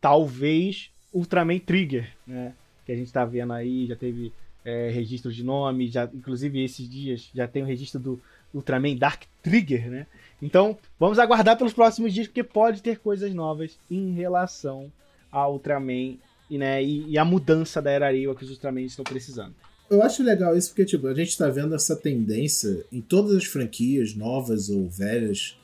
talvez 0.00 0.90
Ultraman 1.12 1.58
Trigger, 1.58 2.12
né? 2.26 2.52
Que 2.84 2.92
a 2.92 2.96
gente 2.96 3.12
tá 3.12 3.24
vendo 3.24 3.52
aí, 3.52 3.86
já 3.86 3.96
teve 3.96 4.32
é, 4.64 4.90
registro 4.90 5.32
de 5.32 5.42
nome, 5.42 5.88
já 5.88 6.04
inclusive 6.12 6.62
esses 6.62 6.88
dias 6.88 7.30
já 7.34 7.48
tem 7.48 7.62
o 7.62 7.66
registro 7.66 7.98
do 7.98 8.20
Ultraman 8.56 8.96
Dark 8.96 9.24
Trigger, 9.42 9.90
né? 9.90 10.06
Então, 10.40 10.76
vamos 10.98 11.18
aguardar 11.18 11.56
pelos 11.56 11.72
próximos 11.72 12.12
dias, 12.12 12.26
porque 12.26 12.42
pode 12.42 12.82
ter 12.82 12.98
coisas 12.98 13.32
novas 13.32 13.78
em 13.90 14.12
relação 14.12 14.92
ao 15.30 15.54
Ultraman 15.54 16.16
e, 16.50 16.58
né, 16.58 16.82
e, 16.82 17.10
e 17.10 17.18
a 17.18 17.24
mudança 17.24 17.80
da 17.80 17.90
era 17.90 18.10
Reiwa 18.10 18.34
que 18.34 18.44
os 18.44 18.50
Ultraman 18.50 18.82
estão 18.82 19.04
precisando. 19.04 19.54
eu 19.90 20.02
acho 20.02 20.22
legal 20.22 20.56
isso 20.56 20.68
porque, 20.68 20.84
tipo, 20.84 21.06
a 21.06 21.14
gente 21.14 21.36
tá 21.36 21.48
vendo 21.48 21.74
essa 21.74 21.96
tendência 21.96 22.84
em 22.92 23.00
todas 23.00 23.34
as 23.34 23.44
franquias, 23.44 24.14
novas 24.14 24.68
ou 24.68 24.88
velhas, 24.88 25.56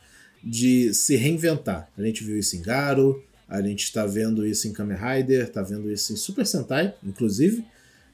de 0.43 0.93
se 0.93 1.16
reinventar. 1.16 1.88
A 1.97 2.03
gente 2.03 2.24
viu 2.24 2.38
isso 2.38 2.57
em 2.57 2.62
Garo, 2.62 3.22
a 3.49 3.61
gente 3.61 3.84
está 3.84 4.07
vendo 4.07 4.47
isso 4.47 4.66
em 4.66 4.72
Kamen 4.72 4.97
Rider, 4.97 5.45
está 5.45 5.62
vendo 5.62 5.90
isso 5.90 6.12
em 6.12 6.16
Super 6.16 6.47
Sentai, 6.47 6.95
inclusive. 7.05 7.64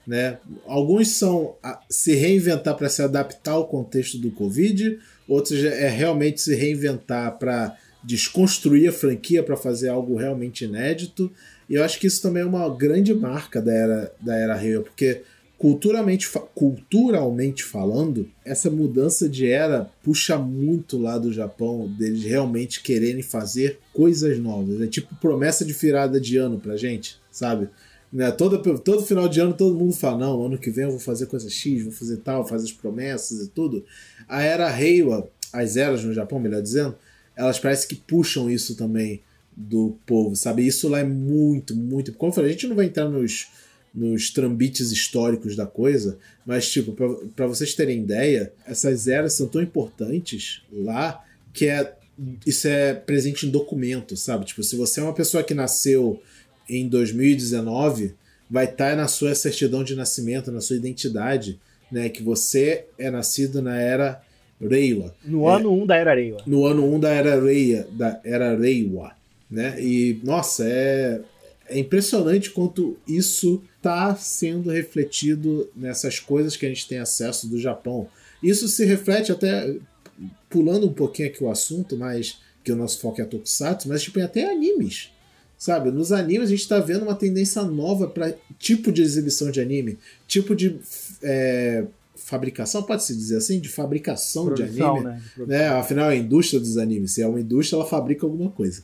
Né? 0.09 0.39
Alguns 0.67 1.09
são 1.09 1.55
se 1.91 2.15
reinventar 2.15 2.75
para 2.75 2.89
se 2.89 3.03
adaptar 3.03 3.53
ao 3.53 3.69
contexto 3.69 4.17
do 4.17 4.31
Covid, 4.31 4.99
outros 5.29 5.63
é 5.63 5.87
realmente 5.87 6.41
se 6.41 6.55
reinventar 6.55 7.39
para 7.39 7.77
desconstruir 8.03 8.89
a 8.89 8.93
franquia 8.93 9.43
para 9.43 9.55
fazer 9.55 9.91
algo 9.91 10.17
realmente 10.17 10.65
inédito. 10.65 11.31
E 11.69 11.75
eu 11.75 11.85
acho 11.85 12.01
que 12.01 12.07
isso 12.07 12.23
também 12.23 12.43
é 12.43 12.47
uma 12.47 12.75
grande 12.75 13.13
marca 13.13 13.61
da 13.61 13.71
era 13.71 14.13
da 14.19 14.35
era 14.35 14.55
Real, 14.55 14.83
porque 14.83 15.21
culturalmente, 15.59 16.27
culturalmente 16.55 17.63
falando, 17.63 18.31
essa 18.43 18.71
mudança 18.71 19.29
de 19.29 19.47
era 19.51 19.91
puxa 20.03 20.39
muito 20.39 20.97
lá 20.97 21.19
do 21.19 21.31
Japão, 21.31 21.87
deles 21.99 22.25
realmente 22.25 22.83
quererem 22.83 23.23
fazer 23.23 23.79
coisas 23.93 24.39
novas. 24.39 24.81
É 24.81 24.87
tipo 24.87 25.15
promessa 25.17 25.67
de 25.67 25.75
virada 25.75 26.19
de 26.19 26.39
ano 26.39 26.59
pra 26.59 26.79
gente, 26.79 27.21
sabe? 27.31 27.69
Né? 28.13 28.31
Todo, 28.31 28.59
todo 28.81 29.03
final 29.05 29.29
de 29.29 29.41
ano 29.41 29.55
todo 29.55 29.79
mundo 29.79 29.95
fala: 29.95 30.19
não, 30.19 30.47
ano 30.47 30.59
que 30.59 30.71
vem 30.71 30.85
eu 30.85 30.91
vou 30.91 31.01
fazer 31.01 31.27
coisa 31.27 31.49
X, 31.49 31.83
vou 31.83 31.93
fazer 31.93 32.19
tal, 32.19 32.47
fazer 32.47 32.65
as 32.65 32.73
promessas 32.73 33.41
e 33.41 33.49
tudo. 33.49 33.85
A 34.29 34.43
era 34.43 34.69
Reiwa, 34.69 35.29
as 35.53 35.77
eras 35.77 36.05
no 36.05 36.13
Japão, 36.13 36.39
melhor 36.39 36.63
dizendo, 36.63 36.97
elas 37.37 37.59
parecem 37.59 37.89
que 37.89 37.97
puxam 37.97 38.51
isso 38.51 38.77
também 38.77 39.21
do 39.57 39.97
povo, 40.07 40.37
sabe? 40.37 40.67
Isso 40.67 40.89
lá 40.89 41.01
é 41.01 41.05
muito, 41.05 41.75
muito. 41.75 42.13
Como 42.13 42.31
eu 42.31 42.35
falei, 42.35 42.51
a 42.51 42.53
gente 42.53 42.67
não 42.67 42.77
vai 42.77 42.87
entrar 42.87 43.09
nos 43.09 43.49
nos 43.95 44.31
trambites 44.31 44.93
históricos 44.93 45.57
da 45.57 45.67
coisa, 45.67 46.19
mas, 46.47 46.71
tipo, 46.71 46.93
para 47.35 47.47
vocês 47.47 47.75
terem 47.75 48.01
ideia, 48.01 48.53
essas 48.67 49.09
eras 49.09 49.33
são 49.33 49.49
tão 49.49 49.63
importantes 49.63 50.63
lá 50.73 51.25
que 51.53 51.67
é, 51.67 51.95
isso 52.47 52.69
é 52.69 52.95
presente 52.95 53.47
em 53.47 53.51
documento, 53.51 54.17
sabe? 54.17 54.45
Tipo, 54.45 54.63
se 54.63 54.77
você 54.77 55.01
é 55.01 55.03
uma 55.03 55.15
pessoa 55.15 55.43
que 55.43 55.55
nasceu 55.55 56.23
em 56.69 56.89
2019, 56.89 58.15
vai 58.51 58.65
estar 58.65 58.91
tá 58.91 58.97
na 58.97 59.09
sua 59.09 59.35
certidão 59.35 59.85
de 59.85 59.95
nascimento, 59.95 60.53
na 60.53 60.61
sua 60.61 60.77
identidade, 60.77 61.59
né? 61.91 62.09
Que 62.09 62.23
você 62.23 62.87
é 62.99 63.11
nascido 63.11 63.63
na 63.63 63.81
era 63.81 64.23
Reiwa. 64.61 65.15
No 65.25 65.49
é, 65.49 65.55
ano 65.55 65.73
1 65.73 65.83
um 65.83 65.87
da 65.87 65.97
era 65.97 66.15
Reiwa. 66.15 66.43
No 66.47 66.67
ano 66.67 66.85
1 66.85 66.95
um 66.95 67.01
da 67.01 67.11
era 67.11 67.41
Reiwa, 67.41 67.87
da 67.93 68.21
era 68.25 68.57
Reiwa, 68.57 69.13
né? 69.51 69.81
E, 69.81 70.21
nossa, 70.25 70.65
é, 70.67 71.21
é 71.69 71.79
impressionante 71.79 72.51
quanto 72.51 72.97
isso 73.07 73.63
está 73.77 74.15
sendo 74.17 74.71
refletido 74.71 75.71
nessas 75.77 76.19
coisas 76.19 76.57
que 76.57 76.67
a 76.67 76.69
gente 76.69 76.89
tem 76.89 76.99
acesso 76.99 77.49
do 77.49 77.59
Japão. 77.59 78.09
Isso 78.43 78.69
se 78.69 78.85
reflete 78.85 79.33
até 79.33 79.77
pulando 80.49 80.87
um 80.89 80.93
pouquinho 80.93 81.29
aqui 81.29 81.43
o 81.43 81.51
assunto, 81.51 81.97
mas 81.97 82.39
que 82.65 82.73
o 82.73 82.77
nosso 82.77 83.01
foco 83.01 83.21
é 83.21 83.25
Tokusatsu, 83.25 83.89
mas 83.89 84.03
tipo, 84.03 84.21
até 84.21 84.51
animes. 84.51 85.11
Sabe, 85.59 85.91
nos 85.91 86.13
animes 86.13 86.47
a 86.47 86.51
gente 86.51 86.61
está 86.61 86.79
vendo 86.79 87.03
uma 87.03 87.17
tendência 87.17 87.63
nova 87.63 88.07
para 88.07 88.33
tipo 88.59 88.93
de 88.93 89.03
exibição 89.03 89.51
de 89.51 89.61
anime, 89.61 89.99
tipo 90.27 90.55
de 90.55 90.79
é, 91.21 91.85
fabricação, 92.15 92.83
pode-se 92.83 93.15
dizer 93.15 93.39
assim, 93.39 93.59
de 93.59 93.69
fabricação 93.69 94.47
Produção, 94.47 94.73
de 94.73 94.83
anime. 94.83 95.05
Né? 95.05 95.23
Né? 95.47 95.69
Afinal, 95.69 96.11
é 96.11 96.15
a 96.15 96.17
indústria 96.17 96.61
dos 96.61 96.77
animes. 96.77 97.13
Se 97.13 97.23
é 97.23 97.27
uma 97.27 97.41
indústria, 97.41 97.77
ela 97.77 97.87
fabrica 97.87 98.27
alguma 98.27 98.51
coisa. 98.51 98.83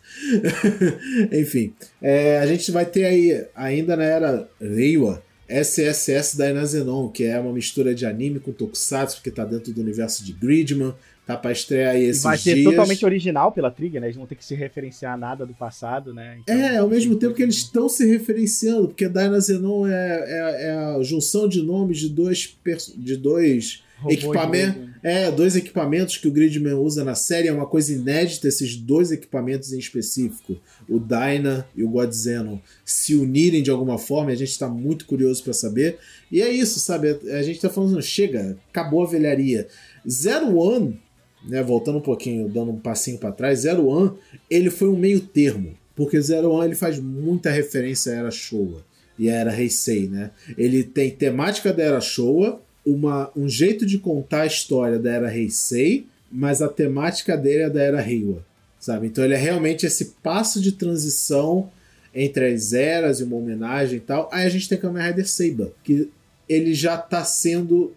Enfim, 1.30 1.72
é, 2.00 2.38
a 2.38 2.46
gente 2.46 2.72
vai 2.72 2.86
ter 2.86 3.04
aí, 3.04 3.46
ainda 3.54 3.96
na 3.96 4.04
era 4.04 4.48
Reiwa, 4.60 5.22
SSS 5.46 6.36
da 6.38 6.50
Inazenon, 6.50 7.08
que 7.08 7.24
é 7.24 7.38
uma 7.38 7.52
mistura 7.52 7.94
de 7.94 8.06
anime 8.06 8.40
com 8.40 8.50
tokusatsu, 8.50 9.16
porque 9.16 9.28
está 9.28 9.44
dentro 9.44 9.72
do 9.72 9.80
universo 9.80 10.24
de 10.24 10.32
Gridman. 10.32 10.94
Tá 11.26 11.38
pra 11.38 11.52
estrear 11.52 11.96
esses 11.96 12.22
Vai 12.22 12.36
ser 12.36 12.54
dias. 12.54 12.66
totalmente 12.66 13.02
original 13.04 13.50
pela 13.50 13.70
Trigger, 13.70 13.98
né? 13.98 14.08
Eles 14.08 14.16
vão 14.16 14.26
ter 14.26 14.34
que 14.34 14.44
se 14.44 14.54
referenciar 14.54 15.14
a 15.14 15.16
nada 15.16 15.46
do 15.46 15.54
passado, 15.54 16.12
né? 16.12 16.38
Então, 16.42 16.54
é, 16.54 16.76
ao 16.76 16.88
mesmo 16.88 17.16
tempo 17.16 17.34
que 17.34 17.42
eles 17.42 17.56
estão 17.56 17.88
se 17.88 18.06
referenciando, 18.06 18.88
porque 18.88 19.08
Dyna 19.08 19.40
Zenon 19.40 19.86
é, 19.86 19.92
é, 19.92 20.66
é, 20.66 20.70
a 20.72 21.02
junção 21.02 21.48
de 21.48 21.62
nomes 21.62 21.98
de 21.98 22.10
dois, 22.10 22.54
de 22.94 23.16
dois 23.16 23.82
equipamentos. 24.06 24.94
É, 25.02 25.30
dois 25.30 25.56
equipamentos 25.56 26.16
que 26.18 26.28
o 26.28 26.30
Gridman 26.30 26.74
usa 26.74 27.04
na 27.04 27.14
série. 27.14 27.48
É 27.48 27.52
uma 27.52 27.66
coisa 27.66 27.92
inédita 27.92 28.48
esses 28.48 28.76
dois 28.76 29.10
equipamentos 29.10 29.72
em 29.72 29.78
específico, 29.78 30.58
o 30.88 30.98
Dyna 30.98 31.66
e 31.74 31.82
o 31.82 31.88
Godzeno, 31.88 32.60
se 32.84 33.14
unirem 33.14 33.62
de 33.62 33.70
alguma 33.70 33.96
forma. 33.96 34.30
A 34.30 34.34
gente 34.34 34.50
está 34.50 34.68
muito 34.68 35.06
curioso 35.06 35.42
para 35.42 35.54
saber. 35.54 35.98
E 36.30 36.42
é 36.42 36.50
isso, 36.50 36.80
sabe? 36.80 37.18
A 37.30 37.42
gente 37.42 37.60
tá 37.60 37.70
falando, 37.70 38.00
chega, 38.02 38.58
acabou 38.68 39.02
a 39.02 39.06
velharia. 39.06 39.68
Zero 40.06 40.56
One 40.56 41.00
né, 41.44 41.62
voltando 41.62 41.98
um 41.98 42.02
pouquinho, 42.02 42.48
dando 42.48 42.72
um 42.72 42.78
passinho 42.78 43.18
para 43.18 43.32
trás, 43.32 43.60
Zero 43.60 43.86
One, 43.86 44.12
ele 44.50 44.70
foi 44.70 44.88
um 44.88 44.96
meio 44.96 45.20
termo, 45.20 45.74
porque 45.94 46.20
Zero 46.20 46.50
One 46.50 46.66
ele 46.66 46.74
faz 46.74 46.98
muita 46.98 47.50
referência 47.50 48.12
à 48.12 48.16
Era 48.16 48.30
Showa 48.30 48.84
e 49.18 49.30
à 49.30 49.34
Era 49.34 49.60
Heisei, 49.60 50.08
né? 50.08 50.30
Ele 50.56 50.82
tem 50.82 51.10
temática 51.10 51.72
da 51.72 51.82
Era 51.82 52.00
Showa, 52.00 52.60
uma, 52.84 53.30
um 53.36 53.48
jeito 53.48 53.86
de 53.86 53.98
contar 53.98 54.42
a 54.42 54.46
história 54.46 54.98
da 54.98 55.10
Era 55.10 55.36
Heisei, 55.36 56.06
mas 56.30 56.60
a 56.60 56.68
temática 56.68 57.36
dele 57.36 57.62
é 57.62 57.70
da 57.70 57.80
Era 57.80 58.00
Reiwa, 58.00 58.44
sabe? 58.80 59.06
Então 59.06 59.24
ele 59.24 59.34
é 59.34 59.38
realmente 59.38 59.86
esse 59.86 60.16
passo 60.22 60.60
de 60.60 60.72
transição 60.72 61.70
entre 62.14 62.52
as 62.52 62.72
eras 62.72 63.20
e 63.20 63.24
uma 63.24 63.36
homenagem 63.36 63.98
e 63.98 64.00
tal. 64.00 64.28
Aí 64.32 64.44
a 64.44 64.48
gente 64.48 64.68
tem 64.68 64.78
Kamen 64.78 65.02
Rider 65.02 65.28
Seiba, 65.28 65.72
que 65.82 66.10
ele 66.48 66.74
já 66.74 66.96
está 66.96 67.24
sendo 67.24 67.92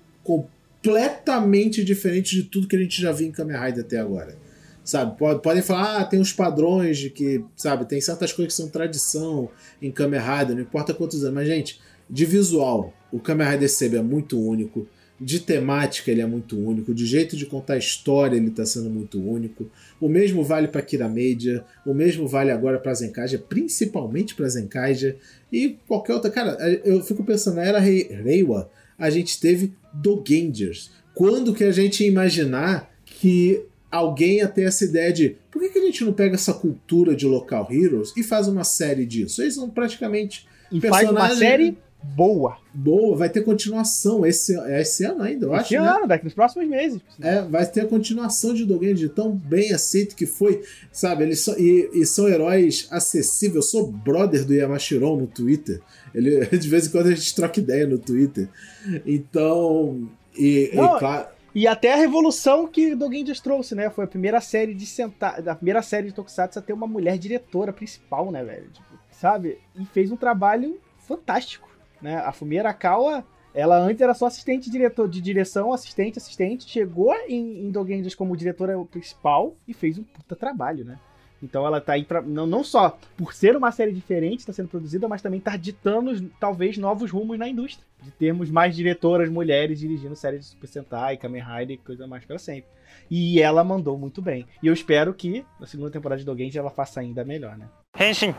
completamente 0.87 1.83
diferente 1.83 2.35
de 2.35 2.43
tudo 2.43 2.67
que 2.67 2.75
a 2.75 2.79
gente 2.79 3.01
já 3.01 3.11
viu 3.11 3.27
em 3.27 3.31
Kamen 3.31 3.57
Rider 3.57 3.83
até 3.83 3.99
agora. 3.99 4.37
Sabe, 4.83 5.17
podem 5.17 5.61
falar, 5.61 5.97
ah, 5.97 6.05
tem 6.05 6.17
uns 6.17 6.31
padrões 6.31 6.97
de 6.97 7.09
que, 7.09 7.43
sabe, 7.57 7.83
tem 7.83 7.99
certas 7.99 8.31
coisas 8.31 8.53
que 8.53 8.61
são 8.61 8.69
tradição 8.69 9.49
em 9.81 9.91
Kamen 9.91 10.21
Rider, 10.21 10.55
não 10.55 10.61
importa 10.61 10.93
quantos 10.93 11.25
anos, 11.25 11.35
mas, 11.35 11.47
gente, 11.47 11.81
de 12.09 12.25
visual, 12.25 12.93
o 13.11 13.19
Kamen 13.19 13.49
Rider 13.49 13.69
Sebe 13.69 13.97
é 13.97 14.01
muito 14.01 14.39
único, 14.39 14.87
de 15.19 15.41
temática 15.41 16.09
ele 16.09 16.21
é 16.21 16.25
muito 16.25 16.57
único, 16.57 16.93
de 16.93 17.05
jeito 17.05 17.35
de 17.35 17.45
contar 17.45 17.73
a 17.73 17.77
história 17.77 18.37
ele 18.37 18.47
está 18.47 18.65
sendo 18.65 18.89
muito 18.89 19.19
único. 19.21 19.69
O 19.99 20.07
mesmo 20.07 20.41
vale 20.41 20.69
para 20.69 20.81
Kira 20.81 21.09
Media, 21.09 21.65
o 21.85 21.93
mesmo 21.93 22.25
vale 22.25 22.51
agora 22.51 22.79
para 22.79 22.93
Zenkaija, 22.93 23.39
principalmente 23.39 24.35
para 24.35 24.47
Zenkaija 24.47 25.17
e 25.51 25.75
qualquer 25.85 26.13
outra. 26.13 26.31
Cara, 26.31 26.55
eu 26.85 27.03
fico 27.03 27.25
pensando, 27.25 27.59
era 27.59 27.79
Reiwa, 27.79 28.69
a 28.97 29.09
gente 29.09 29.39
teve 29.39 29.73
Dogangers. 29.93 30.91
Quando 31.13 31.53
que 31.53 31.63
a 31.63 31.71
gente 31.71 32.03
ia 32.03 32.09
imaginar 32.09 32.91
que 33.05 33.63
alguém 33.91 34.37
ia 34.37 34.47
ter 34.47 34.63
essa 34.63 34.85
ideia 34.85 35.11
de 35.11 35.35
por 35.49 35.61
que, 35.61 35.69
que 35.69 35.79
a 35.79 35.85
gente 35.85 36.03
não 36.03 36.13
pega 36.13 36.35
essa 36.35 36.53
cultura 36.53 37.15
de 37.15 37.25
local 37.25 37.67
heroes 37.71 38.13
e 38.15 38.23
faz 38.23 38.47
uma 38.47 38.63
série 38.63 39.05
disso? 39.05 39.41
Eles 39.41 39.55
são 39.55 39.69
praticamente 39.69 40.47
e 40.71 40.79
faz 40.81 41.09
uma 41.09 41.33
série 41.35 41.77
boa. 42.03 42.57
Boa, 42.73 43.15
vai 43.15 43.29
ter 43.29 43.43
continuação 43.43 44.25
esse, 44.25 44.57
esse 44.79 45.03
ano 45.03 45.23
ainda, 45.23 45.45
eu 45.45 45.51
esse 45.53 45.59
acho. 45.61 45.73
Esse 45.73 45.83
né? 45.83 45.89
ano, 45.89 46.01
né? 46.01 46.07
daqui 46.07 46.25
nos 46.25 46.33
próximos 46.33 46.67
meses. 46.67 47.01
É, 47.19 47.41
vai 47.41 47.65
ter 47.65 47.81
a 47.81 47.87
continuação 47.87 48.53
de 48.53 48.65
Dogen 48.65 48.93
de 48.93 49.09
tão 49.09 49.31
bem 49.31 49.73
aceito 49.73 50.15
que 50.15 50.25
foi, 50.25 50.63
sabe? 50.91 51.23
Eles 51.23 51.39
são, 51.39 51.57
e, 51.57 51.89
e, 51.93 52.05
são 52.05 52.27
heróis 52.27 52.87
acessíveis. 52.91 53.55
Eu 53.55 53.61
sou 53.61 53.91
brother 53.91 54.45
do 54.45 54.53
Yamashiron 54.53 55.17
no 55.17 55.27
Twitter. 55.27 55.81
Ele, 56.13 56.45
de 56.57 56.69
vez 56.69 56.87
em 56.87 56.91
quando 56.91 57.07
a 57.07 57.15
gente 57.15 57.35
troca 57.35 57.59
ideia 57.59 57.87
no 57.87 57.97
Twitter. 57.97 58.47
Então, 59.05 60.07
e, 60.37 60.71
Não, 60.73 60.95
e 60.95 60.99
claro. 60.99 61.27
E 61.55 61.65
até 61.65 61.93
a 61.93 61.95
revolução 61.95 62.67
que 62.67 62.93
Dogen 62.93 63.25
trouxe, 63.41 63.73
né? 63.73 63.89
Foi 63.89 64.05
a 64.05 64.07
primeira 64.07 64.39
série 64.39 64.75
de 64.75 64.85
sentar, 64.85 65.41
da 65.41 65.55
primeira 65.55 65.81
série 65.81 66.07
de 66.07 66.13
Tokusatsu 66.13 66.59
a 66.59 66.61
ter 66.61 66.73
uma 66.73 66.85
mulher 66.85 67.17
diretora 67.17 67.73
principal, 67.73 68.31
né, 68.31 68.43
velho? 68.43 68.69
Tipo, 68.69 68.99
sabe? 69.11 69.57
E 69.75 69.83
fez 69.85 70.11
um 70.11 70.15
trabalho 70.15 70.79
fantástico. 70.99 71.67
Né? 72.01 72.17
A 72.17 72.31
Fumi 72.31 72.59
Arakawa, 72.59 73.25
ela 73.53 73.77
antes 73.77 74.01
era 74.01 74.13
só 74.13 74.27
assistente 74.27 74.69
diretor 74.69 75.09
de 75.09 75.19
direção, 75.19 75.73
assistente, 75.73 76.17
assistente, 76.17 76.69
chegou 76.69 77.13
em, 77.27 77.67
em 77.67 77.73
como 78.15 78.37
diretora 78.37 78.77
principal 78.85 79.55
e 79.67 79.73
fez 79.73 79.97
um 79.97 80.03
puta 80.03 80.35
trabalho, 80.35 80.85
né? 80.85 80.99
Então 81.41 81.65
ela 81.65 81.79
tá 81.79 81.93
aí 81.93 82.03
pra. 82.03 82.21
Não, 82.21 82.47
não 82.47 82.63
só 82.63 82.97
por 83.15 83.33
ser 83.33 83.55
uma 83.55 83.71
série 83.71 83.91
diferente, 83.91 84.39
está 84.39 84.53
sendo 84.53 84.69
produzida, 84.69 85.07
mas 85.07 85.21
também 85.21 85.39
tá 85.39 85.55
ditando, 85.55 86.29
talvez, 86.39 86.77
novos 86.77 87.11
rumos 87.11 87.37
na 87.37 87.47
indústria. 87.47 87.85
De 88.01 88.11
termos 88.11 88.49
mais 88.49 88.75
diretoras 88.75 89.29
mulheres 89.29 89.79
dirigindo 89.79 90.15
séries 90.15 90.41
de 90.41 90.47
Super 90.47 90.67
Sentai, 90.67 91.17
Kamen 91.17 91.43
Rider 91.43 91.75
e 91.75 91.77
coisa 91.77 92.07
mais 92.07 92.25
para 92.25 92.37
sempre. 92.37 92.69
E 93.09 93.41
ela 93.41 93.63
mandou 93.63 93.97
muito 93.97 94.21
bem. 94.21 94.45
E 94.61 94.67
eu 94.67 94.73
espero 94.73 95.13
que 95.13 95.45
na 95.59 95.67
segunda 95.67 95.91
temporada 95.91 96.19
de 96.19 96.25
Dogenja 96.25 96.59
ela 96.59 96.69
faça 96.69 96.99
ainda 96.99 97.23
melhor, 97.23 97.57
né? 97.57 97.67
Henshin! 97.99 98.35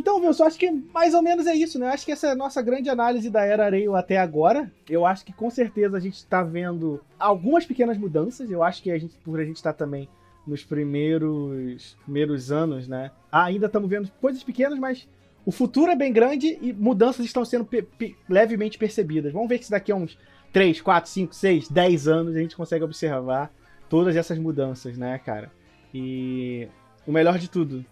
Então, 0.00 0.18
Wilson, 0.18 0.44
acho 0.44 0.58
que 0.58 0.70
mais 0.94 1.12
ou 1.12 1.20
menos 1.20 1.46
é 1.46 1.54
isso, 1.54 1.78
né? 1.78 1.88
Acho 1.88 2.06
que 2.06 2.12
essa 2.12 2.28
é 2.28 2.30
a 2.30 2.34
nossa 2.34 2.62
grande 2.62 2.88
análise 2.88 3.28
da 3.28 3.44
Era 3.44 3.66
Areio 3.66 3.94
até 3.94 4.16
agora. 4.16 4.72
Eu 4.88 5.04
acho 5.04 5.26
que 5.26 5.30
com 5.30 5.50
certeza 5.50 5.98
a 5.98 6.00
gente 6.00 6.14
está 6.14 6.42
vendo 6.42 7.02
algumas 7.18 7.66
pequenas 7.66 7.98
mudanças. 7.98 8.50
Eu 8.50 8.62
acho 8.62 8.82
que 8.82 8.90
a 8.90 8.98
gente, 8.98 9.14
por 9.22 9.38
a 9.38 9.44
gente 9.44 9.56
estar 9.56 9.74
tá 9.74 9.78
também 9.78 10.08
nos 10.46 10.64
primeiros, 10.64 11.98
primeiros 12.04 12.50
anos, 12.50 12.88
né? 12.88 13.10
ainda 13.30 13.66
estamos 13.66 13.90
vendo 13.90 14.10
coisas 14.22 14.42
pequenas, 14.42 14.78
mas 14.78 15.06
o 15.44 15.52
futuro 15.52 15.90
é 15.90 15.94
bem 15.94 16.10
grande 16.10 16.58
e 16.62 16.72
mudanças 16.72 17.26
estão 17.26 17.44
sendo 17.44 17.66
pe 17.66 17.82
pe 17.82 18.16
levemente 18.26 18.78
percebidas. 18.78 19.34
Vamos 19.34 19.50
ver 19.50 19.62
se 19.62 19.70
daqui 19.70 19.92
a 19.92 19.96
uns 19.96 20.16
3, 20.50 20.80
4, 20.80 21.10
5, 21.10 21.34
6, 21.34 21.68
10 21.68 22.08
anos 22.08 22.34
a 22.34 22.38
gente 22.38 22.56
consegue 22.56 22.84
observar 22.84 23.52
todas 23.86 24.16
essas 24.16 24.38
mudanças, 24.38 24.96
né, 24.96 25.18
cara? 25.18 25.52
E 25.92 26.66
o 27.06 27.12
melhor 27.12 27.38
de 27.38 27.50
tudo, 27.50 27.84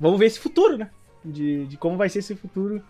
vamos 0.00 0.18
ver 0.18 0.24
esse 0.24 0.38
futuro, 0.38 0.78
né? 0.78 0.88
De, 1.26 1.66
de 1.66 1.76
como 1.76 1.96
vai 1.96 2.08
ser 2.08 2.20
esse 2.20 2.34
futuro 2.34 2.82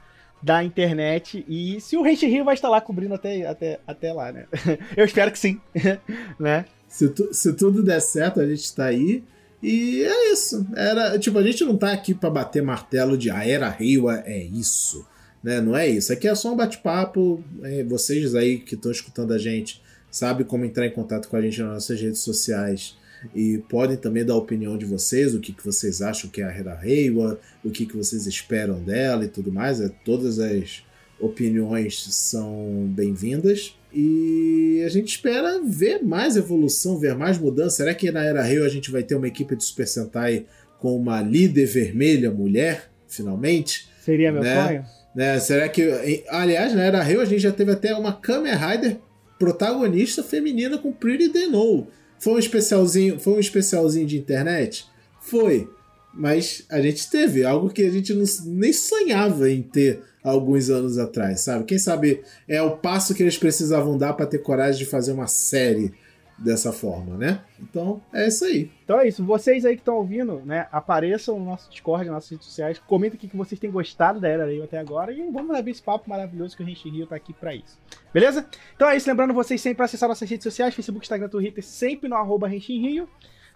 da 0.42 0.62
internet 0.62 1.44
e 1.48 1.80
se 1.80 1.96
o 1.96 2.02
Rente 2.02 2.26
Rio 2.26 2.44
vai 2.44 2.54
estar 2.54 2.68
lá 2.68 2.80
cobrindo 2.80 3.14
até, 3.14 3.46
até, 3.46 3.80
até 3.86 4.12
lá, 4.12 4.30
né? 4.30 4.46
Eu 4.96 5.04
espero 5.04 5.32
que 5.32 5.38
sim, 5.38 5.60
né? 6.38 6.66
Se, 6.88 7.08
tu, 7.08 7.32
se 7.32 7.52
tudo 7.54 7.82
der 7.82 8.00
certo, 8.00 8.40
a 8.40 8.46
gente 8.46 8.64
está 8.64 8.86
aí. 8.86 9.24
E 9.62 10.02
é 10.02 10.32
isso. 10.32 10.66
Era, 10.76 11.18
tipo, 11.18 11.38
a 11.38 11.42
gente 11.42 11.64
não 11.64 11.76
tá 11.76 11.92
aqui 11.92 12.14
para 12.14 12.30
bater 12.30 12.62
martelo 12.62 13.16
de 13.16 13.30
a 13.30 13.38
ah, 13.38 13.48
era 13.48 13.68
Reiwa 13.68 14.22
é 14.24 14.38
isso. 14.38 15.06
Né? 15.42 15.60
Não 15.60 15.76
é 15.76 15.88
isso. 15.88 16.12
Aqui 16.12 16.28
é 16.28 16.34
só 16.34 16.52
um 16.52 16.56
bate-papo. 16.56 17.42
É, 17.62 17.82
vocês 17.84 18.34
aí 18.34 18.58
que 18.58 18.74
estão 18.74 18.92
escutando 18.92 19.32
a 19.32 19.38
gente 19.38 19.82
sabem 20.10 20.46
como 20.46 20.64
entrar 20.64 20.86
em 20.86 20.92
contato 20.92 21.28
com 21.28 21.36
a 21.36 21.40
gente 21.40 21.60
nas 21.60 21.72
nossas 21.72 22.00
redes 22.00 22.20
sociais. 22.20 22.96
E 23.34 23.58
podem 23.68 23.96
também 23.96 24.24
dar 24.24 24.34
a 24.34 24.38
opinião 24.38 24.76
de 24.76 24.84
vocês, 24.84 25.34
o 25.34 25.40
que, 25.40 25.52
que 25.52 25.64
vocês 25.64 26.02
acham 26.02 26.30
que 26.30 26.40
é 26.40 26.44
a 26.44 26.50
Hera 26.50 26.74
Reiwa, 26.74 27.38
o 27.64 27.70
que, 27.70 27.86
que 27.86 27.96
vocês 27.96 28.26
esperam 28.26 28.80
dela 28.82 29.24
e 29.24 29.28
tudo 29.28 29.52
mais. 29.52 29.80
É, 29.80 29.90
todas 30.04 30.38
as 30.38 30.82
opiniões 31.18 32.02
são 32.14 32.86
bem-vindas. 32.88 33.76
E 33.92 34.82
a 34.84 34.88
gente 34.88 35.08
espera 35.08 35.60
ver 35.62 36.02
mais 36.02 36.36
evolução, 36.36 36.98
ver 36.98 37.14
mais 37.14 37.38
mudança. 37.38 37.76
Será 37.76 37.94
que 37.94 38.10
na 38.10 38.22
Era 38.22 38.42
Rio 38.42 38.64
a 38.64 38.68
gente 38.68 38.90
vai 38.90 39.02
ter 39.02 39.14
uma 39.14 39.28
equipe 39.28 39.56
de 39.56 39.64
Super 39.64 39.86
Sentai 39.86 40.44
com 40.78 40.94
uma 40.96 41.22
líder 41.22 41.66
vermelha 41.66 42.30
mulher, 42.30 42.90
finalmente? 43.08 43.88
Seria 44.04 44.30
meu 44.30 44.42
né? 44.42 44.66
sonho? 44.66 44.84
Né? 45.14 45.40
Será 45.40 45.68
que. 45.68 46.22
Aliás, 46.28 46.74
na 46.74 46.82
Era 46.82 47.02
Rio 47.02 47.20
a 47.20 47.24
gente 47.24 47.40
já 47.40 47.52
teve 47.52 47.72
até 47.72 47.94
uma 47.94 48.12
Kamen 48.12 48.54
Rider 48.54 48.98
protagonista 49.38 50.22
feminina 50.22 50.78
com 50.78 50.92
Pretty 50.92 51.28
Denou. 51.28 51.88
Foi 52.18 52.34
um 52.34 52.38
especialzinho, 52.38 53.18
foi 53.18 53.34
um 53.34 53.40
especialzinho 53.40 54.06
de 54.06 54.18
internet? 54.18 54.86
Foi. 55.20 55.68
Mas 56.14 56.64
a 56.70 56.80
gente 56.80 57.10
teve 57.10 57.44
algo 57.44 57.68
que 57.68 57.82
a 57.82 57.90
gente 57.90 58.14
não, 58.14 58.24
nem 58.46 58.72
sonhava 58.72 59.50
em 59.50 59.62
ter 59.62 60.02
alguns 60.22 60.70
anos 60.70 60.98
atrás, 60.98 61.40
sabe? 61.40 61.64
Quem 61.64 61.78
sabe 61.78 62.22
é 62.48 62.60
o 62.62 62.76
passo 62.76 63.14
que 63.14 63.22
eles 63.22 63.36
precisavam 63.36 63.98
dar 63.98 64.14
para 64.14 64.26
ter 64.26 64.38
coragem 64.38 64.78
de 64.78 64.90
fazer 64.90 65.12
uma 65.12 65.26
série 65.26 65.92
dessa 66.38 66.72
forma, 66.72 67.16
né? 67.16 67.40
Então 67.60 68.00
é 68.12 68.28
isso 68.28 68.44
aí. 68.44 68.70
Então 68.84 69.00
é 69.00 69.08
isso. 69.08 69.24
Vocês 69.24 69.64
aí 69.64 69.74
que 69.74 69.80
estão 69.80 69.96
ouvindo, 69.96 70.42
né? 70.44 70.68
Apareçam 70.70 71.38
no 71.38 71.44
nosso 71.46 71.70
Discord, 71.70 72.04
nas 72.06 72.14
nossas 72.14 72.30
redes 72.30 72.46
sociais. 72.46 72.78
Comentem 72.78 73.16
o 73.16 73.20
que 73.20 73.36
vocês 73.36 73.58
têm 73.58 73.70
gostado 73.70 74.20
da 74.20 74.28
Era 74.28 74.44
Rail 74.44 74.64
até 74.64 74.78
agora. 74.78 75.12
E 75.12 75.30
vamos 75.30 75.56
abrir 75.56 75.70
esse 75.70 75.82
papo 75.82 76.08
maravilhoso 76.08 76.56
que 76.56 76.62
a 76.62 76.66
gente 76.66 76.88
Rio 76.88 77.06
tá 77.06 77.16
aqui 77.16 77.32
para 77.32 77.54
isso. 77.54 77.78
Beleza? 78.12 78.46
Então 78.74 78.88
é 78.88 78.96
isso. 78.96 79.08
Lembrando 79.08 79.32
vocês 79.32 79.60
sempre 79.60 79.84
acessar 79.84 80.08
nossas 80.08 80.28
redes 80.28 80.44
sociais: 80.44 80.74
Facebook, 80.74 81.04
Instagram, 81.04 81.28
Twitter, 81.28 81.64
sempre 81.64 82.08
no 82.08 82.16
arroba 82.16 82.46
Rio. 82.46 83.08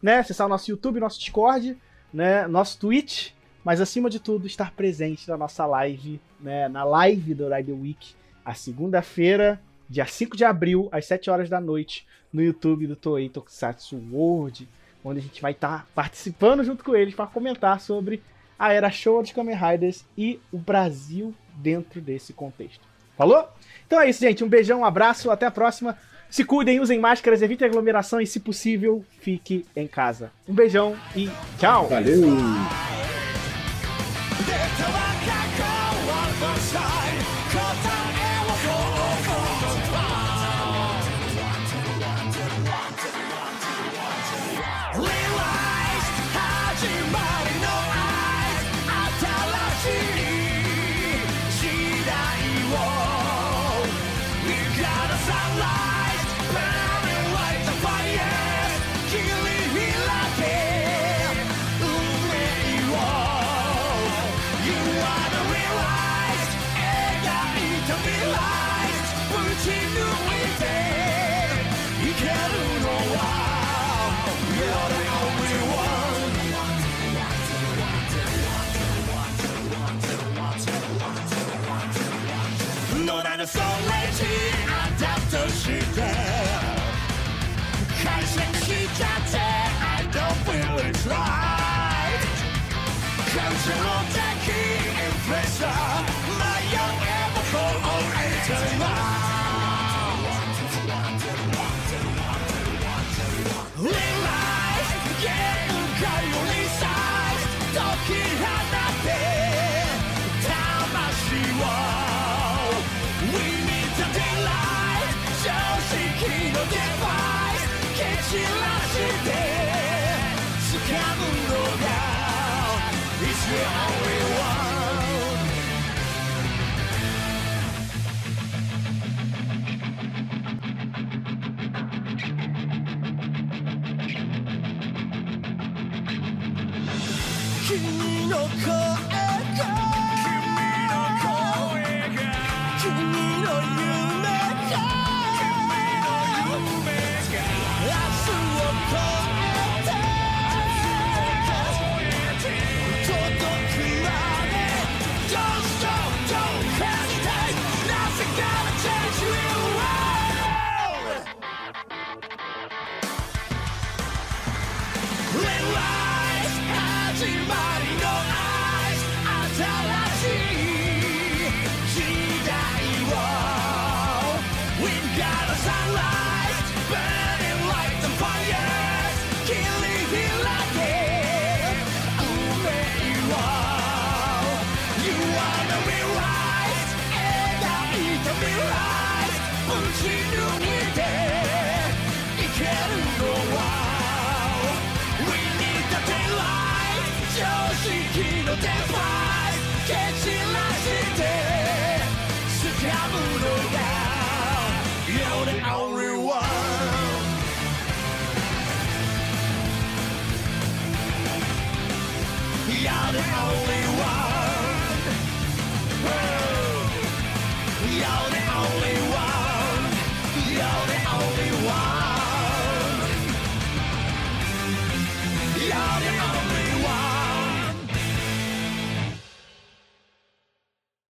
Né? 0.02 0.18
Acessar 0.18 0.46
o 0.46 0.50
nosso 0.50 0.70
YouTube, 0.70 0.98
nosso 1.00 1.20
Discord, 1.20 1.76
né? 2.12 2.46
Nosso 2.46 2.78
Twitch 2.78 3.32
mas 3.64 3.80
acima 3.80 4.08
de 4.08 4.18
tudo 4.18 4.46
estar 4.46 4.72
presente 4.72 5.28
na 5.28 5.36
nossa 5.36 5.66
live, 5.66 6.20
né, 6.40 6.68
na 6.68 6.84
live 6.84 7.34
do 7.34 7.48
Ride 7.48 7.72
Week, 7.72 8.14
a 8.44 8.54
segunda-feira, 8.54 9.60
dia 9.88 10.06
5 10.06 10.36
de 10.36 10.44
abril, 10.44 10.88
às 10.90 11.06
7 11.06 11.30
horas 11.30 11.48
da 11.48 11.60
noite, 11.60 12.06
no 12.32 12.42
YouTube 12.42 12.86
do 12.86 12.96
Toei 12.96 13.28
Tokusatsu 13.28 14.00
World, 14.12 14.68
onde 15.04 15.18
a 15.18 15.22
gente 15.22 15.40
vai 15.40 15.52
estar 15.52 15.86
participando 15.94 16.64
junto 16.64 16.84
com 16.84 16.94
eles 16.94 17.14
para 17.14 17.26
comentar 17.26 17.80
sobre 17.80 18.22
a 18.58 18.72
era 18.72 18.90
show 18.90 19.22
dos 19.22 19.32
Kamen 19.32 19.56
Riders 19.56 20.04
e 20.16 20.38
o 20.52 20.58
Brasil 20.58 21.34
dentro 21.54 22.00
desse 22.00 22.32
contexto. 22.32 22.86
Falou? 23.16 23.48
Então 23.86 24.00
é 24.00 24.08
isso, 24.08 24.20
gente. 24.20 24.44
Um 24.44 24.48
beijão, 24.48 24.80
um 24.80 24.84
abraço, 24.84 25.30
até 25.30 25.46
a 25.46 25.50
próxima. 25.50 25.96
Se 26.30 26.44
cuidem, 26.44 26.78
usem 26.78 26.98
máscaras, 26.98 27.42
evitem 27.42 27.66
aglomeração 27.66 28.20
e, 28.20 28.26
se 28.26 28.38
possível, 28.38 29.04
fique 29.18 29.66
em 29.74 29.88
casa. 29.88 30.30
Um 30.46 30.54
beijão 30.54 30.96
e 31.16 31.28
tchau! 31.58 31.88
Valeu! 31.88 32.99